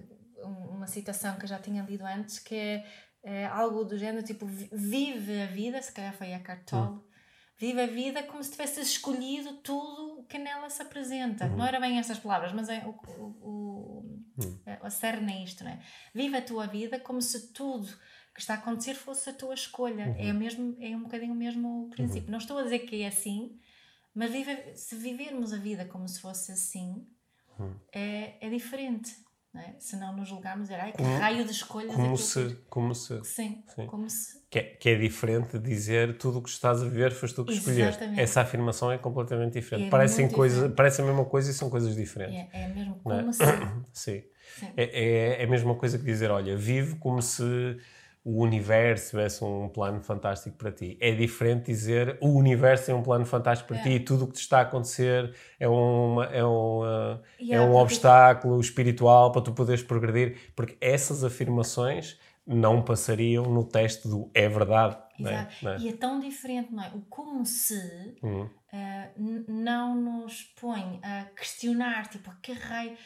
uma 0.43 0.87
citação 0.87 1.37
que 1.37 1.45
eu 1.45 1.49
já 1.49 1.59
tinha 1.59 1.83
lido 1.83 2.05
antes, 2.05 2.39
que 2.39 2.55
é, 2.55 2.85
é 3.23 3.45
algo 3.45 3.83
do 3.83 3.97
género 3.97 4.25
tipo: 4.25 4.45
vive 4.45 5.41
a 5.41 5.47
vida, 5.47 5.81
se 5.81 5.91
calhar 5.91 6.13
foi 6.13 6.33
a 6.33 6.39
Cartol. 6.39 6.79
Uhum 6.79 7.15
Vive 7.57 7.81
a 7.81 7.87
vida 7.87 8.21
como 8.23 8.43
se 8.43 8.51
tivesse 8.51 8.81
escolhido 8.81 9.53
tudo 9.57 10.25
que 10.27 10.37
nela 10.37 10.69
se 10.69 10.81
apresenta. 10.81 11.45
Uhum. 11.45 11.57
Não 11.57 11.65
era 11.65 11.79
bem 11.79 11.97
estas 11.97 12.19
palavras, 12.19 12.51
mas 12.51 12.67
é 12.67 12.83
o, 12.85 12.89
o, 12.89 13.23
o, 13.41 14.23
uhum. 14.37 14.59
a 14.65 14.89
cerne 14.89 15.31
é 15.31 15.43
isto, 15.43 15.63
não 15.63 15.71
é? 15.71 15.79
Vive 16.13 16.35
a 16.35 16.41
tua 16.41 16.67
vida 16.67 16.99
como 16.99 17.21
se 17.21 17.53
tudo 17.53 17.87
que 18.33 18.41
está 18.41 18.55
a 18.55 18.57
acontecer 18.57 18.95
fosse 18.95 19.29
a 19.29 19.33
tua 19.33 19.53
escolha. 19.53 20.07
Uhum. 20.07 20.15
É, 20.17 20.31
o 20.31 20.35
mesmo, 20.35 20.77
é 20.81 20.95
um 20.97 21.03
bocadinho 21.03 21.31
o 21.31 21.35
mesmo 21.35 21.89
princípio. 21.91 22.25
Uhum. 22.25 22.31
Não 22.31 22.39
estou 22.39 22.57
a 22.57 22.63
dizer 22.63 22.79
que 22.79 23.03
é 23.03 23.07
assim, 23.07 23.57
mas 24.13 24.31
vive, 24.31 24.75
se 24.75 24.95
vivermos 24.95 25.53
a 25.53 25.57
vida 25.57 25.85
como 25.85 26.05
se 26.09 26.19
fosse 26.19 26.51
assim, 26.51 27.07
é, 27.91 28.45
é 28.45 28.49
diferente. 28.49 29.11
é? 29.55 29.73
Se 29.79 29.95
não 29.95 30.15
nos 30.15 30.27
julgarmos, 30.27 30.69
era 30.69 30.91
que 30.91 30.97
como, 30.97 31.17
raio 31.17 31.45
de 31.45 31.51
escolhas 31.51 31.93
como 31.95 32.17
se, 32.17 32.57
como 32.69 32.95
se 32.95 33.23
Sim, 33.23 33.63
Sim. 33.73 33.85
como 33.87 34.09
se. 34.09 34.43
Que 34.49 34.59
é, 34.59 34.63
que 34.63 34.89
é 34.89 34.95
diferente 34.95 35.57
de 35.57 35.69
dizer 35.69 36.17
tudo 36.17 36.39
o 36.39 36.41
que 36.41 36.49
estás 36.49 36.81
a 36.81 36.85
viver 36.85 37.11
foste 37.11 37.35
tu 37.35 37.45
que 37.45 37.53
Exatamente. 37.53 37.89
escolheste. 37.89 38.19
Essa 38.21 38.41
afirmação 38.41 38.91
é 38.91 38.97
completamente 38.97 39.53
diferente. 39.53 39.87
É 39.87 39.89
Parecem 39.89 40.29
coisa. 40.29 40.69
Parece 40.69 41.01
a 41.01 41.05
mesma 41.05 41.25
coisa 41.25 41.51
e 41.51 41.53
são 41.53 41.69
coisas 41.69 41.95
diferentes. 41.95 42.47
É, 42.53 42.63
é 42.63 42.67
mesmo 42.67 42.95
é? 42.95 42.99
como 43.03 43.33
se. 43.33 43.43
Sim. 43.93 44.23
Sim. 44.59 44.73
É, 44.77 44.83
é, 44.83 45.41
é 45.41 45.43
a 45.43 45.47
mesma 45.47 45.75
coisa 45.75 45.97
que 45.97 46.05
dizer, 46.05 46.31
olha, 46.31 46.55
vive 46.55 46.95
como 46.95 47.21
se 47.21 47.43
o 48.25 48.41
universo 48.41 49.11
tivesse 49.11 49.43
um 49.43 49.69
plano 49.69 50.01
fantástico 50.01 50.57
para 50.57 50.71
ti. 50.71 50.97
É 50.99 51.11
diferente 51.11 51.65
dizer 51.65 52.17
o 52.19 52.29
universo 52.29 52.87
tem 52.87 52.95
um 52.95 53.03
plano 53.03 53.23
fantástico 53.23 53.67
para 53.67 53.77
é. 53.77 53.83
ti 53.83 53.89
e 53.91 53.99
tudo 53.99 54.25
o 54.25 54.27
que 54.27 54.33
te 54.33 54.41
está 54.41 54.57
a 54.57 54.61
acontecer 54.61 55.31
é, 55.59 55.67
uma, 55.67 56.25
é, 56.25 56.43
uma, 56.43 57.21
é 57.39 57.61
um 57.61 57.75
obstáculo 57.75 58.59
espiritual 58.59 59.31
para 59.31 59.43
tu 59.43 59.53
poderes 59.53 59.83
progredir, 59.83 60.51
porque 60.55 60.75
essas 60.81 61.23
afirmações 61.23 62.19
não 62.47 62.81
passariam 62.81 63.45
no 63.45 63.63
teste 63.63 64.07
do 64.07 64.31
é 64.33 64.49
verdade. 64.49 64.97
Exato. 65.19 65.55
Não 65.61 65.71
é? 65.71 65.77
E 65.77 65.89
é 65.89 65.93
tão 65.93 66.19
diferente, 66.19 66.73
não 66.73 66.83
é? 66.83 66.89
O 66.95 67.01
como 67.01 67.45
se 67.45 67.75
uh, 68.23 68.49
não 69.47 69.95
nos 69.95 70.41
põe 70.59 70.99
a 71.03 71.25
questionar, 71.35 72.07
tipo, 72.07 72.31
que 72.41 72.53
raio 72.53 72.97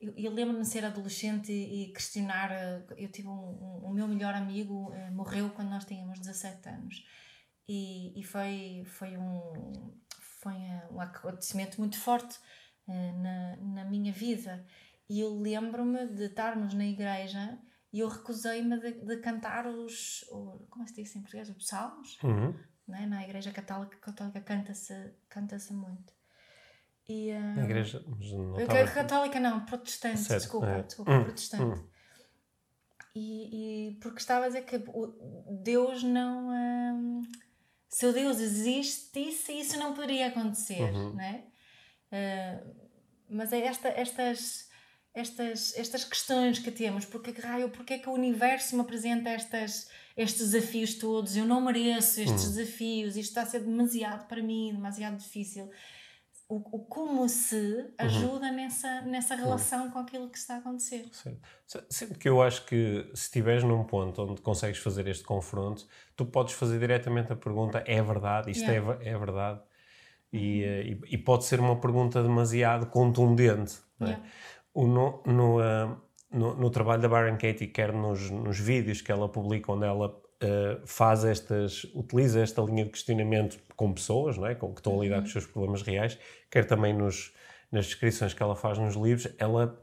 eu, 0.00 0.14
eu 0.16 0.32
lembro-me 0.32 0.62
de 0.62 0.68
ser 0.68 0.84
adolescente 0.84 1.52
e, 1.52 1.84
e, 1.84 1.92
questionar. 1.92 2.50
Eh, 2.52 2.86
eu 2.96 3.10
tive 3.10 3.28
um, 3.28 3.32
um, 3.32 3.80
o 3.84 3.92
meu 3.92 4.06
melhor 4.06 4.34
amigo 4.34 4.90
uh, 4.90 5.12
morreu 5.12 5.50
quando 5.50 5.70
nós 5.70 5.84
tínhamos 5.84 6.20
17 6.20 6.68
anos. 6.68 7.04
E, 7.68 8.18
e 8.18 8.22
foi, 8.22 8.84
foi, 8.86 9.16
um, 9.16 9.94
foi 10.40 10.54
um 10.90 11.00
acontecimento 11.00 11.78
muito 11.80 11.98
forte 11.98 12.38
uh, 12.86 13.22
na, 13.22 13.56
na 13.56 13.84
minha 13.84 14.12
vida. 14.12 14.64
E 15.10 15.20
eu 15.20 15.34
lembro-me 15.34 16.06
de 16.06 16.26
estarmos 16.26 16.74
na 16.74 16.86
igreja 16.86 17.58
e 17.92 18.00
eu 18.00 18.08
recusei-me 18.08 18.78
de, 18.78 19.04
de, 19.04 19.16
cantar 19.18 19.66
os. 19.66 20.24
Como 20.68 20.82
é 20.82 20.84
que 20.84 20.90
se 20.90 21.02
diz 21.02 21.16
em 21.16 21.22
português? 21.22 21.48
Os 21.48 21.56
psalmos. 21.56 22.18
Uhum. 22.22 22.54
Né? 22.86 23.06
Na 23.06 23.24
igreja 23.24 23.50
católica, 23.50 23.96
católica 23.98 24.40
canta-se 24.40 25.12
canta 25.28 25.56
muito. 25.72 26.17
E, 27.08 27.32
uh, 27.32 27.54
Na 27.56 27.64
igreja 27.64 28.04
não 28.06 28.58
estava... 28.60 28.90
Católica 28.90 29.40
não, 29.40 29.64
protestante, 29.64 30.18
certo. 30.18 30.42
desculpa, 30.42 30.66
é. 30.66 30.82
desculpa 30.82 31.10
hum, 31.10 31.24
protestante. 31.24 31.80
Hum. 31.80 31.88
E, 33.14 33.88
e, 33.88 33.94
porque 33.96 34.18
estava 34.18 34.44
a 34.44 34.48
dizer 34.48 34.64
que 34.64 34.78
Deus 35.62 36.02
não. 36.02 36.50
Um, 36.50 37.22
se 37.88 38.06
o 38.06 38.12
Deus 38.12 38.38
existisse, 38.38 39.52
isso 39.52 39.78
não 39.78 39.94
poderia 39.94 40.28
acontecer, 40.28 40.82
uhum. 40.82 41.14
né? 41.14 41.44
Uh, 42.12 42.88
mas 43.30 43.52
é 43.52 43.60
esta, 43.60 43.88
estas, 43.88 44.68
estas, 45.14 45.76
estas 45.76 46.04
questões 46.04 46.58
que 46.58 46.70
temos, 46.70 47.06
porque 47.06 47.30
raio, 47.40 47.70
porque 47.70 47.94
é 47.94 47.98
que 47.98 48.08
o 48.08 48.12
universo 48.12 48.76
me 48.76 48.82
apresenta 48.82 49.30
estas, 49.30 49.90
estes 50.14 50.50
desafios 50.50 50.94
todos? 50.94 51.36
Eu 51.36 51.46
não 51.46 51.62
mereço 51.62 52.20
estes 52.20 52.44
uhum. 52.44 52.50
desafios, 52.54 53.16
isto 53.16 53.30
está 53.30 53.42
a 53.42 53.46
ser 53.46 53.60
demasiado 53.60 54.28
para 54.28 54.42
mim, 54.42 54.72
demasiado 54.74 55.16
difícil 55.16 55.70
o, 56.48 56.56
o 56.76 56.78
como 56.86 57.28
se 57.28 57.56
uhum. 57.56 57.92
ajuda 57.98 58.46
uhum. 58.46 58.56
nessa, 58.56 59.02
nessa 59.02 59.34
relação 59.34 59.84
uhum. 59.84 59.90
com 59.90 59.98
aquilo 59.98 60.30
que 60.30 60.38
está 60.38 60.54
a 60.54 60.58
acontecer. 60.58 61.06
Sim. 61.12 61.38
Sendo 61.90 62.18
que 62.18 62.28
eu 62.28 62.40
acho 62.40 62.64
que 62.64 63.06
se 63.14 63.24
estiveres 63.24 63.62
num 63.62 63.84
ponto 63.84 64.22
onde 64.22 64.40
consegues 64.40 64.78
fazer 64.78 65.06
este 65.08 65.24
confronto, 65.24 65.86
tu 66.16 66.24
podes 66.24 66.54
fazer 66.54 66.78
diretamente 66.78 67.32
a 67.32 67.36
pergunta: 67.36 67.84
é 67.86 68.00
verdade? 68.02 68.50
Isto 68.50 68.70
yeah. 68.70 68.98
é, 69.04 69.10
é 69.10 69.18
verdade? 69.18 69.60
E, 70.32 70.64
uhum. 70.64 71.04
e, 71.06 71.14
e, 71.14 71.18
pode 71.18 71.44
ser 71.44 71.60
uma 71.60 71.76
pergunta 71.76 72.22
demasiado 72.22 72.86
contundente. 72.86 73.78
É? 74.00 74.16
O, 74.72 74.86
no, 74.86 75.22
no, 75.26 75.58
uh, 75.58 76.00
no, 76.30 76.54
no, 76.54 76.70
trabalho 76.70 77.02
da 77.02 77.08
Byron 77.08 77.36
Katie, 77.36 77.66
quer 77.66 77.92
nos, 77.92 78.30
nos 78.30 78.58
vídeos 78.58 79.00
que 79.00 79.10
ela 79.10 79.28
publica, 79.28 79.72
onde 79.72 79.86
ela 79.86 80.14
uh, 80.42 80.80
faz 80.86 81.24
estas, 81.24 81.84
utiliza 81.94 82.40
esta 82.40 82.62
linha 82.62 82.84
de 82.84 82.90
questionamento 82.90 83.58
com 83.76 83.92
pessoas, 83.92 84.36
não 84.36 84.46
é? 84.46 84.54
com, 84.54 84.72
que 84.72 84.80
estão 84.80 84.98
a 84.98 85.02
lidar 85.02 85.16
com 85.16 85.22
os 85.22 85.34
uhum. 85.34 85.40
seus 85.40 85.46
problemas 85.52 85.82
reais, 85.82 86.18
quer 86.50 86.64
também 86.64 86.92
nos, 86.92 87.32
nas 87.70 87.86
descrições 87.86 88.34
que 88.34 88.42
ela 88.42 88.56
faz 88.56 88.78
nos 88.78 88.94
livros, 88.94 89.28
ela 89.38 89.78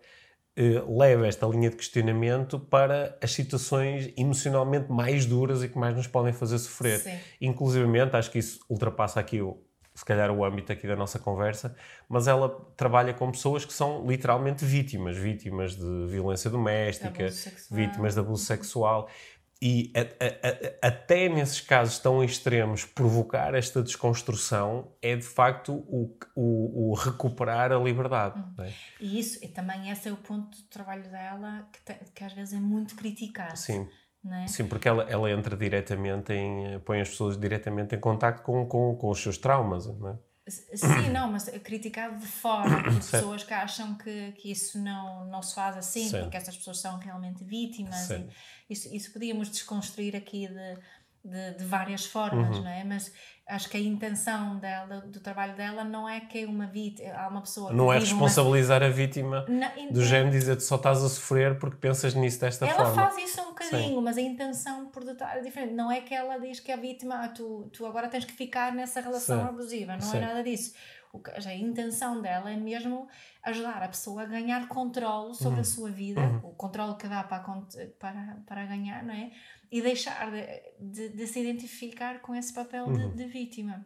uh, 0.57 0.97
leva 0.97 1.27
esta 1.27 1.45
linha 1.47 1.69
de 1.69 1.75
questionamento 1.75 2.59
para 2.59 3.17
as 3.21 3.31
situações 3.31 4.11
emocionalmente 4.17 4.91
mais 4.91 5.25
duras 5.25 5.63
e 5.63 5.69
que 5.69 5.77
mais 5.77 5.95
nos 5.95 6.07
podem 6.07 6.33
fazer 6.33 6.57
sofrer. 6.59 6.99
Sim. 6.99 7.17
Inclusivamente, 7.41 8.15
acho 8.15 8.31
que 8.31 8.39
isso 8.39 8.59
ultrapassa 8.69 9.19
aqui 9.19 9.41
o, 9.41 9.57
se 9.95 10.03
calhar 10.03 10.29
o 10.29 10.43
âmbito 10.43 10.73
aqui 10.73 10.85
da 10.85 10.95
nossa 10.95 11.17
conversa, 11.17 11.73
mas 12.09 12.27
ela 12.27 12.49
trabalha 12.75 13.13
com 13.13 13.31
pessoas 13.31 13.63
que 13.63 13.71
são 13.71 14.05
literalmente 14.05 14.65
vítimas, 14.65 15.15
vítimas 15.15 15.73
de 15.77 16.07
violência 16.07 16.49
doméstica, 16.49 17.29
vítimas 17.71 18.13
de 18.13 18.19
abuso 18.19 18.43
sexual. 18.43 19.09
E 19.61 19.91
a, 19.95 20.01
a, 20.01 20.87
a, 20.87 20.87
até 20.89 21.29
nesses 21.29 21.61
casos 21.61 21.97
tão 21.97 22.23
extremos, 22.23 22.83
provocar 22.83 23.55
esta 23.55 23.81
desconstrução 23.81 24.91
é 25.01 25.15
de 25.15 25.23
facto 25.23 25.73
o, 25.73 26.17
o, 26.35 26.91
o 26.91 26.93
recuperar 26.93 27.71
a 27.71 27.77
liberdade. 27.77 28.39
Hum. 28.39 28.63
É? 28.63 28.73
E 28.99 29.19
isso, 29.19 29.43
e 29.43 29.47
também 29.47 29.89
esse 29.89 30.09
é 30.09 30.11
o 30.11 30.17
ponto 30.17 30.57
do 30.57 30.63
trabalho 30.63 31.09
dela 31.09 31.67
que, 31.71 31.81
te, 31.81 32.11
que 32.13 32.23
às 32.23 32.33
vezes 32.33 32.53
é 32.53 32.59
muito 32.59 32.95
criticado. 32.95 33.57
Sim. 33.57 33.87
É? 34.43 34.47
Sim, 34.47 34.67
porque 34.67 34.87
ela, 34.87 35.03
ela 35.03 35.29
entra 35.29 35.55
diretamente 35.55 36.33
em. 36.33 36.79
põe 36.79 36.99
as 36.99 37.09
pessoas 37.09 37.39
diretamente 37.39 37.95
em 37.95 37.99
contato 37.99 38.41
com, 38.41 38.65
com, 38.65 38.95
com 38.95 39.09
os 39.09 39.21
seus 39.21 39.37
traumas, 39.37 39.85
não 39.85 40.09
é? 40.09 40.17
Sim, 40.47 41.09
não, 41.11 41.31
mas 41.31 41.47
é 41.47 41.57
criticado 41.57 42.19
de 42.19 42.27
fora, 42.27 42.83
por 42.83 42.93
pessoas 42.93 43.43
que 43.43 43.53
acham 43.53 43.95
que, 43.97 44.31
que 44.33 44.51
isso 44.51 44.77
não, 44.77 45.25
não 45.25 45.41
se 45.41 45.55
faz 45.55 45.75
assim, 45.75 46.07
Sim. 46.07 46.21
porque 46.21 46.37
essas 46.37 46.55
pessoas 46.55 46.79
são 46.79 46.99
realmente 46.99 47.43
vítimas. 47.43 48.09
Isso, 48.69 48.93
isso 48.93 49.11
podíamos 49.11 49.49
desconstruir 49.49 50.15
aqui 50.15 50.47
de, 50.47 50.77
de, 51.25 51.57
de 51.57 51.65
várias 51.65 52.05
formas, 52.05 52.57
uhum. 52.57 52.63
não 52.63 52.69
é? 52.69 52.83
Mas 52.83 53.11
acho 53.47 53.69
que 53.69 53.77
a 53.77 53.79
intenção 53.79 54.57
dela, 54.57 55.01
do 55.01 55.19
trabalho 55.19 55.55
dela 55.55 55.83
não 55.83 56.07
é 56.07 56.19
que 56.19 56.45
uma 56.45 56.67
vítima, 56.67 57.13
há 57.15 57.27
uma 57.27 57.41
pessoa 57.41 57.73
Não 57.73 57.91
é 57.91 57.99
responsabilizar 57.99 58.81
uma... 58.81 58.87
a 58.87 58.91
vítima 58.91 59.45
não, 59.47 59.91
do 59.91 60.03
género 60.03 60.31
dizer-te 60.31 60.63
só 60.63 60.75
estás 60.75 61.03
a 61.03 61.09
sofrer 61.09 61.57
porque 61.57 61.77
pensas 61.77 62.13
nisso 62.13 62.39
desta 62.39 62.65
ela 62.65 62.73
forma. 62.73 63.01
Ela 63.01 63.11
faz 63.11 63.29
isso 63.29 63.41
um 63.41 63.49
bocadinho, 63.49 63.97
Sim. 63.97 64.01
mas 64.01 64.17
a 64.17 64.21
intenção 64.21 64.87
por 64.87 65.03
detrás 65.03 65.37
é 65.37 65.41
diferente. 65.41 65.73
Não 65.73 65.91
é 65.91 66.01
que 66.01 66.13
ela 66.13 66.39
diz 66.39 66.59
que 66.59 66.71
a 66.71 66.77
vítima, 66.77 67.23
ah, 67.23 67.27
tu, 67.27 67.69
tu 67.73 67.85
agora 67.85 68.07
tens 68.07 68.25
que 68.25 68.33
ficar 68.33 68.71
nessa 68.71 69.01
relação 69.01 69.41
Sim. 69.41 69.47
abusiva, 69.47 69.97
não 69.97 70.07
é 70.07 70.11
Sim. 70.11 70.17
é 70.17 70.21
nada 70.21 70.43
disso. 70.43 70.73
O 71.13 71.19
que, 71.19 71.31
a 71.31 71.55
intenção 71.55 72.21
dela 72.21 72.51
é 72.51 72.57
mesmo 72.57 73.07
ajudar 73.43 73.81
a 73.81 73.87
pessoa 73.87 74.23
a 74.23 74.25
ganhar 74.25 74.67
controle 74.67 75.33
sobre 75.33 75.55
uhum. 75.55 75.61
a 75.61 75.63
sua 75.63 75.89
vida, 75.89 76.19
uhum. 76.19 76.49
o 76.49 76.53
controle 76.55 76.95
que 76.97 77.07
dá 77.07 77.23
para, 77.23 77.41
para, 77.99 78.37
para 78.45 78.65
ganhar, 78.65 79.03
não 79.03 79.13
é? 79.13 79.31
E 79.75 79.81
deixar 79.81 80.31
de, 80.31 80.45
de, 80.79 81.09
de 81.09 81.27
se 81.27 81.41
identificar 81.41 82.21
com 82.21 82.33
esse 82.33 82.53
papel 82.53 82.85
uhum. 82.85 83.09
de, 83.09 83.17
de, 83.17 83.25
vítima. 83.25 83.85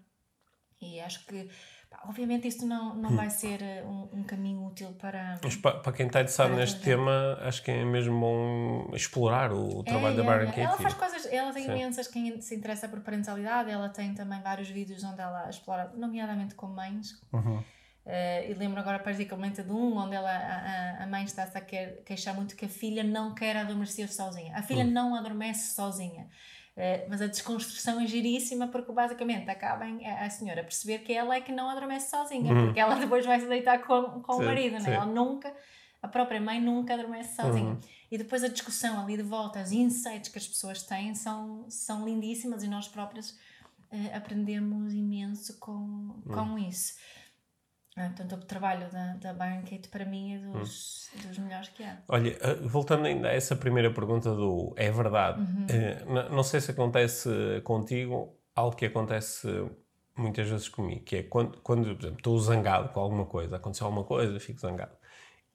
E 0.79 0.99
acho 0.99 1.25
que, 1.25 1.49
pá, 1.89 2.03
obviamente, 2.07 2.47
isto 2.47 2.63
não, 2.63 2.93
não 2.93 3.09
uhum. 3.09 3.15
vai 3.15 3.31
ser 3.31 3.59
eh, 3.63 3.83
um, 3.83 4.19
um, 4.19 4.23
caminho 4.23 4.67
útil 4.67 4.93
para. 4.93 5.39
Mas 5.43 5.55
para, 5.55 5.79
para 5.79 5.91
quem 5.91 6.05
está 6.05 6.19
interessado 6.19 6.53
neste 6.53 6.79
tema, 6.81 7.39
acho 7.41 7.63
que 7.63 7.71
é 7.71 7.83
mesmo 7.83 8.19
bom 8.19 8.95
explorar 8.95 9.51
o, 9.51 9.79
o 9.79 9.81
é, 9.81 9.83
trabalho 9.83 10.13
é, 10.13 10.17
da 10.17 10.23
Baron 10.23 10.43
é. 10.43 10.45
Katie. 10.45 10.61
Ela 10.61 10.77
faz 10.77 10.93
coisas, 10.93 11.25
ela 11.25 11.51
tem 11.51 11.63
Sim. 11.63 11.71
imensas. 11.71 12.07
Quem 12.07 12.39
se 12.39 12.53
interessa 12.53 12.87
por 12.87 12.99
parentalidade, 12.99 13.71
ela 13.71 13.89
tem 13.89 14.13
também 14.13 14.39
vários 14.43 14.69
vídeos 14.69 15.03
onde 15.03 15.19
ela 15.19 15.49
explora, 15.49 15.91
nomeadamente 15.95 16.53
com 16.53 16.67
mães. 16.67 17.19
Uhum 17.33 17.63
Uh, 18.09 18.49
e 18.49 18.53
lembro 18.55 18.79
agora 18.79 18.97
particularmente 18.97 19.61
de 19.61 19.71
um 19.71 19.95
onde 19.95 20.15
ela, 20.15 20.31
a, 20.31 21.03
a 21.03 21.05
mãe 21.05 21.23
está-se 21.25 21.55
a 21.55 21.61
queixar 21.61 22.33
muito 22.33 22.55
que 22.55 22.65
a 22.65 22.67
filha 22.67 23.03
não 23.03 23.35
quer 23.35 23.55
adormecer 23.55 24.11
sozinha. 24.11 24.57
A 24.57 24.63
filha 24.63 24.83
uhum. 24.83 24.89
não 24.89 25.15
adormece 25.15 25.75
sozinha. 25.75 26.27
Uh, 26.75 27.05
mas 27.07 27.21
a 27.21 27.27
desconstrução 27.27 28.01
é 28.01 28.07
giríssima 28.07 28.67
porque 28.67 28.91
basicamente 28.91 29.47
acaba 29.47 29.87
em, 29.87 30.07
a, 30.07 30.25
a 30.25 30.29
senhora 30.31 30.63
perceber 30.63 30.99
que 30.99 31.13
ela 31.13 31.35
é 31.35 31.41
que 31.41 31.51
não 31.51 31.69
adormece 31.69 32.09
sozinha, 32.09 32.51
uhum. 32.51 32.65
porque 32.65 32.79
ela 32.79 32.95
depois 32.95 33.23
vai 33.27 33.39
se 33.39 33.45
deitar 33.45 33.83
com, 33.83 34.21
com 34.23 34.37
sim, 34.37 34.41
o 34.41 34.45
marido, 34.45 34.79
né? 34.79 34.91
ela 34.91 35.05
nunca, 35.05 35.53
a 36.01 36.07
própria 36.07 36.41
mãe 36.41 36.59
nunca 36.59 36.95
adormece 36.95 37.35
sozinha. 37.35 37.73
Uhum. 37.73 37.79
E 38.09 38.17
depois 38.17 38.43
a 38.43 38.47
discussão 38.47 38.99
ali 38.99 39.17
de 39.17 39.23
volta, 39.23 39.61
os 39.61 39.71
insights 39.71 40.31
que 40.31 40.39
as 40.39 40.47
pessoas 40.47 40.81
têm 40.81 41.13
são, 41.13 41.63
são 41.69 42.03
lindíssimas 42.03 42.63
e 42.63 42.67
nós 42.67 42.87
próprios 42.87 43.37
uh, 43.91 44.15
aprendemos 44.15 44.95
imenso 44.95 45.59
com, 45.59 46.19
com 46.25 46.31
uhum. 46.31 46.57
É? 47.99 48.07
Portanto, 48.07 48.33
o 48.33 48.45
trabalho 48.45 48.89
da, 48.89 49.13
da 49.15 49.33
Kate 49.61 49.89
para 49.89 50.05
mim 50.05 50.35
é 50.35 50.39
dos, 50.39 51.09
hum. 51.13 51.27
dos 51.27 51.37
melhores 51.37 51.67
que 51.69 51.83
há. 51.83 51.97
Olha, 52.07 52.37
eh, 52.39 52.55
voltando 52.61 53.05
ainda 53.05 53.27
a 53.27 53.33
essa 53.33 53.55
primeira 53.55 53.93
pergunta 53.93 54.33
do 54.33 54.73
é 54.77 54.89
verdade, 54.89 55.41
uhum. 55.41 55.65
uh, 55.65 56.33
não 56.33 56.43
sei 56.43 56.61
se 56.61 56.71
acontece 56.71 57.29
contigo 57.63 58.33
algo 58.55 58.75
que 58.75 58.85
acontece 58.85 59.47
muitas 60.15 60.47
vezes 60.49 60.69
comigo, 60.69 61.03
que 61.03 61.17
é 61.17 61.23
quando, 61.23 61.59
quando 61.61 61.83
por 61.95 62.01
exemplo, 62.01 62.17
estou 62.17 62.39
zangado 62.39 62.89
com 62.89 62.99
alguma 62.99 63.25
coisa, 63.25 63.57
aconteceu 63.57 63.85
alguma 63.85 64.05
coisa, 64.05 64.39
fico 64.39 64.59
zangado. 64.59 64.95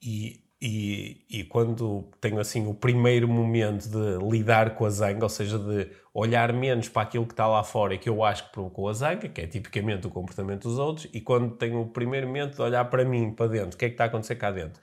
E 0.03 0.44
e, 0.67 1.27
e, 1.29 1.45
quando 1.45 2.09
tenho 2.23 2.41
assim 2.41 2.67
o 2.67 2.73
primeiro 2.73 3.29
momento 3.29 3.87
de 3.87 4.27
lidar 4.31 4.75
com 4.75 4.87
a 4.87 4.89
zanga, 4.89 5.23
ou 5.23 5.29
seja, 5.29 5.59
de 5.59 5.91
olhar 6.15 6.55
menos 6.55 6.89
para 6.89 7.03
aquilo 7.03 7.27
que 7.27 7.35
está 7.35 7.47
lá 7.47 7.63
fora 7.63 7.93
e 7.93 7.99
que 7.99 8.09
eu 8.09 8.25
acho 8.25 8.47
que 8.47 8.53
provocou 8.53 8.89
a 8.89 8.95
zanga, 8.95 9.29
que 9.29 9.43
é 9.43 9.47
tipicamente 9.47 10.07
o 10.07 10.11
comportamento 10.11 10.67
dos 10.67 10.79
outros, 10.79 11.07
e 11.13 11.21
quando 11.21 11.55
tenho 11.57 11.83
o 11.83 11.89
primeiro 11.91 12.27
momento 12.29 12.55
de 12.55 12.63
olhar 12.63 12.83
para 12.87 13.05
mim, 13.05 13.31
para 13.31 13.49
dentro, 13.49 13.75
o 13.75 13.79
que 13.79 13.85
é 13.85 13.89
que 13.89 13.95
está 13.95 14.05
a 14.05 14.07
acontecer 14.07 14.37
cá 14.37 14.51
dentro, 14.51 14.81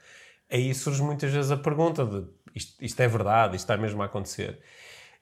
aí 0.48 0.72
surge 0.72 1.02
muitas 1.02 1.32
vezes 1.32 1.50
a 1.50 1.56
pergunta 1.56 2.06
de 2.06 2.28
isto, 2.54 2.84
isto 2.84 3.00
é 3.00 3.08
verdade, 3.08 3.56
isto 3.56 3.64
está 3.64 3.76
mesmo 3.76 4.02
a 4.02 4.06
acontecer. 4.06 4.60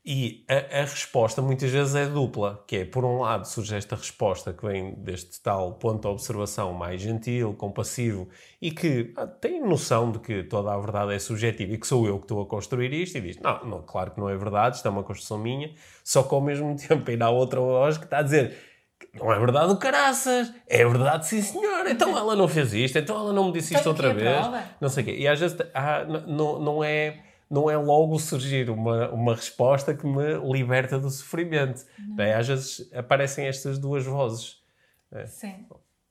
E 0.03 0.46
a, 0.48 0.80
a, 0.80 0.80
resposta 0.80 1.42
muitas 1.42 1.70
vezes 1.70 1.94
é 1.94 2.07
dupla, 2.07 2.64
que 2.66 2.76
é, 2.76 2.84
por 2.86 3.05
um 3.05 3.18
lado, 3.18 3.44
surge 3.44 3.76
esta 3.76 3.94
resposta 3.94 4.51
que 4.51 4.64
vem 4.64 4.94
deste 4.94 5.42
tal 5.42 5.74
ponto 5.74 6.01
de 6.01 6.09
observação 6.09 6.72
mais 6.72 7.03
gentil, 7.03 7.53
compassivo 7.53 8.26
e 8.62 8.70
que 8.70 9.12
ah, 9.14 9.26
tem 9.26 9.61
noção 9.61 10.11
de 10.11 10.18
que 10.18 10.42
toda 10.42 10.72
a 10.72 10.78
verdade 10.78 11.12
é 11.12 11.18
subjetiva 11.18 11.74
e 11.74 11.78
que 11.78 11.86
sou 11.86 12.07
eu 12.07 12.16
que 12.16 12.24
estou 12.24 12.40
a 12.40 12.46
construir 12.46 12.94
isto 12.94 13.18
e 13.18 13.20
diz, 13.20 13.38
não, 13.40 13.62
não 13.66 13.82
claro 13.82 14.12
que 14.12 14.18
não 14.18 14.30
é 14.30 14.36
verdade, 14.38 14.76
isto 14.76 14.88
é 14.88 14.90
uma 14.90 15.03
construção 15.03 15.36
minha, 15.36 15.70
só 16.03 16.22
que 16.22 16.34
ao 16.34 16.40
mesmo 16.40 16.74
tempo 16.80 17.11
ainda 17.11 17.26
há 17.26 17.30
outra 17.30 17.61
voz 17.61 17.98
que 17.98 18.05
está 18.05 18.20
a 18.20 18.22
dizer, 18.22 18.57
não 19.12 19.30
é 19.30 19.38
verdade 19.38 19.70
o 19.70 19.76
caraças, 19.76 20.51
é 20.66 20.78
verdade 20.78 21.26
sim 21.26 21.42
senhor, 21.42 21.86
então 21.86 22.16
ela 22.16 22.34
não 22.34 22.48
fez 22.48 22.72
isto, 22.72 22.98
então 22.98 23.18
ela 23.18 23.34
não 23.34 23.46
me 23.46 23.53
disse 23.53 23.74
isto 23.74 23.86
outra 23.86 24.14
vez, 24.14 24.46
não 24.80 24.88
sei 24.88 25.03
o 25.03 25.07
quê. 25.07 25.16
E 25.18 25.28
às 25.28 25.38
vezes 25.38 25.59
não, 26.26 26.59
não 26.59 26.84
é 26.84 27.30
não 27.51 27.68
é 27.68 27.76
logo 27.76 28.18
surgir 28.18 28.70
uma, 28.70 29.11
uma 29.11 29.34
resposta 29.34 29.94
que 29.94 30.07
me 30.07 30.34
liberta 30.53 31.01
do 31.01 31.11
sofrimento. 31.11 31.84
Bem, 31.98 32.32
às 32.32 32.46
vezes 32.46 32.88
aparecem 32.94 33.46
estas 33.46 33.78
duas 33.78 34.07
vozes. 34.07 34.62
É. 35.11 35.26
Sim. 35.26 35.66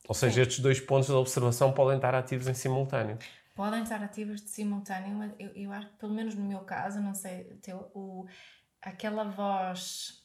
Ou 0.07 0.13
seja, 0.13 0.35
Sim. 0.35 0.41
estes 0.41 0.59
dois 0.59 0.79
pontos 0.79 1.07
de 1.07 1.13
observação 1.13 1.71
podem 1.71 1.95
estar 1.95 2.13
ativos 2.13 2.47
em 2.47 2.53
simultâneo. 2.53 3.17
Podem 3.55 3.83
estar 3.83 4.03
ativos 4.03 4.41
de 4.41 4.49
simultâneo, 4.49 5.15
mas 5.15 5.33
eu, 5.39 5.49
eu 5.49 5.71
acho 5.71 5.87
que, 5.87 5.97
pelo 5.97 6.13
menos 6.13 6.35
no 6.35 6.43
meu 6.43 6.59
caso, 6.61 6.99
não 6.99 7.13
sei, 7.13 7.43
teu, 7.61 7.89
o, 7.93 8.25
aquela 8.81 9.23
voz 9.25 10.23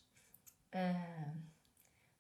uh, 0.74 1.36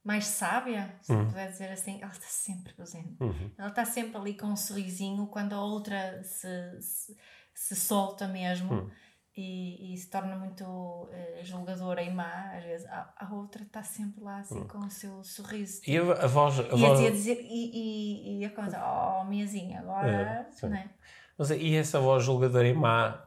mais 0.04 0.26
sábia, 0.26 0.94
se 1.00 1.12
uhum. 1.12 1.26
puder 1.26 1.50
dizer 1.50 1.70
assim, 1.72 2.00
ela 2.02 2.12
está 2.12 2.26
sempre 2.26 2.74
presente. 2.74 3.16
Uhum. 3.20 3.50
Ela 3.56 3.68
está 3.68 3.84
sempre 3.84 4.16
ali 4.16 4.36
com 4.36 4.48
um 4.48 4.56
sorrisinho 4.56 5.26
quando 5.28 5.54
a 5.54 5.60
outra 5.60 6.22
se, 6.22 6.80
se 6.80 7.16
se 7.54 7.76
solta 7.76 8.26
mesmo 8.26 8.74
hum. 8.74 8.90
e, 9.36 9.94
e, 9.94 9.96
se 9.96 10.10
torna 10.10 10.36
muito 10.36 10.64
uh, 10.64 11.08
julgadora 11.44 12.02
e 12.02 12.12
má, 12.12 12.52
às 12.56 12.64
vezes, 12.64 12.86
a, 12.88 13.14
a 13.16 13.34
outra 13.34 13.62
está 13.62 13.82
sempre 13.82 14.22
lá 14.22 14.38
assim 14.38 14.60
hum. 14.60 14.68
com 14.68 14.78
o 14.78 14.90
seu 14.90 15.22
sorriso. 15.22 15.80
E 15.86 15.96
a, 15.96 16.02
a 16.02 16.26
voz. 16.26 16.58
A 16.58 16.62
e 16.62 16.68
voz... 16.68 17.00
a 17.00 17.10
dizer, 17.10 17.38
e, 17.40 17.70
e, 17.72 18.38
e 18.40 18.44
a 18.44 18.50
coisa, 18.50 18.82
oh, 18.84 19.24
minhazinha, 19.24 19.80
agora. 19.80 20.46
É, 20.62 20.66
né? 20.66 20.90
Mas 21.38 21.50
e 21.50 21.74
essa 21.76 22.00
voz 22.00 22.24
julgadora 22.24 22.66
e 22.66 22.74
má. 22.74 23.24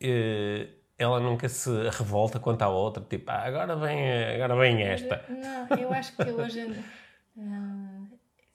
Eh, 0.00 0.68
ela 0.98 1.20
nunca 1.20 1.48
se 1.48 1.70
revolta 1.90 2.40
quanto 2.40 2.62
à 2.62 2.68
outra, 2.68 3.02
tipo, 3.02 3.30
ah, 3.30 3.44
agora 3.44 3.76
vem, 3.76 4.34
agora 4.34 4.56
vem 4.56 4.82
esta. 4.82 5.24
Não, 5.28 5.78
eu 5.78 5.92
acho 5.92 6.14
que 6.16 6.22
hoje. 6.30 6.74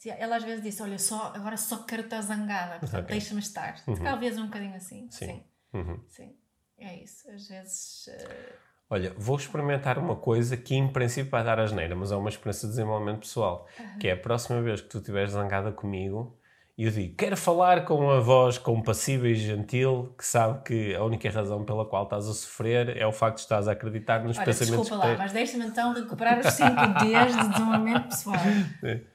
Ela 0.10 0.38
às 0.38 0.43
vezes 0.43 0.64
disse: 0.64 0.82
Olha, 0.82 0.99
só, 0.99 1.34
agora 1.36 1.58
só 1.58 1.84
quero 1.84 2.04
estar 2.04 2.22
zangada, 2.22 2.80
portanto, 2.80 3.04
okay. 3.04 3.18
deixa-me 3.18 3.39
estar. 3.39 3.76
Uhum. 3.88 3.95
Talvez 3.95 4.38
um 4.38 4.45
bocadinho 4.45 4.76
assim. 4.76 5.08
Sim. 5.10 5.26
Sim. 5.26 5.43
Uhum. 5.74 5.99
Sim. 6.08 6.36
É 6.78 7.04
isso. 7.04 7.30
Às 7.32 7.47
vezes. 7.47 8.08
Uh... 8.08 8.54
Olha, 8.89 9.14
vou 9.18 9.38
experimentar 9.38 9.97
uma 9.97 10.16
coisa 10.16 10.56
que 10.56 10.76
em 10.76 10.91
princípio 10.91 11.32
vai 11.32 11.43
dar 11.43 11.60
asneira, 11.60 11.95
mas 11.95 12.12
é 12.12 12.16
uma 12.16 12.30
experiência 12.30 12.68
de 12.68 12.76
desenvolvimento 12.76 13.22
pessoal. 13.22 13.68
Uhum. 13.80 13.99
Que 13.99 14.08
é 14.08 14.12
a 14.12 14.18
próxima 14.18 14.62
vez 14.62 14.82
que 14.82 14.89
tu 14.89 14.99
estiveres 14.99 15.32
zangada 15.32 15.72
comigo, 15.72 16.38
e 16.76 16.86
eu 16.86 16.92
digo, 16.92 17.16
quero 17.16 17.38
falar 17.38 17.86
com 17.86 17.96
uma 17.96 18.20
voz 18.20 18.58
compassiva 18.58 19.28
e 19.28 19.36
gentil 19.36 20.14
que 20.18 20.26
sabe 20.26 20.64
que 20.64 20.96
a 20.96 21.04
única 21.04 21.30
razão 21.30 21.64
pela 21.64 21.86
qual 21.86 22.06
estás 22.06 22.28
a 22.28 22.34
sofrer 22.34 22.98
é 22.98 23.06
o 23.06 23.12
facto 23.12 23.38
de 23.38 23.44
estás 23.44 23.68
a 23.68 23.74
acreditar 23.74 24.24
nos 24.24 24.38
Olha, 24.38 24.46
pensamentos 24.46 24.90
desculpa 24.90 25.06
lá, 25.06 25.16
mas 25.16 25.32
deixa-me 25.32 25.66
então 25.66 25.94
recuperar 25.94 26.40
os 26.40 26.48
5 26.48 26.70
Ds 27.00 27.38
de 27.38 27.50
desenvolvimento 27.50 28.08
pessoal. 28.10 28.36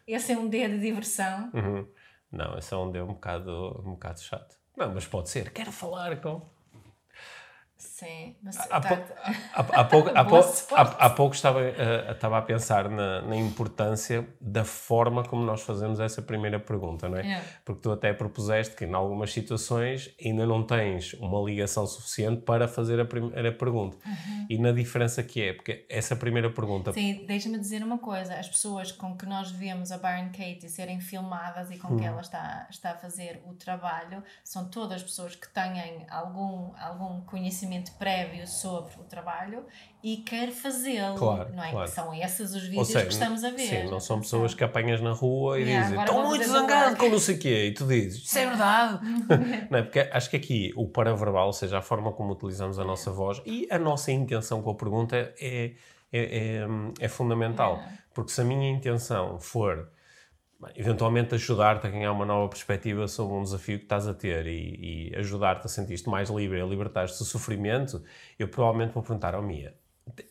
Esse 0.07 0.33
é 0.33 0.39
um 0.39 0.49
D 0.49 0.69
de 0.69 0.79
diversão. 0.79 1.51
Uhum. 1.53 1.87
Não, 2.31 2.57
esse 2.59 2.73
é 2.73 2.77
um 2.77 2.93
D 2.93 3.03
um 3.03 3.09
bocado, 3.09 3.83
um 3.85 3.91
bocado 3.91 4.21
chato. 4.21 4.57
Não, 4.77 4.95
mas 4.95 5.07
pode 5.07 5.29
ser, 5.29 5.51
quero 5.51 5.73
falar 5.73 6.21
com... 6.21 6.58
Sim, 7.79 8.35
mas 8.43 8.59
há, 8.59 8.81
tá, 8.81 8.81
pouco, 8.81 9.13
há, 9.55 9.61
há, 9.61 9.85
pouco, 9.85 10.11
há, 10.13 10.25
pouco, 10.25 10.75
há, 10.75 10.83
há 10.83 11.11
pouco 11.11 11.35
estava, 11.37 11.61
uh, 11.61 12.11
estava 12.11 12.39
a 12.39 12.43
pensar 12.43 12.89
na, 12.89 13.23
na, 13.23 13.37
importância 13.37 14.29
da 14.41 14.65
forma 14.65 15.23
como 15.23 15.45
nós 15.45 15.63
fazemos 15.63 16.01
essa 16.01 16.21
primeira 16.21 16.59
pergunta, 16.59 17.09
não 17.09 17.19
é? 17.19 17.35
é? 17.35 17.45
Porque 17.65 17.81
tu 17.81 17.93
até 17.93 18.13
propuseste 18.13 18.75
que 18.75 18.85
em 18.85 18.93
algumas 18.93 19.33
situações 19.33 20.13
ainda 20.21 20.45
não 20.45 20.65
tens 20.65 21.13
uma 21.15 21.41
ligação 21.41 21.87
suficiente 21.87 22.43
para 22.43 22.67
fazer 22.67 22.99
a 22.99 23.05
primeira 23.05 23.53
pergunta. 23.53 23.97
Uhum. 24.05 24.47
E 24.51 24.59
na 24.59 24.73
diferença 24.73 25.23
que 25.23 25.41
é, 25.41 25.53
porque 25.53 25.87
essa 25.89 26.17
primeira 26.17 26.51
pergunta... 26.51 26.93
Sim, 26.93 27.25
deixa-me 27.29 27.61
dizer 27.61 27.85
uma 27.85 27.99
coisa, 27.99 28.35
as 28.35 28.49
pessoas 28.49 28.91
com 28.91 29.17
que 29.17 29.25
nós 29.25 29.53
vemos 29.53 29.93
a 29.93 29.99
Byron 29.99 30.31
Katie 30.33 30.69
serem 30.69 30.99
filmadas 31.01 31.71
e 31.71 31.79
com 31.79 31.93
uhum. 31.93 31.97
que 31.97 32.05
ela 32.05 32.23
está, 32.23 32.67
está 32.69 32.91
a 32.91 32.97
fazer 32.97 33.41
o 33.47 33.55
trabalho, 33.55 34.25
são 34.43 34.69
todas 34.69 35.01
pessoas 35.01 35.37
que 35.37 35.49
têm 35.49 36.05
algum, 36.11 36.73
algum 36.77 37.21
conhecimento 37.21 37.68
conhecimento 37.69 37.93
prévio 37.99 38.47
sobre 38.47 38.95
o 38.99 39.05
trabalho 39.05 39.65
e 40.03 40.19
quer 40.19 40.51
fazê-lo, 40.51 41.17
claro, 41.17 41.53
não 41.55 41.63
é? 41.63 41.71
Claro. 41.71 41.91
São 41.91 42.15
esses 42.15 42.55
os 42.55 42.63
vídeos 42.63 42.87
seja, 42.87 43.05
que 43.05 43.13
estamos 43.13 43.45
a 43.45 43.51
ver. 43.51 43.83
Sim, 43.83 43.91
não 43.91 44.01
são 44.01 44.21
pessoas 44.21 44.55
que 44.55 44.65
apanhas 44.65 45.01
na 45.01 45.13
rua 45.13 45.59
e 45.59 45.65
yeah, 45.65 45.87
dizem 45.87 46.01
estou 46.01 46.25
muito 46.25 46.45
zangado 46.47 46.97
com 46.97 47.09
não 47.09 47.19
sei 47.19 47.37
o 47.37 47.39
quê 47.39 47.67
e 47.67 47.75
tu 47.75 47.87
dizes 47.87 48.25
isso 48.25 48.39
é 48.39 48.47
verdade. 48.47 49.01
não 49.71 49.79
é? 49.79 49.83
Porque 49.83 50.01
acho 50.01 50.31
que 50.31 50.37
aqui 50.37 50.73
o 50.77 50.89
paraverbal, 50.89 51.47
ou 51.47 51.53
seja, 51.53 51.79
a 51.79 51.83
forma 51.83 52.13
como 52.13 52.33
utilizamos 52.33 52.79
a 52.79 52.85
nossa 52.85 53.11
voz 53.11 53.43
e 53.45 53.69
a 53.71 53.79
nossa 53.79 54.11
intenção 54.11 54.63
com 54.63 54.71
a 54.71 54.75
pergunta 54.75 55.17
é, 55.17 55.35
é, 55.41 55.75
é, 56.13 56.67
é 57.01 57.09
fundamental. 57.09 57.75
Yeah. 57.77 57.99
Porque 58.15 58.33
se 58.33 58.41
a 58.41 58.45
minha 58.45 58.71
intenção 58.71 59.39
for 59.39 59.91
eventualmente 60.75 61.35
ajudar-te 61.35 61.87
a 61.87 61.91
ganhar 61.91 62.13
uma 62.13 62.27
nova 62.27 62.49
perspectiva 62.49 63.07
sobre 63.07 63.37
um 63.37 63.43
desafio 63.43 63.79
que 63.79 63.85
estás 63.85 64.09
a 64.09 64.15
ter 64.15 64.47
e, 64.47 65.11
e 65.11 65.17
ajudar-te 65.17 65.67
a 65.67 65.69
sentir-te 65.69 66.09
mais 66.09 66.31
livre, 66.31 66.61
a 66.61 66.67
libertar-te 66.67 67.17
do 67.17 67.25
sofrimento, 67.25 68.03
eu 68.39 68.49
provavelmente 68.49 68.93
vou 68.93 69.03
perguntar 69.03 69.35
ao 69.35 69.43
oh, 69.43 69.47
Mia, 69.47 69.75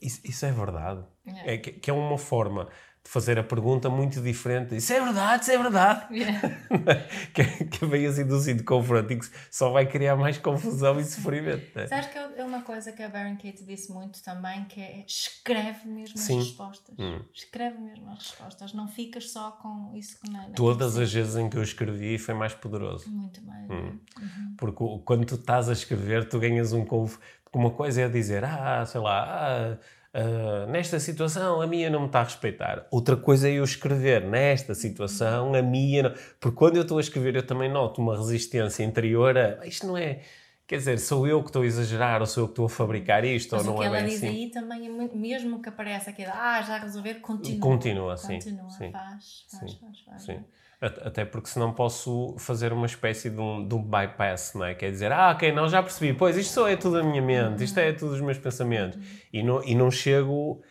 isso, 0.02 0.22
isso, 0.24 0.46
é 0.46 0.52
verdade? 0.52 1.04
É. 1.26 1.54
é 1.54 1.58
que, 1.58 1.72
que, 1.72 1.90
é 1.90 1.94
uma 1.94 2.18
forma 2.18 2.68
fazer 3.08 3.39
a 3.39 3.43
pergunta 3.43 3.89
muito 3.89 4.20
diferente. 4.22 4.76
Isso 4.76 4.91
é 4.91 5.01
verdade, 5.01 5.43
isso 5.43 5.51
é 5.51 5.58
verdade. 5.58 6.14
Yeah. 6.14 6.41
que, 7.34 7.66
que 7.66 7.86
vem 7.86 8.05
assim 8.05 8.58
confronto 8.64 9.14
e 9.14 9.20
que 9.20 9.30
só 9.49 9.72
vai 9.72 9.86
criar 9.86 10.18
mais 10.18 10.38
confusão 10.38 10.99
e 10.99 11.05
sofrimento. 11.05 11.66
Né? 11.74 11.88
Sabes 11.88 12.08
que 12.08 12.18
é 12.18 12.43
uma 12.43 12.62
coisa 12.62 12.91
que 12.91 13.01
a 13.01 13.08
Baron 13.08 13.38
Kate 13.38 13.64
disse 13.64 13.91
muito 13.93 14.22
também, 14.22 14.66
que 14.66 14.82
é 14.82 15.05
escreve 15.08 15.88
mesmo 15.88 16.18
Sim. 16.18 16.39
as 16.39 16.47
respostas. 16.47 16.95
Hum. 16.99 17.22
Escreve 17.34 17.80
mesmo 17.80 18.10
as 18.12 18.18
respostas. 18.18 18.74
Não 18.74 18.89
ficas 18.89 19.32
só 19.32 19.51
com 19.51 19.95
isso 19.95 20.20
que 20.20 20.30
não 20.30 20.51
Todas 20.51 20.97
as 20.97 21.12
vezes 21.12 21.38
em 21.38 21.49
que 21.49 21.58
eu 21.58 21.64
escrevi 21.64 22.18
foi 22.18 22.34
mais 22.34 22.53
poderoso. 22.53 23.10
Muito 23.10 23.41
mais. 23.45 23.70
Hum. 23.70 23.97
Uhum. 24.20 24.55
Porque 24.58 24.84
quando 25.05 25.26
tu 25.26 25.36
estás 25.36 25.70
a 25.70 25.74
escrever, 25.74 26.28
tu 26.28 26.39
ganhas 26.39 26.74
um 26.74 26.84
conflito. 26.84 27.26
Uma 27.53 27.72
coisa 27.72 28.01
é 28.01 28.10
dizer, 28.10 28.43
ah, 28.43 28.86
sei 28.86 29.01
lá, 29.01 29.24
ah, 29.24 29.78
Uh, 30.14 30.66
nesta 30.72 30.99
situação 30.99 31.62
a 31.62 31.68
minha 31.68 31.89
não 31.89 32.01
me 32.01 32.05
está 32.08 32.22
a 32.22 32.24
respeitar. 32.24 32.88
Outra 32.89 33.16
coisa 33.16 33.49
é 33.49 33.53
eu 33.53 33.64
escrever 33.64 34.26
nesta 34.26 34.74
situação 34.74 35.53
a 35.53 35.62
minha. 35.62 36.03
Não... 36.03 36.14
Porque 36.39 36.58
quando 36.58 36.78
eu 36.78 36.82
estou 36.82 36.97
a 36.97 37.01
escrever 37.01 37.36
eu 37.36 37.45
também 37.45 37.72
noto 37.72 38.01
uma 38.01 38.16
resistência 38.16 38.84
interior 38.84 39.38
a 39.38 39.66
isto 39.66 39.86
não 39.86 39.97
é. 39.97 40.22
Quer 40.66 40.78
dizer, 40.80 40.99
sou 40.99 41.26
eu 41.26 41.41
que 41.41 41.49
estou 41.49 41.62
a 41.62 41.66
exagerar 41.66 42.20
ou 42.20 42.28
sou 42.28 42.43
eu 42.43 42.47
que 42.47 42.51
estou 42.51 42.66
a 42.66 42.70
fabricar 42.70 43.24
isto 43.24 43.55
Mas 43.55 43.66
ou 43.66 43.74
não 43.74 43.84
é 43.84 43.89
bem 43.89 44.05
assim? 44.05 44.18
o 44.18 44.20
que 44.20 44.26
ela 44.26 44.34
diz 44.34 44.38
aí 44.38 44.51
também 44.51 44.86
é 44.86 45.16
mesmo 45.16 45.62
que 45.62 45.70
apareça 45.70 46.10
aquilo, 46.10 46.32
ah, 46.34 46.62
já 46.62 46.78
resolver, 46.78 47.16
continua. 47.16 47.62
Continua, 47.62 48.18
sim. 48.18 48.34
Continua, 48.34 48.70
sim. 48.70 48.91
faz, 48.91 49.45
faz, 49.49 49.72
sim. 49.72 49.78
faz, 49.80 49.99
faz. 50.01 50.24
Sim. 50.24 50.43
Até 50.80 51.26
porque 51.26 51.50
senão 51.50 51.74
posso 51.74 52.36
fazer 52.38 52.72
uma 52.72 52.86
espécie 52.86 53.32
de 53.32 53.42
um, 53.42 53.68
de 53.68 53.74
um 53.74 53.82
bypass, 53.82 54.54
não 54.54 54.64
é? 54.64 54.76
Quer 54.76 54.92
dizer, 54.92 55.12
ah, 55.12 55.32
ok, 55.32 55.52
não, 55.52 55.68
já 55.68 55.82
percebi, 55.82 56.14
pois 56.14 56.38
isto 56.38 56.54
só 56.54 56.68
é 56.68 56.76
tudo 56.76 57.00
a 57.00 57.04
minha 57.04 57.22
mente, 57.22 57.64
isto 57.64 57.80
é 57.80 57.92
tudo 57.94 58.14
os 58.14 58.22
meus 58.22 58.38
pensamentos. 58.38 59.00
E 59.34 59.42
não, 59.42 59.64
e 59.64 59.74
não 59.74 59.90
chego 59.90 60.52
uh, 60.52 60.62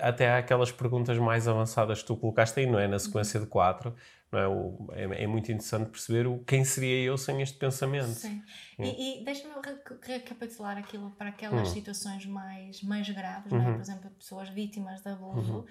até 0.00 0.36
àquelas 0.36 0.72
perguntas 0.72 1.16
mais 1.18 1.46
avançadas 1.46 2.00
que 2.00 2.06
tu 2.08 2.16
colocaste 2.16 2.58
aí, 2.58 2.66
não 2.66 2.80
é? 2.80 2.88
Na 2.88 2.98
sequência 2.98 3.38
de 3.38 3.46
quatro, 3.46 3.94
não 4.32 4.40
é? 4.40 4.48
O, 4.48 4.88
é, 4.90 5.22
é, 5.22 5.26
muito 5.28 5.52
interessante 5.52 5.88
perceber 5.88 6.26
o, 6.26 6.40
quem 6.40 6.64
seria 6.64 7.04
eu 7.04 7.16
sem 7.16 7.40
este 7.40 7.56
pensamento. 7.56 8.08
Sim. 8.08 8.42
Hum. 8.76 8.84
E, 8.84 9.20
e 9.20 9.24
deixa-me 9.24 9.54
recapitular 10.02 10.76
aquilo 10.78 11.12
para 11.12 11.28
aquelas 11.28 11.68
hum. 11.68 11.72
situações 11.72 12.26
mais, 12.26 12.82
mais 12.82 13.08
graves, 13.08 13.52
uhum. 13.52 13.58
não 13.58 13.64
é? 13.64 13.68
Uhum. 13.68 13.74
Por 13.74 13.82
exemplo, 13.82 14.10
pessoas 14.18 14.48
vítimas 14.48 15.00
de 15.00 15.10
abuso. 15.10 15.58
Uhum 15.58 15.64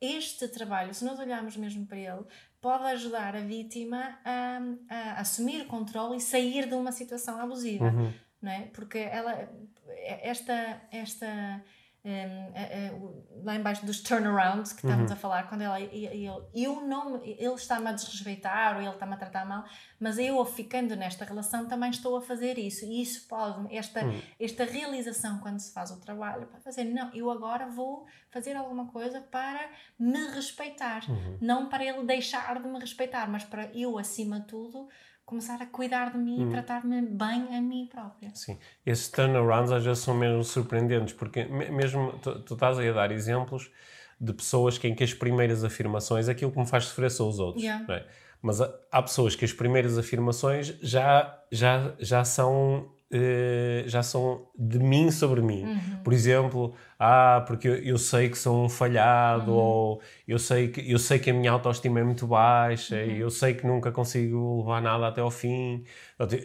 este 0.00 0.48
trabalho, 0.48 0.94
se 0.94 1.04
nós 1.04 1.18
olharmos 1.18 1.56
mesmo 1.56 1.86
para 1.86 1.98
ele, 1.98 2.24
pode 2.60 2.84
ajudar 2.84 3.36
a 3.36 3.40
vítima 3.40 4.18
a, 4.24 4.60
a 4.88 5.20
assumir 5.20 5.62
o 5.62 5.66
controle 5.66 6.16
e 6.16 6.20
sair 6.20 6.66
de 6.66 6.74
uma 6.74 6.92
situação 6.92 7.40
abusiva, 7.40 7.86
uhum. 7.86 8.12
não 8.40 8.52
é? 8.52 8.62
Porque 8.72 8.98
ela, 8.98 9.48
esta, 10.22 10.80
esta 10.90 11.62
um, 12.04 13.42
lá 13.44 13.56
embaixo 13.56 13.84
dos 13.84 14.00
turnarounds 14.00 14.72
que 14.72 14.86
estamos 14.86 15.10
uhum. 15.10 15.16
a 15.16 15.16
falar, 15.16 15.48
quando 15.48 15.62
ela, 15.62 15.80
ele, 15.80 16.30
eu 16.54 16.80
não, 16.80 17.22
ele 17.22 17.54
está-me 17.54 17.88
a 17.88 17.92
desrespeitar 17.92 18.76
ou 18.76 18.82
ele 18.82 18.90
está-me 18.90 19.14
a 19.14 19.16
tratar 19.16 19.44
mal, 19.44 19.64
mas 19.98 20.18
eu 20.18 20.42
ficando 20.44 20.96
nesta 20.96 21.24
relação 21.24 21.66
também 21.66 21.90
estou 21.90 22.16
a 22.16 22.22
fazer 22.22 22.58
isso 22.58 22.84
e 22.86 23.02
isso 23.02 23.28
pode, 23.28 23.74
esta, 23.74 24.04
uhum. 24.04 24.20
esta 24.38 24.64
realização 24.64 25.38
quando 25.38 25.58
se 25.58 25.72
faz 25.72 25.90
o 25.90 26.00
trabalho, 26.00 26.46
para 26.46 26.60
fazer, 26.60 26.84
não, 26.84 27.12
eu 27.14 27.30
agora 27.30 27.66
vou 27.66 28.06
fazer 28.30 28.56
alguma 28.56 28.86
coisa 28.86 29.20
para 29.20 29.70
me 29.98 30.26
respeitar, 30.28 31.02
uhum. 31.08 31.38
não 31.40 31.68
para 31.68 31.84
ele 31.84 32.04
deixar 32.04 32.60
de 32.60 32.68
me 32.68 32.78
respeitar, 32.78 33.28
mas 33.28 33.44
para 33.44 33.66
eu 33.74 33.98
acima 33.98 34.40
de 34.40 34.46
tudo 34.46 34.88
começar 35.30 35.62
a 35.62 35.66
cuidar 35.66 36.10
de 36.10 36.18
mim 36.18 36.46
e 36.46 36.50
tratar-me 36.50 37.00
bem 37.02 37.56
a 37.56 37.60
mim 37.60 37.88
própria. 37.90 38.30
Sim. 38.34 38.58
Esses 38.84 39.08
turnarounds 39.08 39.70
às 39.70 39.84
vezes 39.84 40.02
são 40.02 40.12
mesmo 40.12 40.42
surpreendentes, 40.42 41.14
porque 41.14 41.44
mesmo 41.44 42.18
tu, 42.20 42.40
tu 42.40 42.54
estás 42.54 42.78
aí 42.78 42.88
a 42.88 42.92
dar 42.92 43.12
exemplos 43.12 43.70
de 44.20 44.32
pessoas 44.32 44.76
que, 44.76 44.88
em 44.88 44.94
que 44.94 45.04
as 45.04 45.14
primeiras 45.14 45.62
afirmações, 45.62 46.28
aquilo 46.28 46.50
que 46.50 46.58
me 46.58 46.66
faz 46.66 46.86
sofrer 46.86 47.10
são 47.10 47.28
os 47.28 47.38
outros. 47.38 47.62
Yeah. 47.62 47.86
É? 47.94 48.06
Mas 48.42 48.60
há, 48.60 48.74
há 48.90 49.02
pessoas 49.02 49.36
que 49.36 49.44
as 49.44 49.52
primeiras 49.52 49.96
afirmações 49.96 50.74
já, 50.82 51.40
já, 51.50 51.94
já 52.00 52.24
são 52.24 52.92
Uh, 53.12 53.88
já 53.88 54.04
são 54.04 54.46
de 54.56 54.78
mim 54.78 55.10
sobre 55.10 55.40
mim. 55.42 55.64
Uhum. 55.64 56.02
Por 56.04 56.12
exemplo, 56.12 56.74
ah, 56.96 57.42
porque 57.44 57.66
eu, 57.66 57.74
eu, 57.74 57.98
sei 57.98 58.28
que 58.28 58.38
sou 58.38 58.64
um 58.64 58.68
falhado, 58.68 59.50
Uhum. 59.50 59.56
ou 59.58 60.00
eu 60.28 60.38
sei, 60.38 60.68
que, 60.68 60.88
eu 60.88 60.96
sei 60.98 61.18
que 61.18 61.28
a 61.28 61.34
minha 61.34 61.50
autoestima 61.50 61.98
é 61.98 62.04
muito 62.04 62.24
baixa, 62.28 62.94
Uhum. 62.94 63.10
e 63.10 63.18
eu 63.20 63.28
sei 63.30 63.54
que 63.54 63.66
nunca 63.66 63.90
consigo 63.90 64.58
levar 64.60 64.80
nada 64.80 65.08
até 65.08 65.20
ao 65.20 65.30
fim. 65.30 65.82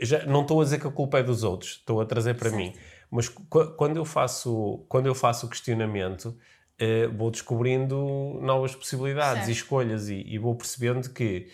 Já, 0.01 0.25
não 0.25 0.41
estou 0.41 0.59
a 0.59 0.63
dizer 0.63 0.79
que 0.79 0.87
a 0.87 0.91
culpa 0.91 1.19
é 1.19 1.23
dos 1.23 1.43
outros, 1.43 1.71
estou 1.73 2.01
a 2.01 2.05
trazer 2.05 2.33
para 2.35 2.49
mim. 2.49 2.73
Mas 3.11 3.29
qu- 3.29 3.67
quando 3.77 3.97
eu 3.97 4.05
faço, 4.05 4.83
quando 4.89 5.05
eu 5.05 5.13
faço 5.13 5.45
o 5.45 5.49
questionamento, 5.49 6.35
eh, 6.79 7.05
vou 7.07 7.29
descobrindo 7.29 8.39
novas 8.41 8.73
possibilidades 8.73 9.33
Certo. 9.45 9.49
e 9.49 9.51
escolhas, 9.51 10.09
e, 10.09 10.23
e 10.27 10.39
vou 10.39 10.55
percebendo 10.55 11.09
que 11.11 11.47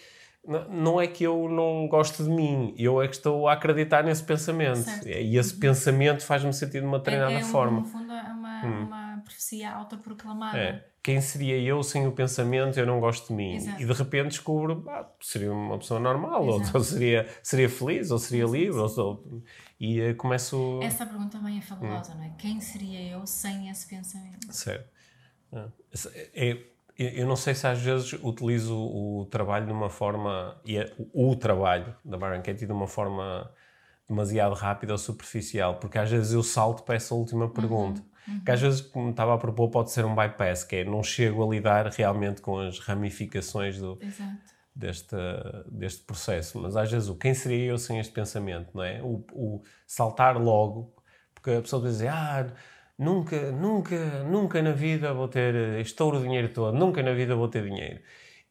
não 0.43 0.99
é 0.99 1.05
que 1.07 1.23
eu 1.23 1.47
não 1.47 1.87
gosto 1.87 2.23
de 2.23 2.29
mim, 2.29 2.73
eu 2.77 3.01
é 3.01 3.07
que 3.07 3.15
estou 3.15 3.47
a 3.47 3.53
acreditar 3.53 4.03
nesse 4.03 4.23
pensamento. 4.23 4.77
Certo. 4.79 5.07
E 5.07 5.37
esse 5.37 5.53
pensamento 5.55 6.25
faz-me 6.25 6.51
sentir 6.51 6.81
de 6.81 6.85
uma 6.87 6.97
determinada 6.97 7.33
é, 7.33 7.35
é 7.35 7.39
um- 7.39 7.43
forma. 7.43 7.79
No 7.81 7.85
fundo, 7.85 8.11
é 8.11 8.23
uma, 8.33 8.61
uma 8.65 9.21
profecia 9.23 9.71
autoproclamada. 9.71 10.57
É. 10.57 10.87
Quem 11.03 11.19
seria 11.19 11.57
eu 11.59 11.81
sem 11.81 12.05
o 12.05 12.11
pensamento 12.11 12.79
eu 12.79 12.85
não 12.85 12.99
gosto 12.99 13.29
de 13.29 13.33
mim? 13.33 13.55
Exato. 13.55 13.81
E 13.81 13.85
de 13.85 13.93
repente 13.93 14.27
descubro, 14.29 14.83
ah, 14.87 15.09
seria 15.19 15.51
uma 15.51 15.77
pessoa 15.79 15.99
normal, 15.99 16.45
ou, 16.45 16.61
ou 16.73 16.79
seria, 16.83 17.27
seria 17.41 17.69
feliz, 17.69 18.11
ou 18.11 18.19
seria 18.19 18.45
livre, 18.45 18.79
ou 18.79 19.41
e 19.79 19.99
eh, 19.99 20.13
começo. 20.13 20.79
Essa 20.83 21.05
pergunta 21.07 21.37
também 21.39 21.55
é 21.55 21.59
Hum. 21.59 21.61
fabulosa, 21.63 22.13
não 22.13 22.23
é? 22.23 22.31
Quem 22.37 22.59
seria 22.61 23.13
eu 23.13 23.25
sem 23.25 23.69
esse 23.69 23.87
pensamento? 23.87 24.51
Sério. 24.51 24.83
É. 26.33 26.57
Eu 27.01 27.21
eu 27.21 27.27
não 27.27 27.35
sei 27.35 27.53
se 27.55 27.65
às 27.65 27.79
vezes 27.81 28.13
utilizo 28.21 28.75
o 28.75 29.25
trabalho 29.29 29.65
de 29.65 29.71
uma 29.71 29.89
forma, 29.89 30.59
e 30.65 30.77
é 30.77 30.93
o, 30.97 31.31
o 31.31 31.35
trabalho 31.35 31.95
da 32.03 32.17
Baron 32.17 32.41
Katie 32.41 32.65
de 32.67 32.71
uma 32.71 32.87
forma 32.87 33.51
demasiado 34.07 34.53
rápida 34.53 34.91
ou 34.91 34.97
superficial, 34.97 35.75
porque 35.79 35.97
às 35.97 36.11
vezes 36.11 36.33
eu 36.33 36.43
salto 36.43 36.83
para 36.83 36.95
essa 36.95 37.15
última 37.15 37.49
pergunta. 37.49 38.01
Que 38.45 38.51
às 38.51 38.61
vezes, 38.61 38.81
como 38.81 39.09
estava 39.09 39.33
a 39.33 39.37
propor, 39.37 39.69
pode 39.69 39.91
ser 39.91 40.05
um 40.05 40.13
bypass, 40.13 40.63
que 40.63 40.77
é 40.77 40.85
não 40.85 41.01
chego 41.01 41.43
a 41.43 41.53
lidar 41.53 41.87
realmente 41.87 42.41
com 42.41 42.59
as 42.59 42.79
ramificações 42.79 43.79
do, 43.79 43.97
deste, 44.75 45.15
deste 45.71 46.03
processo. 46.03 46.59
Mas 46.59 46.75
às 46.75 46.91
vezes 46.91 47.09
o 47.09 47.15
quem 47.15 47.33
seria 47.33 47.71
eu 47.71 47.77
sem 47.77 47.99
este 47.99 48.13
pensamento, 48.13 48.69
não 48.75 48.83
é? 48.83 49.01
O, 49.01 49.25
o 49.33 49.61
saltar 49.87 50.37
logo, 50.37 50.93
porque 51.33 51.51
a 51.51 51.61
pessoa 51.61 51.81
diz 51.81 52.01
ah, 52.03 52.47
nunca, 52.97 53.51
nunca, 53.51 54.23
nunca 54.23 54.61
na 54.61 54.71
vida 54.71 55.13
vou 55.13 55.27
ter 55.27 55.55
este 55.79 56.01
ouro 56.03 56.19
o 56.19 56.21
dinheiro 56.21 56.49
todo, 56.49 56.77
nunca 56.77 57.01
na 57.03 57.13
vida 57.13 57.35
vou 57.35 57.47
ter 57.47 57.63
dinheiro. 57.63 58.01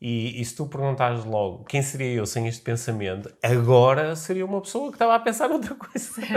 E, 0.01 0.41
e 0.41 0.45
se 0.45 0.57
tu 0.57 0.67
perguntares 0.67 1.25
logo 1.27 1.65
quem 1.65 1.83
seria 1.83 2.15
eu 2.15 2.25
sem 2.25 2.49
este 2.49 2.63
pensamento, 2.63 3.31
agora 3.43 4.17
seria 4.17 4.47
uma 4.47 4.61
pessoa 4.63 4.89
que 4.89 4.95
estava 4.95 5.15
a 5.15 5.19
pensar 5.19 5.49
noutra 5.49 5.75
coisa. 5.75 6.11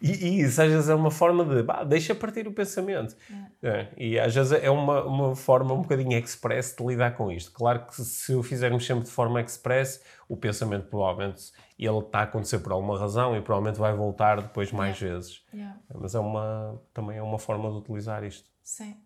E, 0.00 0.10
e 0.10 0.40
isso 0.40 0.60
às 0.60 0.70
vezes 0.70 0.88
é 0.88 0.94
uma 0.94 1.10
forma 1.10 1.44
de, 1.44 1.62
bah, 1.62 1.84
deixa 1.84 2.14
partir 2.14 2.46
o 2.46 2.52
pensamento. 2.52 3.16
É, 3.62 3.88
e 3.96 4.18
às 4.18 4.34
vezes 4.34 4.52
é 4.52 4.70
uma, 4.70 5.04
uma 5.04 5.36
forma 5.36 5.74
um 5.74 5.82
bocadinho 5.82 6.18
express 6.18 6.74
de 6.76 6.84
lidar 6.84 7.16
com 7.16 7.30
isto. 7.30 7.52
Claro 7.52 7.86
que 7.86 7.94
se 8.02 8.34
o 8.34 8.42
fizermos 8.42 8.86
sempre 8.86 9.04
de 9.04 9.10
forma 9.10 9.40
express, 9.40 10.02
o 10.28 10.36
pensamento 10.36 10.88
provavelmente 10.88 11.52
ele 11.78 11.98
está 11.98 12.20
a 12.20 12.22
acontecer 12.22 12.60
por 12.60 12.72
alguma 12.72 12.98
razão 12.98 13.36
e 13.36 13.42
provavelmente 13.42 13.78
vai 13.78 13.94
voltar 13.94 14.40
depois 14.40 14.72
mais 14.72 14.98
vezes. 14.98 15.42
Yeah. 15.52 15.78
Mas 15.94 16.14
é 16.14 16.18
uma, 16.18 16.80
também 16.92 17.18
é 17.18 17.22
uma 17.22 17.38
forma 17.38 17.70
de 17.70 17.76
utilizar 17.76 18.24
isto. 18.24 18.48
Sim. 18.62 18.96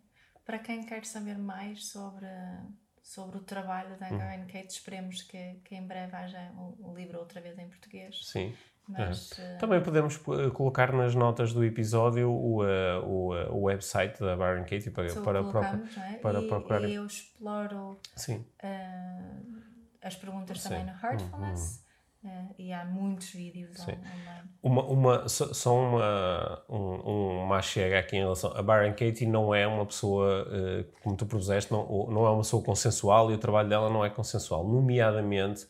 Para 0.45 0.59
quem 0.59 0.85
quer 0.85 1.05
saber 1.05 1.37
mais 1.39 1.87
sobre, 1.87 2.27
sobre 3.09 3.39
o 3.39 3.41
trabalho 3.41 3.97
da 3.97 4.07
Hum. 4.09 4.19
Karen 4.19 4.45
Kate, 4.47 4.69
esperemos 4.69 5.23
que, 5.23 5.55
que 5.65 5.75
em 5.75 5.87
breve 5.87 6.15
haja 6.15 6.53
um, 6.59 6.91
um 6.91 6.95
livro 6.95 7.19
outra 7.19 7.41
vez 7.41 7.59
em 7.59 7.67
português. 7.67 8.21
Sim. 8.23 8.55
Mas, 8.87 9.39
eh, 9.39 9.57
Também 9.57 9.83
podemos 9.83 10.17
eh, 10.17 10.51
colocar 10.51 10.93
nas 10.93 11.15
notas 11.15 11.55
do 11.55 11.65
episódio 11.65 12.31
o, 12.31 12.63
eh, 12.65 12.99
o, 13.05 13.35
eh, 13.35 13.49
o 13.51 13.63
website 13.63 14.21
da 14.21 14.37
Baron 14.37 14.63
Katie 14.63 14.91
para, 14.91 15.09
para, 15.23 15.43
não 15.43 16.03
é? 16.05 16.19
para 16.19 16.41
e, 16.41 16.49
procurar. 16.49 16.85
e 16.85 16.95
eu 16.95 17.07
exploro 17.07 17.99
Sim. 18.15 18.45
as 20.03 20.15
perguntas 20.17 20.61
Sim. 20.61 20.69
também 20.69 20.85
no 20.85 20.93
Heartfulness 20.93 21.88
eh, 22.25 22.45
e 22.59 22.73
há 22.73 22.85
muitos 22.85 23.31
vídeos 23.31 23.79
Sim. 23.79 23.93
online. 23.93 24.49
Uma, 24.63 24.83
uma, 24.85 25.29
só 25.29 25.53
só 25.55 25.75
uma, 25.75 26.63
um, 26.69 27.45
uma 27.45 27.63
chega 27.63 27.99
aqui 27.99 28.17
em 28.17 28.21
relação. 28.21 28.53
A 28.57 28.63
Baron 28.63 28.91
Katie 28.91 29.27
não 29.27 29.55
é 29.55 29.67
uma 29.67 29.87
pessoa, 29.87 30.49
eh, 30.51 30.85
como 31.03 31.17
tu 31.17 31.27
propuseste, 31.27 31.71
não, 31.71 31.87
não 32.11 32.27
é 32.27 32.31
uma 32.31 32.39
pessoa 32.43 32.63
consensual 32.63 33.31
e 33.31 33.35
o 33.35 33.39
trabalho 33.39 33.69
dela 33.69 33.89
não 33.89 34.05
é 34.05 34.11
consensual. 34.11 34.67
Nomeadamente, 34.67 35.67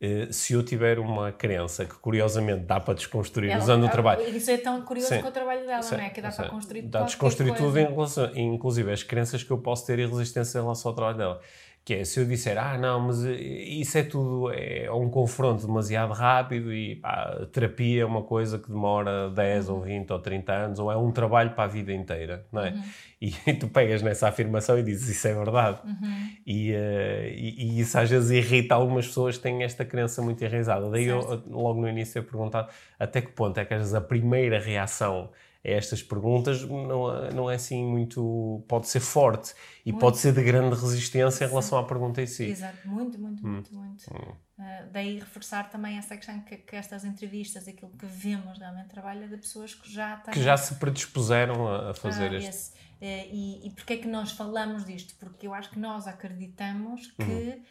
eh, 0.00 0.28
se 0.30 0.52
eu 0.52 0.62
tiver 0.62 0.98
uma 0.98 1.32
crença 1.32 1.84
que 1.84 1.94
curiosamente 1.94 2.64
dá 2.66 2.78
para 2.78 2.94
desconstruir 2.94 3.50
Ela- 3.50 3.62
usando 3.62 3.84
o 3.84 3.86
ah, 3.86 3.90
trabalho. 3.90 4.22
Isso 4.28 4.50
é 4.50 4.58
tão 4.58 4.82
curioso 4.82 5.08
Sim. 5.08 5.22
com 5.22 5.28
o 5.28 5.32
trabalho 5.32 5.66
dela, 5.66 5.82
Sim, 5.82 5.96
não 5.96 6.04
é? 6.04 6.10
Que 6.10 6.20
dá 6.20 6.30
sim. 6.30 6.42
para 6.42 6.50
construir 6.50 6.82
Dá 6.82 6.86
a 6.86 6.90
qualquer 7.00 7.06
desconstruir 7.06 7.54
tudo, 7.54 7.78
em 7.78 7.86
relação, 7.86 8.36
inclusive 8.36 8.92
as 8.92 9.02
crenças 9.02 9.42
que 9.42 9.50
eu 9.50 9.58
posso 9.58 9.86
ter 9.86 9.98
e 9.98 10.06
resistência 10.06 10.58
em 10.58 10.62
relação 10.62 10.90
ao 10.90 10.94
trabalho 10.94 11.16
dela. 11.18 11.40
Que 11.88 11.94
é, 11.94 12.04
se 12.04 12.20
eu 12.20 12.26
disser, 12.26 12.58
ah, 12.58 12.76
não, 12.76 13.00
mas 13.00 13.24
eh, 13.24 13.32
isso 13.32 13.96
é 13.96 14.02
tudo, 14.02 14.52
é 14.52 14.92
um 14.92 15.08
confronto 15.08 15.66
demasiado 15.66 16.12
rápido 16.12 16.70
e 16.70 16.96
pá, 16.96 17.46
terapia 17.50 18.02
é 18.02 18.04
uma 18.04 18.20
coisa 18.20 18.58
que 18.58 18.68
demora 18.68 19.30
10 19.30 19.70
Uhum. 19.70 19.76
ou 19.76 19.80
20 19.80 20.10
ou 20.12 20.18
30 20.18 20.52
anos, 20.52 20.78
ou 20.78 20.92
é 20.92 20.96
um 20.98 21.10
trabalho 21.10 21.52
para 21.52 21.64
a 21.64 21.66
vida 21.66 21.90
inteira, 21.90 22.44
não 22.52 22.60
é? 22.60 22.72
Uhum. 22.72 22.82
E, 23.22 23.30
tu 23.58 23.68
pegas 23.68 24.02
nessa 24.02 24.28
afirmação 24.28 24.78
e 24.78 24.82
dizes, 24.82 25.08
isso 25.08 25.28
é 25.28 25.32
verdade. 25.32 25.78
Uhum. 25.82 26.28
E, 26.46 26.72
eh, 26.74 27.32
e, 27.34 27.78
e 27.78 27.80
isso 27.80 27.98
às 27.98 28.10
vezes 28.10 28.30
irrita 28.32 28.74
algumas 28.74 29.06
pessoas 29.06 29.38
que 29.38 29.44
têm 29.44 29.62
esta 29.62 29.82
crença 29.82 30.20
muito 30.20 30.44
enraizada. 30.44 30.90
Daí 30.90 31.06
eu, 31.06 31.42
logo 31.48 31.80
no 31.80 31.88
início, 31.88 32.18
eu 32.18 32.22
perguntado 32.22 32.68
até 32.98 33.22
que 33.22 33.32
ponto 33.32 33.58
é 33.58 33.64
que 33.64 33.72
às 33.72 33.80
vezes 33.80 33.94
a 33.94 34.00
primeira 34.02 34.60
reação 34.60 35.30
estas 35.72 36.02
perguntas 36.02 36.62
não, 36.62 37.30
não 37.30 37.50
é 37.50 37.54
assim 37.56 37.84
muito. 37.84 38.64
pode 38.68 38.88
ser 38.88 39.00
forte 39.00 39.54
e 39.84 39.92
Muito. 39.92 40.00
pode 40.00 40.18
ser 40.18 40.32
de 40.32 40.42
grande 40.42 40.74
resistência 40.74 41.44
em 41.44 41.48
relação 41.48 41.78
à 41.78 41.84
pergunta 41.84 42.20
em 42.22 42.26
si. 42.26 42.44
Exato, 42.44 42.86
muito, 42.88 43.18
muito, 43.18 43.46
Hum. 43.46 43.50
muito, 43.52 43.74
muito. 43.74 44.10
Uh, 44.10 44.90
daí 44.92 45.18
reforçar 45.18 45.70
também 45.70 45.96
essa 45.98 46.16
questão 46.16 46.40
que, 46.40 46.56
que 46.56 46.74
estas 46.76 47.04
entrevistas, 47.04 47.68
aquilo 47.68 47.92
que 47.92 48.06
vemos 48.06 48.58
realmente 48.58 48.88
trabalho 48.88 49.24
é 49.24 49.28
de 49.28 49.36
pessoas 49.36 49.74
que 49.74 49.90
já 49.92 50.16
têm. 50.16 50.34
Que 50.34 50.42
já 50.42 50.56
se 50.56 50.74
predispuseram 50.76 51.68
a, 51.68 51.90
a 51.90 51.94
fazer 51.94 52.30
Ah, 52.32 52.36
este. 52.36 52.48
esse. 52.50 52.72
Eh, 53.00 53.28
e, 53.32 53.66
e 53.68 53.70
porquê 53.70 53.92
é 53.94 53.96
que 53.98 54.08
nós 54.08 54.32
falamos 54.32 54.84
disto? 54.84 55.14
Porque 55.20 55.46
eu 55.46 55.54
acho 55.54 55.70
que 55.70 55.78
nós 55.78 56.06
acreditamos 56.08 57.06
que 57.12 57.22
Uhum. 57.22 57.62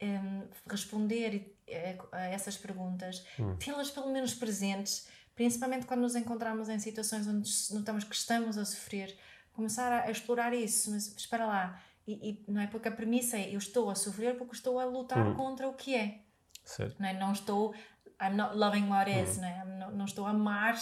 em, 0.00 0.42
responder 0.68 1.34
e- 1.34 1.56
eh, 1.68 1.96
a 2.10 2.26
essas 2.26 2.56
perguntas, 2.56 3.24
Uhum. 3.38 3.54
tê-las 3.56 3.90
pelo 3.90 4.10
menos 4.12 4.34
presentes, 4.34 5.06
principalmente 5.34 5.86
quando 5.86 6.00
nos 6.00 6.14
encontramos 6.16 6.68
em 6.68 6.78
situações 6.78 7.26
onde 7.26 7.50
notamos 7.72 8.04
que 8.04 8.14
estamos 8.14 8.56
a 8.58 8.64
sofrer, 8.64 9.16
começar 9.52 9.92
a, 10.04 10.10
explorar 10.10 10.54
isso, 10.54 10.90
mas 10.90 11.14
espera 11.16 11.46
lá, 11.46 11.80
e, 12.06 12.40
e 12.46 12.50
não 12.50 12.60
é 12.60 12.66
porque 12.66 12.88
a 12.88 12.92
premissa 12.92 13.36
é 13.36 13.54
eu 13.54 13.58
estou 13.58 13.88
a 13.90 13.94
sofrer 13.94 14.36
porque 14.36 14.54
estou 14.54 14.78
a 14.80 14.84
lutar 14.84 15.26
Uhum. 15.26 15.34
contra 15.34 15.68
o 15.68 15.74
que 15.74 15.94
é 15.94 16.20
Certo. 16.64 16.96
não, 17.00 17.08
é? 17.08 17.12
não 17.12 17.32
estou 17.32 17.74
I'm 18.20 18.34
not 18.36 18.56
loving 18.56 18.88
what 18.88 19.10
is 19.10 19.38
não, 19.38 19.48
é? 19.48 19.64
Not- 19.64 19.94
não 19.94 20.04
estou 20.04 20.26
a 20.26 20.30
amar 20.30 20.76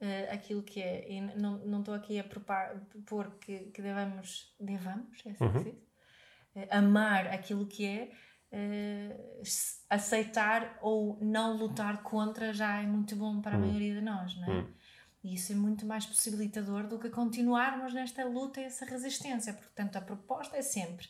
eh, 0.00 0.28
aquilo 0.32 0.62
que 0.62 0.80
é 0.80 1.10
e 1.10 1.20
não, 1.20 1.58
não 1.58 1.80
estou 1.80 1.94
aqui 1.94 2.18
a 2.18 2.24
propor, 2.24 3.36
que, 3.40 3.58
que 3.72 3.80
devamos 3.82 4.54
devamos 4.60 5.18
é 5.26 5.30
assim 5.30 5.52
que 5.52 5.58
se 5.58 5.64
diz? 5.64 5.74
Eh, 6.54 6.68
amar 6.70 7.26
aquilo 7.28 7.66
que 7.66 7.84
é 7.86 8.10
s- 9.42 9.78
aceitar 9.90 10.78
ou 10.80 11.18
não 11.20 11.56
lutar 11.56 12.02
contra 12.02 12.52
já 12.52 12.80
é 12.82 12.86
muito 12.86 13.14
bom 13.16 13.40
para 13.40 13.56
a 13.56 13.58
maioria 13.66 13.94
de 13.94 14.00
nós 14.00 14.36
não 14.36 14.44
é? 14.52 14.66
E 15.24 15.34
isso 15.34 15.52
é 15.52 15.56
muito 15.56 15.84
mais 15.84 16.06
possibilitador 16.06 16.86
do 16.86 16.98
que 16.98 17.10
continuarmos 17.10 17.92
nesta 17.92 18.24
luta 18.24 18.60
e 18.60 18.64
essa 18.64 18.84
resistência. 18.84 19.52
Portanto, 19.52 19.96
a 19.96 20.00
proposta 20.00 20.56
é 20.56 20.62
sempre, 20.62 21.06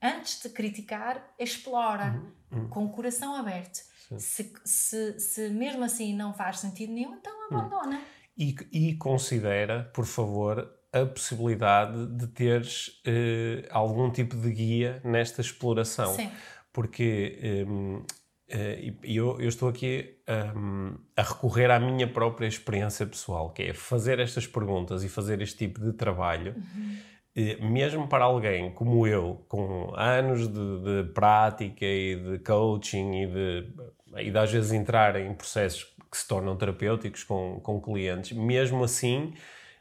antes 0.00 0.40
de 0.40 0.48
criticar, 0.48 1.34
explora 1.38 2.22
com 2.70 2.84
o 2.84 2.90
coração 2.90 3.34
aberto. 3.34 3.80
Se, 4.16 4.52
se, 4.64 5.18
se 5.18 5.48
mesmo 5.48 5.82
assim 5.82 6.14
não 6.14 6.32
faz 6.32 6.60
sentido 6.60 6.92
nenhum, 6.92 7.14
então 7.16 7.32
abandona. 7.46 8.00
E, 8.38 8.54
e 8.70 8.94
considera, 8.96 9.90
por 9.92 10.06
favor, 10.06 10.72
a 10.92 11.04
possibilidade 11.04 12.06
de 12.16 12.26
teres 12.28 13.00
eh, 13.04 13.66
algum 13.70 14.10
tipo 14.10 14.36
de 14.36 14.52
guia 14.52 15.00
nesta 15.04 15.40
exploração. 15.40 16.14
Sim. 16.14 16.30
Porque 16.72 17.66
hum, 17.68 18.02
eh, 18.48 18.94
eu, 19.02 19.40
eu 19.40 19.48
estou 19.48 19.68
aqui 19.68 20.16
hum, 20.56 20.94
a 21.16 21.22
recorrer 21.22 21.70
à 21.70 21.78
minha 21.78 22.06
própria 22.06 22.46
experiência 22.46 23.06
pessoal, 23.06 23.50
que 23.50 23.62
é 23.62 23.74
fazer 23.74 24.18
estas 24.18 24.46
perguntas 24.46 25.02
e 25.04 25.08
fazer 25.08 25.40
este 25.42 25.58
tipo 25.58 25.80
de 25.80 25.92
trabalho. 25.92 26.54
eh, 27.34 27.56
Mesmo 27.64 28.08
para 28.08 28.24
alguém 28.24 28.70
como 28.72 29.06
eu, 29.06 29.44
com 29.48 29.92
anos 29.96 30.48
de, 30.48 31.04
de 31.04 31.12
prática 31.12 31.84
e 31.84 32.16
de 32.16 32.38
coaching 32.40 33.22
e 33.22 33.26
de 33.26 33.72
e 34.18 34.30
de 34.30 34.38
às 34.38 34.52
vezes 34.52 34.72
entrar 34.72 35.16
em 35.16 35.32
processos 35.32 35.84
que 36.10 36.18
se 36.18 36.28
tornam 36.28 36.54
terapêuticos 36.54 37.24
com, 37.24 37.58
com 37.60 37.80
clientes, 37.80 38.32
mesmo 38.36 38.84
assim 38.84 39.32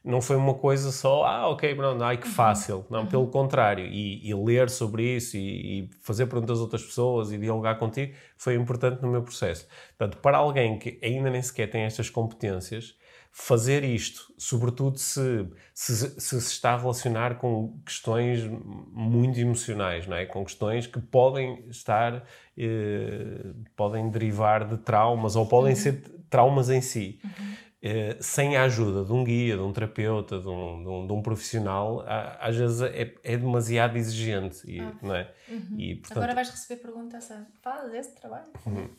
não 0.04 0.20
foi 0.20 0.36
uma 0.36 0.56
coisa 0.56 0.92
só, 0.92 1.24
ah, 1.26 1.48
ok, 1.50 1.76
pronto, 1.76 2.04
ai 2.04 2.18
que 2.18 2.28
uhum. 2.28 2.34
fácil. 2.34 2.86
Não, 2.90 3.02
uhum. 3.02 3.08
pelo 3.08 3.28
contrário. 3.28 3.86
E, 3.86 4.28
e, 4.28 4.34
ler 4.34 4.70
sobre 4.70 5.16
isso 5.16 5.38
e, 5.38 5.82
e, 5.82 5.90
fazer 6.02 6.26
perguntas 6.26 6.60
a 6.60 6.62
outras 6.62 6.84
pessoas 6.84 7.32
e 7.32 7.38
dialogar 7.38 7.76
contigo 7.76 8.14
foi 8.36 8.56
importante 8.56 9.02
no 9.02 9.12
meu 9.12 9.22
processo. 9.22 9.68
Portanto, 9.98 10.20
para 10.22 10.38
alguém 10.38 10.80
que 10.80 11.00
ainda 11.04 11.30
nem 11.30 11.42
sequer 11.42 11.70
tem 11.70 11.84
estas 11.84 12.10
competências, 12.10 12.96
fazer 13.32 13.84
isto, 13.84 14.34
sobretudo 14.38 14.98
se 14.98 15.48
se, 15.74 15.96
se, 15.96 16.42
se 16.42 16.52
está 16.52 16.74
a 16.74 16.78
relacionar 16.78 17.36
com 17.36 17.80
questões 17.86 18.46
muito 18.92 19.40
emocionais, 19.40 20.06
não 20.06 20.18
é? 20.18 20.26
com 20.26 20.44
questões 20.44 20.86
que 20.86 21.00
podem 21.00 21.64
estar, 21.70 22.24
eh, 22.58 23.54
podem 23.76 24.10
derivar 24.10 24.68
de 24.68 24.78
traumas 24.78 25.36
ou 25.36 25.46
podem 25.48 25.72
uhum. 25.74 25.80
ser 25.80 26.02
traumas 26.30 26.70
em 26.70 26.82
si. 26.82 27.20
Uhum. 27.24 27.56
Eh, 27.84 28.16
sem 28.22 28.56
a 28.56 28.64
ajuda 28.64 29.04
de 29.04 29.12
um 29.12 29.24
guia, 29.24 29.56
de 29.56 29.62
um 29.64 29.74
terapeuta, 29.74 30.40
de 30.40 30.48
um, 30.48 30.84
de 30.84 30.90
um, 30.90 31.08
de 31.08 31.14
um 31.14 31.22
profissional, 31.24 32.06
às 32.40 32.56
vezes 32.56 32.80
é, 32.82 33.16
é 33.24 33.38
demasiado 33.38 33.98
exigente. 33.98 34.70
E, 34.70 34.80
ah. 34.80 34.94
não 35.02 35.16
é? 35.16 35.34
Uhum. 35.50 35.80
e, 35.80 35.96
portanto... 35.96 36.18
Agora 36.18 36.36
vais 36.36 36.50
receber 36.52 36.80
perguntas, 36.80 37.30
faz 37.62 37.94
esse 37.94 38.14
trabalho. 38.16 38.46
Uhum. 38.68 38.90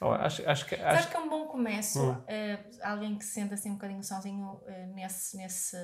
Oh, 0.00 0.10
acho, 0.10 0.48
acho 0.48 0.66
que, 0.66 0.74
acho... 0.76 1.08
que 1.08 1.16
é 1.16 1.20
um 1.20 1.28
bom 1.28 1.46
começo? 1.46 2.00
Uhum. 2.00 2.12
Uh, 2.12 2.58
alguém 2.82 3.16
que 3.16 3.24
se 3.24 3.32
senta 3.32 3.54
assim 3.54 3.70
um 3.70 3.74
bocadinho 3.74 4.04
sozinho 4.04 4.46
uh, 4.52 4.94
nesse, 4.94 5.36
nesse 5.36 5.76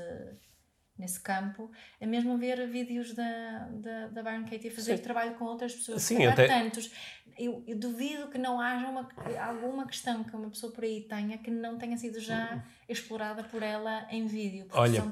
nesse 1.02 1.20
campo, 1.20 1.68
é 2.00 2.06
mesmo 2.06 2.38
ver 2.38 2.64
vídeos 2.68 3.12
da, 3.12 3.68
da, 3.72 4.06
da 4.06 4.22
Byron 4.22 4.44
Katie 4.44 4.70
fazer 4.70 4.96
Sim. 4.96 5.02
trabalho 5.02 5.34
com 5.34 5.44
outras 5.44 5.74
pessoas. 5.74 6.00
Sim, 6.00 6.24
até... 6.24 6.46
Tantos. 6.46 6.90
Eu, 7.38 7.64
eu, 7.66 7.76
duvido 7.78 8.28
que 8.28 8.36
não 8.36 8.60
haja 8.60 8.86
uma, 8.88 9.08
alguma 9.40 9.86
questão 9.86 10.22
que 10.22 10.36
uma 10.36 10.50
pessoa 10.50 10.70
por 10.70 10.84
aí 10.84 11.00
tenha 11.00 11.38
que 11.38 11.50
não 11.50 11.78
tenha 11.78 11.96
sido 11.96 12.20
já 12.20 12.62
explorada 12.86 13.42
por 13.42 13.62
ela 13.62 14.06
em 14.10 14.26
vídeo. 14.26 14.66
Olha, 14.70 15.02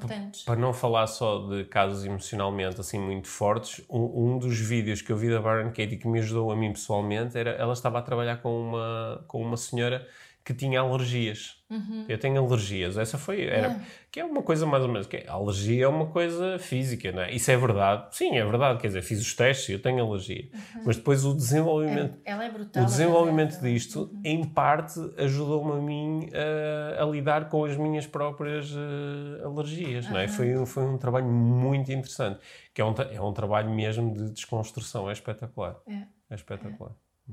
para 0.45 0.61
não 0.61 0.75
falar 0.75 1.07
só 1.07 1.49
de 1.49 1.65
casos 1.65 2.05
emocionalmente 2.05 2.79
assim 2.79 2.99
muito 2.99 3.27
fortes, 3.27 3.83
um, 3.89 4.35
um, 4.35 4.39
dos 4.39 4.61
vídeos 4.61 5.01
que 5.01 5.11
eu 5.11 5.17
vi 5.17 5.31
da 5.31 5.41
Byron 5.41 5.71
Katie 5.71 5.97
que 5.97 6.07
me 6.07 6.19
ajudou 6.19 6.53
a 6.53 6.57
mim 6.57 6.71
pessoalmente 6.75 7.39
era 7.39 7.53
ela 7.53 7.73
estava 7.73 7.99
a 7.99 8.03
trabalhar 8.03 8.37
com 8.43 8.69
uma, 8.69 9.25
com 9.27 9.41
uma 9.41 9.57
senhora 9.57 10.07
que 10.51 10.55
tinha 10.55 10.81
alergias. 10.81 11.63
Uhum. 11.71 12.05
Eu 12.09 12.19
tenho 12.19 12.45
alergias. 12.45 12.99
Essa 12.99 13.17
foi. 13.17 13.45
Era. 13.45 13.81
Que 14.11 14.19
é 14.19 14.25
uma 14.25 14.43
coisa 14.43 14.67
mais 14.67 14.83
ou 14.83 14.89
menos. 14.91 15.07
Que 15.07 15.19
é, 15.19 15.25
a 15.29 15.35
alergia 15.35 15.85
é 15.85 15.89
uma 15.89 16.07
coisa 16.07 16.59
física, 16.59 17.13
não 17.13 17.23
é? 17.23 17.33
Isso 17.33 17.49
é 17.53 17.57
verdade. 17.57 18.17
Sim, 18.17 18.37
é 18.37 18.45
verdade. 18.45 18.81
Quer 18.81 18.89
dizer, 18.89 19.03
fiz 19.03 19.21
os 19.21 19.33
testes 19.33 19.69
e 19.69 19.73
eu 19.75 19.81
tenho 19.81 20.05
alergia. 20.05 20.51
Uhum. 20.53 20.83
Mas 20.87 20.97
depois 20.97 21.25
o 21.25 21.33
desenvolvimento. 21.35 22.19
É, 22.25 22.33
ela 22.33 22.45
é 22.45 22.51
brutal. 22.51 22.83
O 22.83 22.87
desenvolvimento 22.87 23.55
é 23.55 23.61
disto, 23.61 24.11
uhum. 24.13 24.21
em 24.25 24.45
parte, 24.45 24.99
ajudou-me 25.19 25.73
a 25.73 25.81
mim 25.81 26.29
uh, 26.31 27.03
a 27.03 27.07
lidar 27.07 27.49
com 27.49 27.65
as 27.65 27.77
minhas 27.77 28.07
próprias 28.07 28.73
uh, 28.73 29.47
alergias, 29.47 30.11
não 30.11 30.19
é? 30.19 30.27
Foi, 30.27 30.67
foi 30.67 30.83
um 30.83 30.99
trabalho 30.99 31.27
muito 31.27 31.93
interessante. 31.93 32.41
Que 32.75 32.81
é 32.81 32.85
um, 32.85 32.95
é 33.13 33.21
um 33.21 33.33
trabalho 33.33 33.71
mesmo 33.71 34.13
de 34.13 34.31
desconstrução. 34.33 35.09
É 35.09 35.13
espetacular. 35.13 35.77
É, 35.87 36.03
é 36.31 36.35
espetacular. 36.35 36.91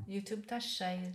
YouTube 0.08 0.42
está 0.42 0.60
cheio. 0.60 1.12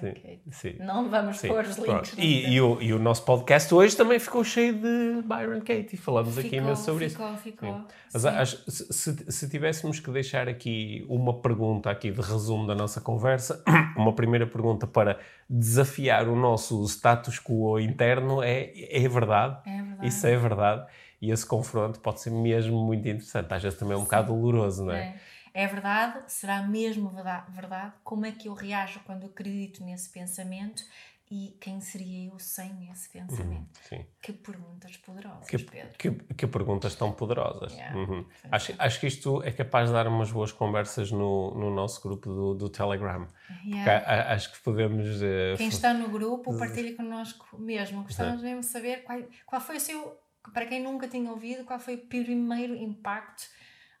sim, 0.00 0.38
sim. 0.50 0.76
Não 0.80 1.08
vamos 1.08 1.38
sim. 1.38 1.48
pôr 1.48 1.64
os 1.64 1.76
links. 1.76 2.14
E, 2.16 2.54
e, 2.54 2.60
o, 2.60 2.80
e 2.80 2.92
o 2.92 2.98
nosso 2.98 3.24
podcast 3.24 3.72
hoje 3.74 3.96
também 3.96 4.18
ficou 4.18 4.42
cheio 4.42 4.74
de 4.74 5.22
Byron 5.22 5.60
Katie. 5.60 5.96
Falamos 5.96 6.34
ficou, 6.34 6.46
aqui 6.46 6.56
imenso 6.56 6.84
sobre 6.84 7.08
ficou, 7.08 7.28
isso. 7.28 7.38
Ficou, 7.42 7.68
ficou. 7.72 7.86
Mas 8.12 8.24
acho, 8.24 8.70
se, 8.70 9.32
se 9.32 9.48
tivéssemos 9.48 10.00
que 10.00 10.10
deixar 10.10 10.48
aqui 10.48 11.04
uma 11.08 11.40
pergunta 11.40 11.90
aqui 11.90 12.10
de 12.10 12.20
resumo 12.20 12.66
da 12.66 12.74
nossa 12.74 13.00
conversa, 13.00 13.62
uma 13.96 14.14
primeira 14.14 14.46
pergunta 14.46 14.86
para 14.86 15.18
desafiar 15.48 16.28
o 16.28 16.36
nosso 16.36 16.82
status 16.84 17.38
quo 17.38 17.78
interno 17.78 18.42
é: 18.42 18.72
é 18.74 19.08
verdade? 19.08 19.58
É 19.66 19.82
verdade. 19.82 20.06
Isso 20.06 20.26
é 20.26 20.36
verdade. 20.36 20.86
E 21.20 21.30
esse 21.30 21.46
confronto 21.46 22.00
pode 22.00 22.20
ser 22.20 22.30
mesmo 22.30 22.84
muito 22.84 23.08
interessante. 23.08 23.52
Às 23.52 23.62
vezes 23.62 23.78
também 23.78 23.94
é 23.94 23.98
um 23.98 24.04
bocado 24.04 24.32
doloroso, 24.34 24.84
não 24.84 24.92
é? 24.92 25.00
é 25.00 25.35
é 25.56 25.66
verdade? 25.66 26.22
Será 26.30 26.62
mesmo 26.62 27.10
verdade? 27.48 27.94
Como 28.04 28.26
é 28.26 28.30
que 28.30 28.46
eu 28.46 28.52
reajo 28.52 29.00
quando 29.06 29.22
eu 29.22 29.30
acredito 29.30 29.82
nesse 29.82 30.10
pensamento? 30.10 30.84
E 31.30 31.56
quem 31.58 31.80
seria 31.80 32.30
eu 32.30 32.38
sem 32.38 32.88
esse 32.92 33.08
pensamento? 33.08 33.80
Uhum, 33.90 34.04
que 34.22 34.32
perguntas 34.34 34.96
poderosas, 34.98 35.48
que, 35.48 35.58
Pedro. 35.58 35.98
Que, 35.98 36.10
que 36.12 36.46
perguntas 36.46 36.94
tão 36.94 37.10
poderosas. 37.10 37.72
Yeah, 37.72 37.96
uhum. 37.96 38.24
acho, 38.52 38.74
acho 38.78 39.00
que 39.00 39.06
isto 39.06 39.42
é 39.42 39.50
capaz 39.50 39.88
de 39.88 39.94
dar 39.94 40.06
umas 40.06 40.30
boas 40.30 40.52
conversas 40.52 41.10
no, 41.10 41.52
no 41.54 41.74
nosso 41.74 42.00
grupo 42.00 42.28
do, 42.28 42.54
do 42.54 42.68
Telegram. 42.68 43.26
Yeah. 43.64 44.04
A, 44.06 44.34
acho 44.34 44.52
que 44.52 44.60
podemos. 44.60 45.20
Uh, 45.20 45.56
quem 45.56 45.68
está 45.68 45.92
no 45.94 46.10
grupo, 46.10 46.56
partilha 46.56 46.94
connosco 46.94 47.58
mesmo. 47.58 48.02
Gostamos 48.02 48.42
mesmo 48.42 48.60
de 48.60 48.66
saber 48.66 49.02
qual, 49.02 49.20
qual 49.46 49.60
foi 49.60 49.78
o 49.78 49.80
seu. 49.80 50.20
Para 50.52 50.66
quem 50.66 50.80
nunca 50.80 51.08
tinha 51.08 51.28
ouvido, 51.28 51.64
qual 51.64 51.80
foi 51.80 51.94
o 51.94 52.06
primeiro 52.06 52.76
impacto 52.76 53.48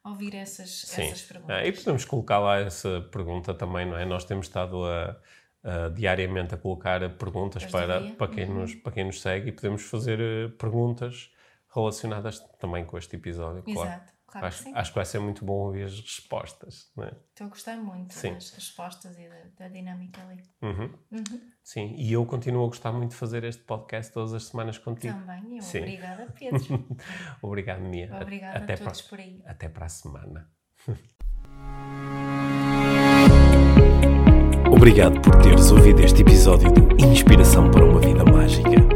ouvir 0.06 0.34
essas, 0.34 0.98
essas 0.98 1.22
perguntas. 1.22 1.56
Ah, 1.56 1.66
e 1.66 1.72
podemos 1.72 2.04
colocar 2.04 2.38
lá 2.38 2.58
essa 2.58 3.00
pergunta 3.10 3.52
também, 3.52 3.86
não 3.86 3.98
é? 3.98 4.04
Nós 4.04 4.24
temos 4.24 4.46
estado 4.46 4.84
a, 4.84 5.16
a 5.64 5.88
diariamente 5.88 6.54
a 6.54 6.58
colocar 6.58 7.08
perguntas 7.16 7.64
para, 7.66 8.00
para, 8.12 8.28
quem 8.28 8.48
uhum. 8.48 8.60
nos, 8.60 8.74
para 8.74 8.92
quem 8.92 9.04
nos 9.04 9.20
segue 9.20 9.48
e 9.48 9.52
podemos 9.52 9.82
fazer 9.82 10.20
eh, 10.20 10.48
perguntas 10.58 11.30
relacionadas 11.74 12.40
também 12.58 12.84
com 12.84 12.96
este 12.96 13.16
episódio, 13.16 13.62
Exato. 13.66 13.86
claro. 13.86 14.15
Claro 14.38 14.46
acho, 14.46 14.64
que 14.64 14.70
acho, 14.74 14.90
que 14.90 14.94
vai 14.94 15.04
ser 15.04 15.18
muito 15.18 15.44
bom 15.44 15.66
ouvir 15.66 15.84
as 15.84 16.00
respostas. 16.00 16.90
Não 16.96 17.04
é? 17.04 17.12
Estou 17.30 17.46
a 17.46 17.50
gostar 17.50 17.76
muito 17.76 18.14
sim. 18.14 18.34
das 18.34 18.50
respostas 18.50 19.18
e 19.18 19.28
da, 19.28 19.36
da 19.58 19.68
dinâmica 19.68 20.20
ali. 20.22 20.42
Uhum. 20.62 20.92
Uhum. 21.10 21.40
Sim, 21.62 21.94
e 21.96 22.12
eu 22.12 22.24
continuo 22.26 22.64
a 22.64 22.68
gostar 22.68 22.92
muito 22.92 23.10
de 23.10 23.16
fazer 23.16 23.44
este 23.44 23.62
podcast 23.62 24.12
todas 24.12 24.34
as 24.34 24.44
semanas 24.44 24.78
contigo. 24.78 25.14
Também, 25.14 25.56
eu. 25.56 25.62
Sim. 25.62 25.78
Obrigada, 25.78 26.26
Pedro. 26.38 26.86
Obrigado, 27.42 27.80
Mia. 27.80 28.10
Obrigada 28.20 28.58
até 28.58 28.74
a 28.74 28.78
todos 28.78 29.02
para, 29.02 29.10
por 29.10 29.20
aí. 29.20 29.42
Até 29.46 29.68
para 29.68 29.86
a 29.86 29.88
semana. 29.88 30.50
Obrigado 34.70 35.20
por 35.20 35.34
teres 35.42 35.70
ouvido 35.70 36.02
este 36.02 36.20
episódio 36.22 36.70
de 36.72 37.06
Inspiração 37.06 37.70
para 37.70 37.84
uma 37.84 37.98
Vida 38.00 38.24
Mágica. 38.24 38.95